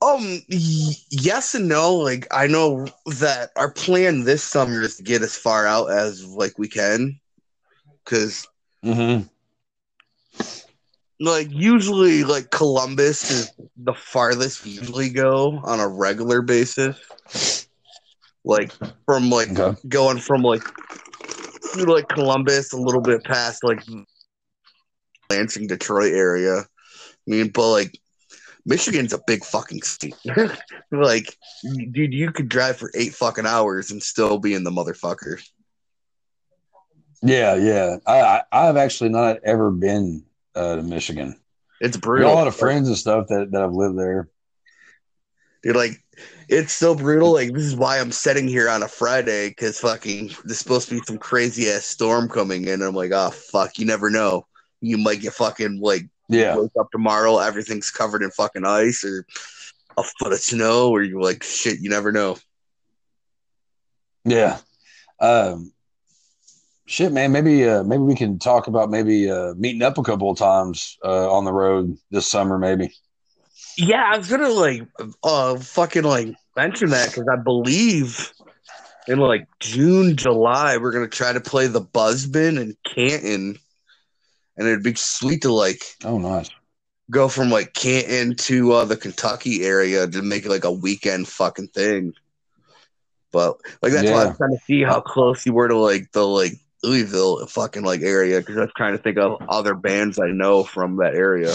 [0.00, 1.94] Um, y- yes and no.
[1.96, 6.24] Like, I know that our plan this summer is to get as far out as
[6.24, 7.18] like we can,
[8.04, 8.46] because
[8.84, 9.26] mm-hmm.
[11.20, 17.66] like usually like Columbus is the farthest we usually go on a regular basis.
[18.44, 18.72] Like
[19.04, 20.62] from like okay going from like
[21.72, 23.82] through like Columbus a little bit past like
[25.30, 26.60] Lansing, Detroit area.
[26.60, 26.64] I
[27.26, 27.98] mean, but like
[28.66, 30.14] Michigan's a big fucking state.
[30.92, 31.36] like,
[31.92, 35.40] dude, you could drive for eight fucking hours and still be in the motherfucker.
[37.22, 40.24] yeah yeah i I- i've actually not ever been
[40.54, 41.34] uh, to michigan
[41.80, 42.30] It's brutal.
[42.30, 44.28] a lot of friends and stuff that, that have lived there
[45.64, 46.00] Dude, like,
[46.48, 47.32] it's so brutal.
[47.32, 50.94] Like, this is why I'm sitting here on a Friday because fucking there's supposed to
[50.94, 52.74] be some crazy ass storm coming in.
[52.74, 54.46] And I'm like, oh fuck, you never know.
[54.80, 56.56] You might get fucking like yeah.
[56.56, 59.26] Wake up tomorrow, everything's covered in fucking ice or
[59.96, 62.36] a foot of snow, or you're like, shit, you never know.
[64.24, 64.58] yeah.
[65.20, 65.72] Um
[66.86, 70.30] shit man maybe uh maybe we can talk about maybe uh meeting up a couple
[70.30, 72.94] of times uh on the road this summer maybe.
[73.76, 74.82] Yeah, I was gonna like,
[75.22, 78.32] uh, fucking like mention that because I believe
[79.06, 83.58] in like June, July, we're gonna try to play the Buzzbin in Canton,
[84.58, 86.50] and it'd be sweet to like oh nice
[87.10, 91.28] go from like Canton to uh, the Kentucky area to make it like a weekend
[91.28, 92.12] fucking thing.
[93.32, 96.26] But like that's why I'm trying to see how close you were to like the
[96.26, 96.52] like
[96.82, 100.64] Louisville fucking like area because I was trying to think of other bands I know
[100.64, 101.54] from that area.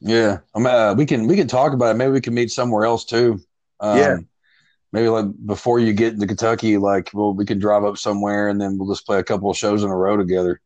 [0.00, 1.98] Yeah, I mean, uh, we can we can talk about it.
[1.98, 3.40] Maybe we can meet somewhere else too.
[3.80, 4.16] Um, Yeah.
[4.92, 8.60] Maybe like before you get into Kentucky, like well, we can drive up somewhere and
[8.60, 10.60] then we'll just play a couple of shows in a row together.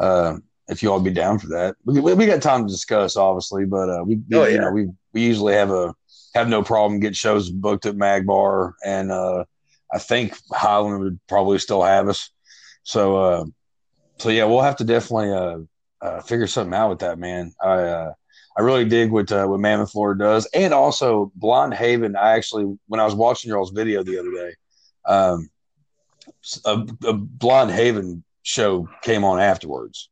[0.00, 3.64] Uh, if you all be down for that, we, we got time to discuss, obviously,
[3.64, 5.94] but uh, we Oh, you know we we usually have a
[6.34, 9.44] have no problem getting shows booked at Magbar, and uh,
[9.92, 12.30] I think Highland would probably still have us.
[12.84, 13.44] So uh,
[14.18, 15.58] so yeah, we'll have to definitely uh,
[16.00, 17.52] uh, figure something out with that, man.
[17.62, 18.12] I uh,
[18.56, 22.16] I really dig what uh, what Mammoth Lord does, and also Blonde Haven.
[22.16, 24.54] I actually, when I was watching y'all's video the other day,
[25.06, 25.50] um,
[26.64, 30.08] a, a Blonde Haven show came on afterwards,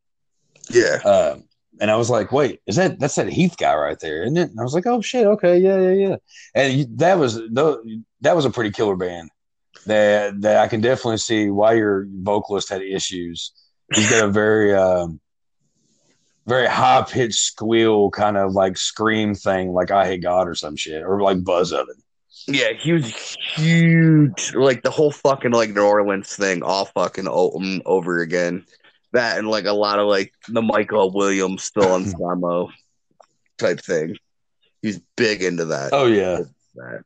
[0.70, 0.98] Yeah.
[1.04, 1.38] uh,
[1.80, 4.50] and I was like, "Wait, is that that's that Heath guy right there, isn't it?"
[4.50, 6.16] And I was like, "Oh shit, okay, yeah, yeah, yeah."
[6.54, 7.34] And that was
[8.20, 9.30] that was a pretty killer band.
[9.86, 13.52] That that I can definitely see why your vocalist had issues.
[13.94, 15.20] He's got a very um,
[16.46, 21.22] very high pitched squeal kind of like scream thing, like Eyehategod or some shit, or
[21.22, 22.02] like Buzzov-en.
[22.46, 24.54] Yeah, he was huge.
[24.54, 28.64] Like the whole fucking like New Orleans thing, all fucking um, over again.
[29.12, 32.70] That and like a lot of like the Michael Williams still on Samo
[33.58, 34.16] type thing.
[34.82, 35.90] He's big into that.
[35.92, 36.40] Oh yeah,
[36.76, 37.04] that.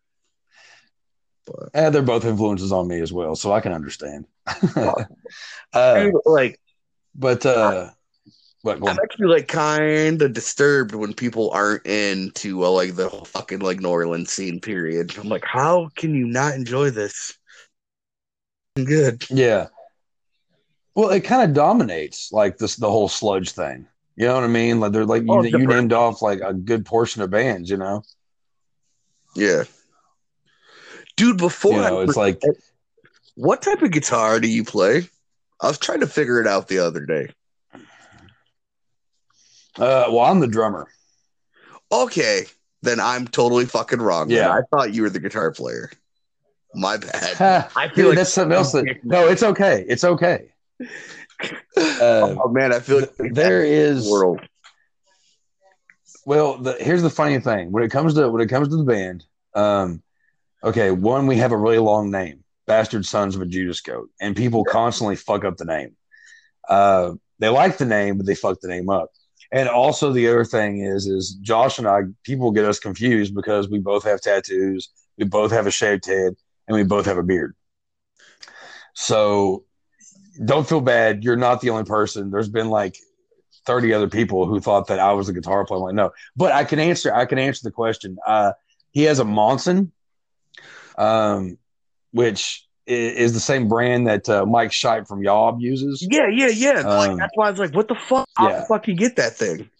[1.46, 4.26] But and they're both influences on me as well, so I can understand.
[5.72, 6.60] uh, like
[7.14, 7.90] but uh,
[8.64, 8.88] on.
[8.88, 13.60] I'm actually like kind of disturbed when people aren't into uh, like the whole fucking
[13.60, 14.60] like New Orleans scene.
[14.60, 15.16] Period.
[15.18, 17.36] I'm like, how can you not enjoy this?
[18.76, 19.28] Good.
[19.30, 19.68] Yeah.
[20.94, 23.86] Well, it kind of dominates like this the whole sludge thing.
[24.16, 24.78] You know what I mean?
[24.78, 25.68] Like they're like you, Oh, you different.
[25.68, 27.70] named off like a good portion of bands.
[27.70, 28.02] You know,
[29.34, 29.64] Yeah.
[31.16, 32.40] Dude, before you I know, it's like
[33.34, 35.08] What type of guitar do you play?
[35.60, 37.30] I was trying to figure it out the other day.
[39.78, 40.88] Uh, well, I'm the drummer.
[41.90, 42.46] Okay,
[42.82, 44.30] then I'm totally fucking wrong.
[44.30, 44.38] Yeah.
[44.38, 45.90] Yeah, I thought you were the guitar player.
[46.74, 47.70] My bad.
[47.76, 48.72] I feel dude, like that's something else.
[48.72, 49.84] That, no, it's okay.
[49.88, 50.52] It's okay.
[51.76, 54.40] Uh, oh man, I feel like there is world.
[56.24, 58.84] Well, the, here's the funny thing: when it comes to when it comes to the
[58.84, 60.04] band, um,
[60.62, 64.36] okay, one we have a really long name, "Bastard Sons of a Judas Goat," and
[64.36, 65.96] people constantly fuck up the name.
[66.68, 69.10] Uh, they like the name, but they fuck the name up.
[69.52, 73.68] And also, the other thing is, is Josh and I, people get us confused because
[73.68, 74.88] we both have tattoos,
[75.18, 76.34] we both have a shaved head,
[76.66, 77.54] and we both have a beard.
[78.94, 79.64] So,
[80.42, 81.22] don't feel bad.
[81.22, 82.30] You're not the only person.
[82.30, 82.96] There's been like
[83.66, 85.78] 30 other people who thought that I was a guitar player.
[85.78, 88.16] I'm like, no, but I can answer, I can answer the question.
[88.26, 88.52] Uh,
[88.92, 89.92] he has a Monson,
[90.96, 91.58] um,
[92.10, 96.06] which is the same brand that uh, Mike Scheidt from Yob uses.
[96.08, 96.80] Yeah, yeah, yeah.
[96.80, 98.28] Like, Um, that's why I was like, what the fuck?
[98.36, 98.60] How yeah.
[98.60, 99.70] the fuck you get that thing?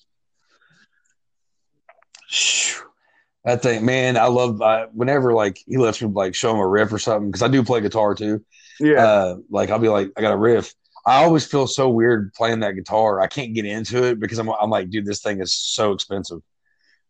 [3.44, 4.62] That thing, man, I love.
[4.62, 7.48] I, whenever like he lets me like show him a riff or something because I
[7.48, 8.44] do play guitar too.
[8.78, 9.04] Yeah.
[9.04, 10.72] Uh, like I'll be like, I got a riff.
[11.04, 13.20] I always feel so weird playing that guitar.
[13.20, 16.38] I can't get into it because I'm, I'm like, dude, this thing is so expensive.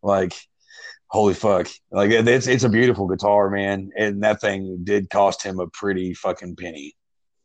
[0.01, 0.33] Like,
[1.13, 1.69] holy fuck!
[1.91, 6.13] Like it's it's a beautiful guitar, man, and that thing did cost him a pretty
[6.13, 6.95] fucking penny,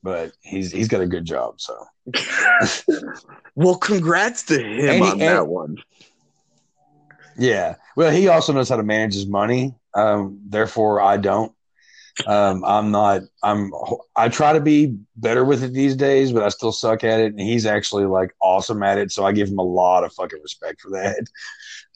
[0.02, 1.60] but he's he's got a good job.
[1.60, 1.76] So
[3.54, 5.76] well, congrats to him And he- on and- that one.
[7.38, 9.74] yeah, well, he also knows how to manage his money.
[9.94, 11.52] Um, therefore, I don't.
[12.26, 13.22] Um, I'm not.
[13.44, 13.70] I'm.
[14.16, 17.26] I try to be better with it these days, but I still suck at it.
[17.32, 20.40] And he's actually like awesome at it, so I give him a lot of fucking
[20.42, 21.24] respect for that.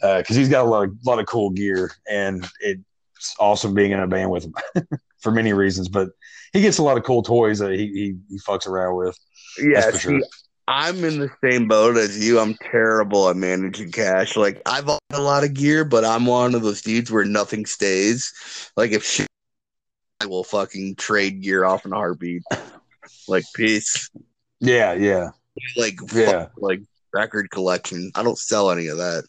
[0.02, 2.82] Uh, because he's got a lot of lot of cool gear, and it's
[3.38, 4.54] awesome being in a band with him
[5.20, 5.88] for many reasons.
[5.88, 6.10] But
[6.52, 9.18] he gets a lot of cool toys that he he, he fucks around with.
[9.62, 10.20] Yeah, see, sure.
[10.68, 12.38] I'm in the same boat as you.
[12.38, 14.36] I'm terrible at managing cash.
[14.36, 17.66] Like I've bought a lot of gear, but I'm one of those dudes where nothing
[17.66, 18.32] stays.
[18.76, 19.26] Like if shit,
[20.20, 22.42] I will fucking trade gear off in a heartbeat.
[23.28, 24.08] Like peace.
[24.60, 25.30] Yeah, yeah.
[25.76, 26.26] Like Yeah.
[26.26, 26.80] fuck, like
[27.12, 28.10] record collection.
[28.14, 29.24] I don't sell any of that.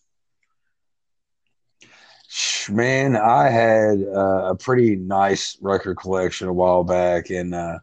[2.69, 7.80] Man, I had uh, a pretty nice record collection a while back, and uh,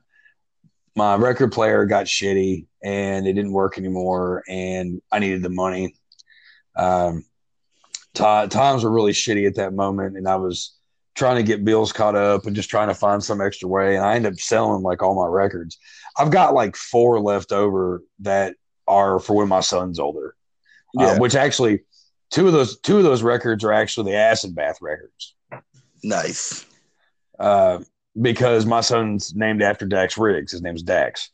[0.97, 5.95] my record player got shitty, and it didn't work anymore, and I needed the money.
[6.77, 7.25] Um,
[8.15, 10.73] ti- times were really shitty at that moment, and I was
[11.15, 14.05] trying to get bills caught up and just trying to find some extra way, and
[14.05, 15.79] I ended up selling like all my records.
[16.19, 18.55] I've got like four left over that
[18.89, 20.35] are for when my son's older,
[20.99, 21.19] uh, Yeah.
[21.19, 21.81] which actually
[22.31, 25.35] two of those two of those records are actually the acid bath records
[26.03, 26.65] Nice.
[27.39, 27.79] uh,
[28.21, 30.53] because my son's named after Dax Riggs.
[30.53, 31.31] His name's Dax,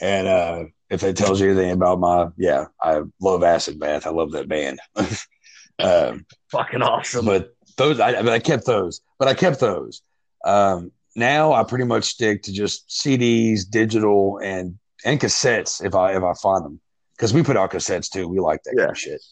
[0.00, 4.06] and uh, if that tells you anything about my yeah, I love acid bath.
[4.06, 4.78] I love that band.
[5.78, 7.24] um, Fucking awesome.
[7.26, 10.02] but those I, but I kept those, but I kept those.
[10.44, 16.16] Um, now I pretty much stick to just CDs, digital, and and cassettes if I
[16.16, 16.80] if I find them
[17.16, 18.28] because we put out cassettes too.
[18.28, 19.22] We like that kind of shit.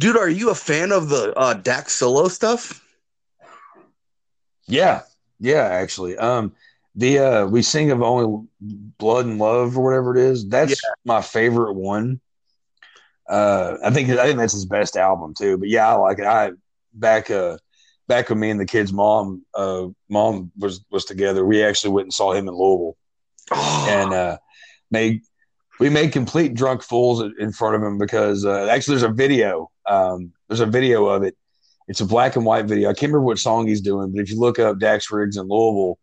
[0.00, 2.82] Dude, are you a fan of the uh Dax solo stuff?
[4.66, 5.02] Yeah,
[5.38, 6.16] yeah, actually.
[6.16, 6.52] Um,
[6.94, 10.48] the uh, we sing of only blood and love or whatever it is.
[10.48, 12.18] That's my favorite one.
[13.28, 15.58] Uh, I think I think that's his best album too.
[15.58, 16.24] But yeah, I like it.
[16.24, 16.52] I
[16.94, 17.58] back uh
[18.08, 21.44] back when me and the kid's mom uh mom was was together.
[21.44, 22.96] We actually went and saw him in Louisville
[23.52, 24.38] and uh
[24.90, 25.20] made
[25.78, 29.69] we made complete drunk fools in front of him because uh, actually there's a video
[29.86, 31.36] um there's a video of it
[31.88, 34.30] it's a black and white video i can't remember what song he's doing but if
[34.30, 35.98] you look up dax riggs in louisville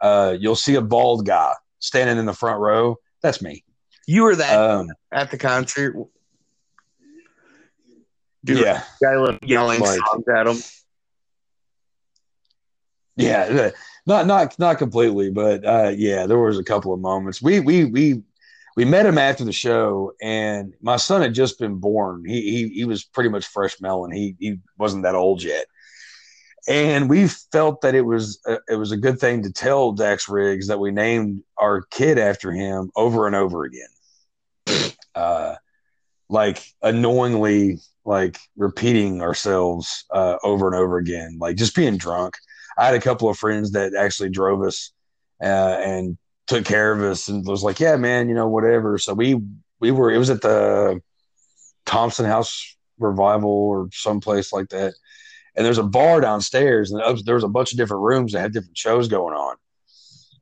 [0.00, 3.62] uh you'll see a bald guy standing in the front row that's me
[4.06, 5.94] you were that um at the concert.
[8.42, 10.56] Dude, yeah, guy love yelling Like- songs at him.
[13.16, 13.70] yeah,
[14.06, 17.42] not not not completely, but uh, yeah, there was a couple of moments.
[17.42, 18.22] We we we
[18.80, 22.24] we met him after the show, and my son had just been born.
[22.24, 24.10] He he, he was pretty much fresh melon.
[24.10, 25.66] He he wasn't that old yet,
[26.66, 30.30] and we felt that it was a, it was a good thing to tell Dax
[30.30, 35.56] Riggs that we named our kid after him over and over again, uh,
[36.30, 42.32] like annoyingly like repeating ourselves uh, over and over again, like just being drunk.
[42.78, 44.90] I had a couple of friends that actually drove us
[45.42, 46.16] uh, and
[46.50, 48.98] took care of us and was like, yeah, man, you know, whatever.
[48.98, 49.40] So we,
[49.78, 51.00] we were, it was at the
[51.86, 54.94] Thompson House Revival or someplace like that.
[55.54, 58.52] And there's a bar downstairs and there was a bunch of different rooms that had
[58.52, 59.56] different shows going on.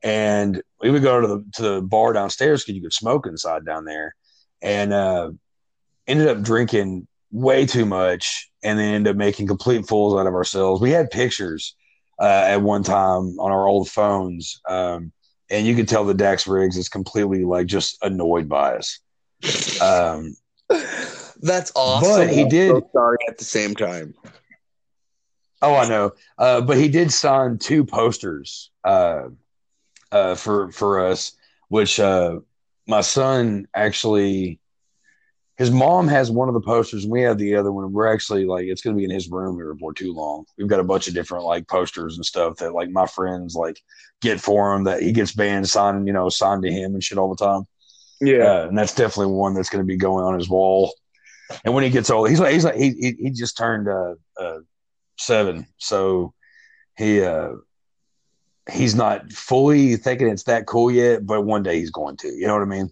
[0.01, 3.63] And we would go to the, to the bar downstairs because you could smoke inside
[3.63, 4.15] down there
[4.63, 5.29] and uh,
[6.07, 10.33] ended up drinking way too much and then ended up making complete fools out of
[10.33, 10.81] ourselves.
[10.81, 11.75] We had pictures
[12.19, 14.59] uh, at one time on our old phones.
[14.67, 15.11] Um,
[15.49, 18.99] and you can tell that Dax Riggs is completely like just annoyed by us.
[19.81, 20.35] Um,
[21.41, 22.27] That's awesome.
[22.27, 24.13] But he I'm did- so sorry at the same time.
[25.61, 26.11] oh, I know.
[26.37, 29.29] Uh, but he did sign two posters uh,
[30.11, 31.31] uh, for for us,
[31.69, 32.39] which uh,
[32.87, 34.59] my son actually.
[35.59, 37.91] His mom has one of the posters, and we have the other one.
[37.91, 40.45] We're actually like, it's going to be in his room here before too long.
[40.57, 43.81] We've got a bunch of different like posters and stuff that like my friends like
[44.21, 47.17] get for him that he gets bands signed, you know, signed to him and shit
[47.17, 47.63] all the time.
[48.63, 50.93] Uh, and that's definitely one that's going to be going on his wall.
[51.65, 54.15] And when he gets old, he's like he's like he he, he just turned uh,
[54.39, 54.59] uh,
[55.17, 56.33] seven, so
[56.95, 57.53] he uh,
[58.71, 61.25] he's not fully thinking it's that cool yet.
[61.25, 62.29] But one day he's going to.
[62.29, 62.91] You know what I mean?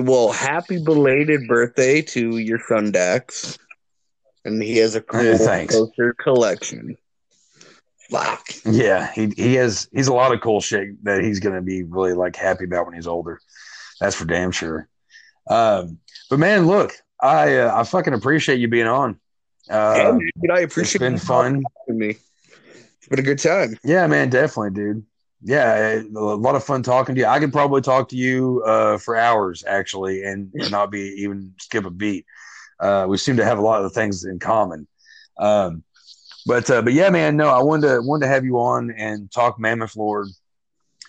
[0.00, 3.58] Well, happy belated birthday to your son Dax.
[4.44, 6.96] And he has a cool Yeah, poster collection.
[8.10, 8.46] Fuck.
[8.66, 12.12] Yeah, he he has he's a lot of cool shit that he's to be really
[12.12, 13.40] like happy about when he's older.
[14.00, 14.88] That's for damn sure.
[15.48, 15.98] Um,
[16.28, 19.18] but man, look, I uh, I fucking appreciate you being on.
[19.70, 21.64] Uh, Hey, dude, I it's appreciate been you fun.
[21.88, 22.16] me.
[22.98, 23.78] It's been a good time.
[23.82, 25.06] Yeah, man, definitely, dude.
[25.42, 27.26] Yeah, a lot of fun talking to you.
[27.26, 31.84] I could probably talk to you uh, for hours actually, and not be even skip
[31.84, 32.24] a beat.
[32.80, 34.86] Uh, we seem to have a lot of things in common.
[35.38, 35.82] Um,
[36.46, 39.30] but uh, but yeah, man, no, I wanted to wanted to have you on and
[39.30, 40.28] talk Mammoth Lord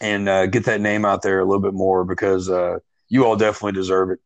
[0.02, 3.36] and uh, get that name out there a little bit more because uh, you all
[3.38, 4.20] definitely deserve it.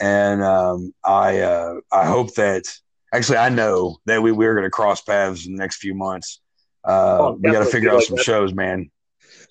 [0.00, 2.64] And um, I uh, I hope that
[3.12, 6.40] actually I know that we we're going to cross paths in the next few months.
[6.82, 8.90] Uh, Oh, we got to figure out some shows, man.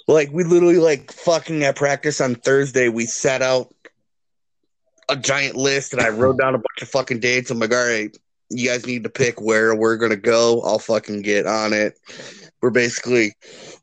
[0.10, 3.72] Like we literally like fucking at practice on Thursday, we set out
[5.08, 7.52] a giant list and I wrote down a bunch of fucking dates.
[7.52, 8.16] I'm like, all right,
[8.50, 10.62] you guys need to pick where we're gonna go.
[10.62, 12.00] I'll fucking get on it.
[12.60, 13.36] We're basically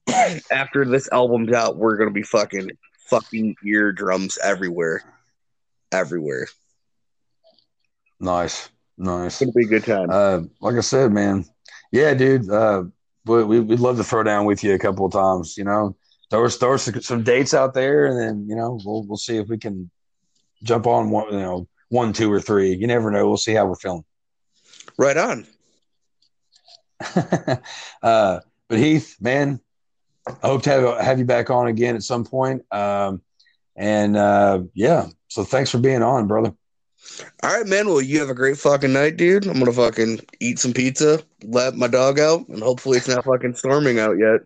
[0.50, 2.70] after this album's out, we're gonna be fucking
[3.08, 5.04] fucking eardrums everywhere.
[5.92, 6.48] Everywhere.
[8.18, 9.40] Nice, nice.
[9.40, 10.08] It's gonna be a good time.
[10.10, 11.44] Uh, like I said, man,
[11.92, 12.50] yeah, dude.
[12.50, 12.84] Uh,
[13.26, 15.56] we, we- we'd love to throw down with you a couple of times.
[15.56, 15.96] You know,
[16.30, 19.48] throw us throw some dates out there, and then you know we'll we'll see if
[19.48, 19.90] we can
[20.62, 21.32] jump on one.
[21.32, 22.74] You know, one, two, or three.
[22.74, 23.26] You never know.
[23.26, 24.04] We'll see how we're feeling.
[24.98, 25.46] right on.
[28.02, 29.60] uh, but Heath, man,
[30.26, 32.62] I hope to have have you back on again at some point.
[32.72, 33.22] Um,
[33.76, 36.54] and uh, yeah, so thanks for being on, brother.
[37.42, 37.86] All right, man.
[37.86, 39.46] Well, you have a great fucking night, dude.
[39.46, 43.54] I'm gonna fucking eat some pizza, let my dog out, and hopefully it's not fucking
[43.54, 44.40] storming out yet.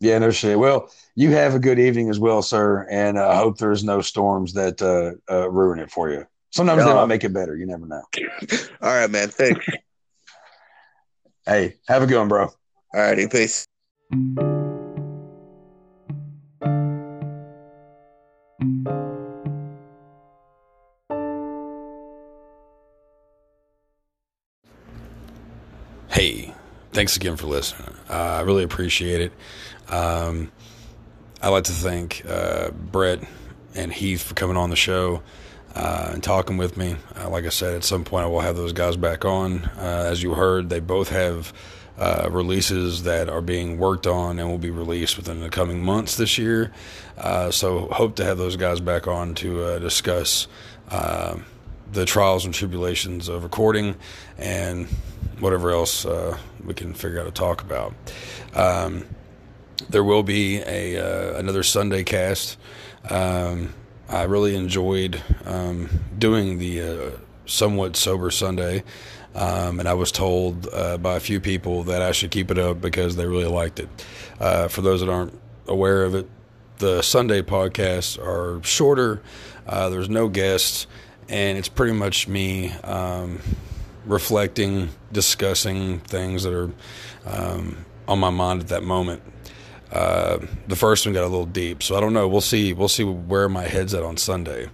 [0.00, 0.58] Yeah, no shit.
[0.58, 4.52] Well, you have a good evening as well, sir, and I hope there's no storms
[4.52, 6.24] that uh, uh, ruin it for you.
[6.50, 6.94] Sometimes they Yeah.
[6.96, 7.56] might make it better.
[7.56, 8.02] You never know.
[8.80, 9.28] All right, man.
[9.28, 9.66] Thanks.
[11.44, 12.44] Hey, have a good one, bro.
[12.44, 12.52] All
[12.94, 13.66] righty, peace.
[26.10, 26.54] Hey,
[26.98, 27.94] thanks again for listening.
[28.10, 29.32] Uh, I really appreciate it.
[29.88, 30.50] Um,
[31.40, 33.22] I'd like to thank uh, Brett
[33.76, 35.22] and Heath for coming on the show
[35.76, 36.96] uh, and talking with me.
[37.14, 39.66] Uh, like I said, at some point I will have those guys back on.
[39.76, 41.52] Uh, as you heard, they both have
[41.98, 46.16] uh, releases that are being worked on and will be released within the coming months
[46.16, 46.72] this year.
[47.52, 50.48] So hope to have those guys back on to discuss
[50.90, 53.94] the trials and tribulations of recording
[54.36, 54.88] and
[55.40, 57.94] whatever else uh, we can figure out to talk about.
[58.54, 59.06] Um,
[59.88, 62.58] there will be a uh, another Sunday cast.
[63.08, 63.74] Um,
[64.08, 65.88] I really enjoyed um,
[66.18, 67.10] doing the uh,
[67.46, 68.84] somewhat sober Sunday.
[69.34, 72.58] Um, and I was told uh, by a few people that I should keep it
[72.58, 73.88] up because they really liked it.
[74.40, 76.28] Uh, for those that aren't aware of it,
[76.78, 79.22] the Sunday podcasts are shorter.
[79.66, 80.86] Uh, there's no guests,
[81.28, 83.40] and it's pretty much me um,
[84.04, 86.70] reflecting, discussing things that are
[87.26, 89.22] um, on my mind at that moment.
[89.92, 92.28] Uh, the first one got a little deep, so I don't know.
[92.28, 92.72] We'll see.
[92.74, 94.68] We'll see where my head's at on Sunday,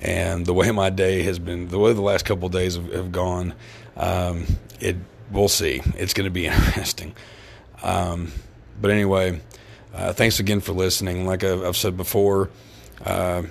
[0.00, 3.10] and the way my day has been, the way the last couple days have, have
[3.10, 3.54] gone.
[3.96, 4.46] Um,
[4.78, 4.96] it
[5.30, 5.80] we'll see.
[5.96, 7.14] It's going to be interesting.
[7.82, 8.32] Um,
[8.80, 9.40] but anyway,
[9.94, 11.26] uh, thanks again for listening.
[11.26, 12.50] Like I've, I've said before,
[13.04, 13.42] uh,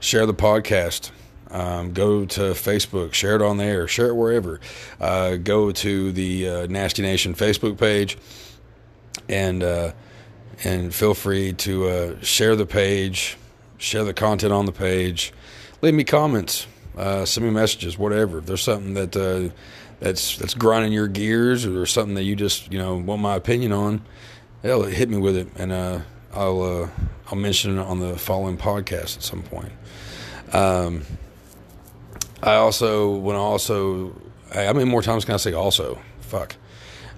[0.00, 1.10] share the podcast.
[1.52, 4.60] Um, go to Facebook, share it on there, share it wherever.
[5.00, 8.16] Uh, go to the uh, Nasty Nation Facebook page,
[9.28, 9.92] and uh,
[10.64, 13.36] and feel free to uh, share the page,
[13.76, 15.32] share the content on the page.
[15.82, 16.66] Leave me comments,
[16.96, 18.38] send me messages, whatever.
[18.38, 19.12] If there's something that
[20.00, 23.72] that's that's grinding your gears, or something that you just you know want my opinion
[23.72, 24.02] on,
[24.62, 26.00] hell, hit me with it, and uh,
[26.32, 26.88] I'll uh,
[27.28, 29.72] I'll mention it on the following podcast at some point.
[30.52, 31.02] Um,
[32.42, 34.14] I also when I also
[34.52, 36.00] how many more times can I say also?
[36.20, 36.56] Fuck.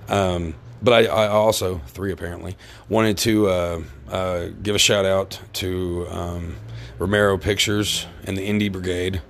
[0.08, 2.56] Um, but I, I, also three apparently
[2.90, 6.56] wanted to uh, uh, give a shout out to um,
[6.98, 9.22] Romero Pictures and the Indie Brigade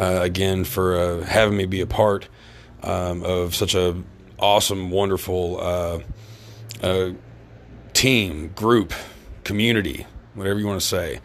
[0.00, 2.28] uh, again for uh, having me be a part
[2.82, 3.96] um, of such a
[4.38, 5.98] awesome, wonderful uh,
[6.82, 7.10] uh,
[7.92, 8.92] team, group,
[9.44, 11.20] community, whatever you want to say.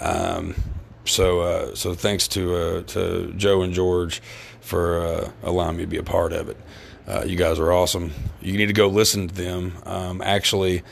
[0.00, 0.54] Um,
[1.04, 4.22] so, uh, so thanks to uh, to Joe and George
[4.60, 6.56] for uh, allowing me to be a part of it.
[7.06, 8.12] Uh, you guys are awesome.
[8.40, 9.74] You need to go listen to them.
[9.84, 10.82] Um, actually,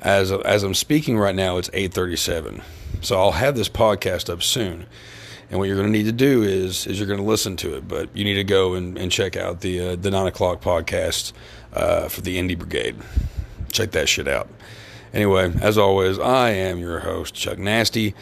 [0.00, 2.62] as as I'm speaking right now, it's 8:37.
[3.02, 4.86] So I'll have this podcast up soon.
[5.50, 7.76] And what you're going to need to do is is you're going to listen to
[7.76, 10.60] it, but you need to go and, and check out the uh, the nine o'clock
[10.60, 11.32] podcast
[11.72, 12.96] uh, for the Indie Brigade.
[13.72, 14.48] Check that shit out.
[15.12, 18.14] Anyway, as always, I am your host Chuck Nasty,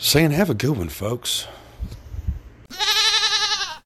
[0.00, 1.46] saying have a good one, folks.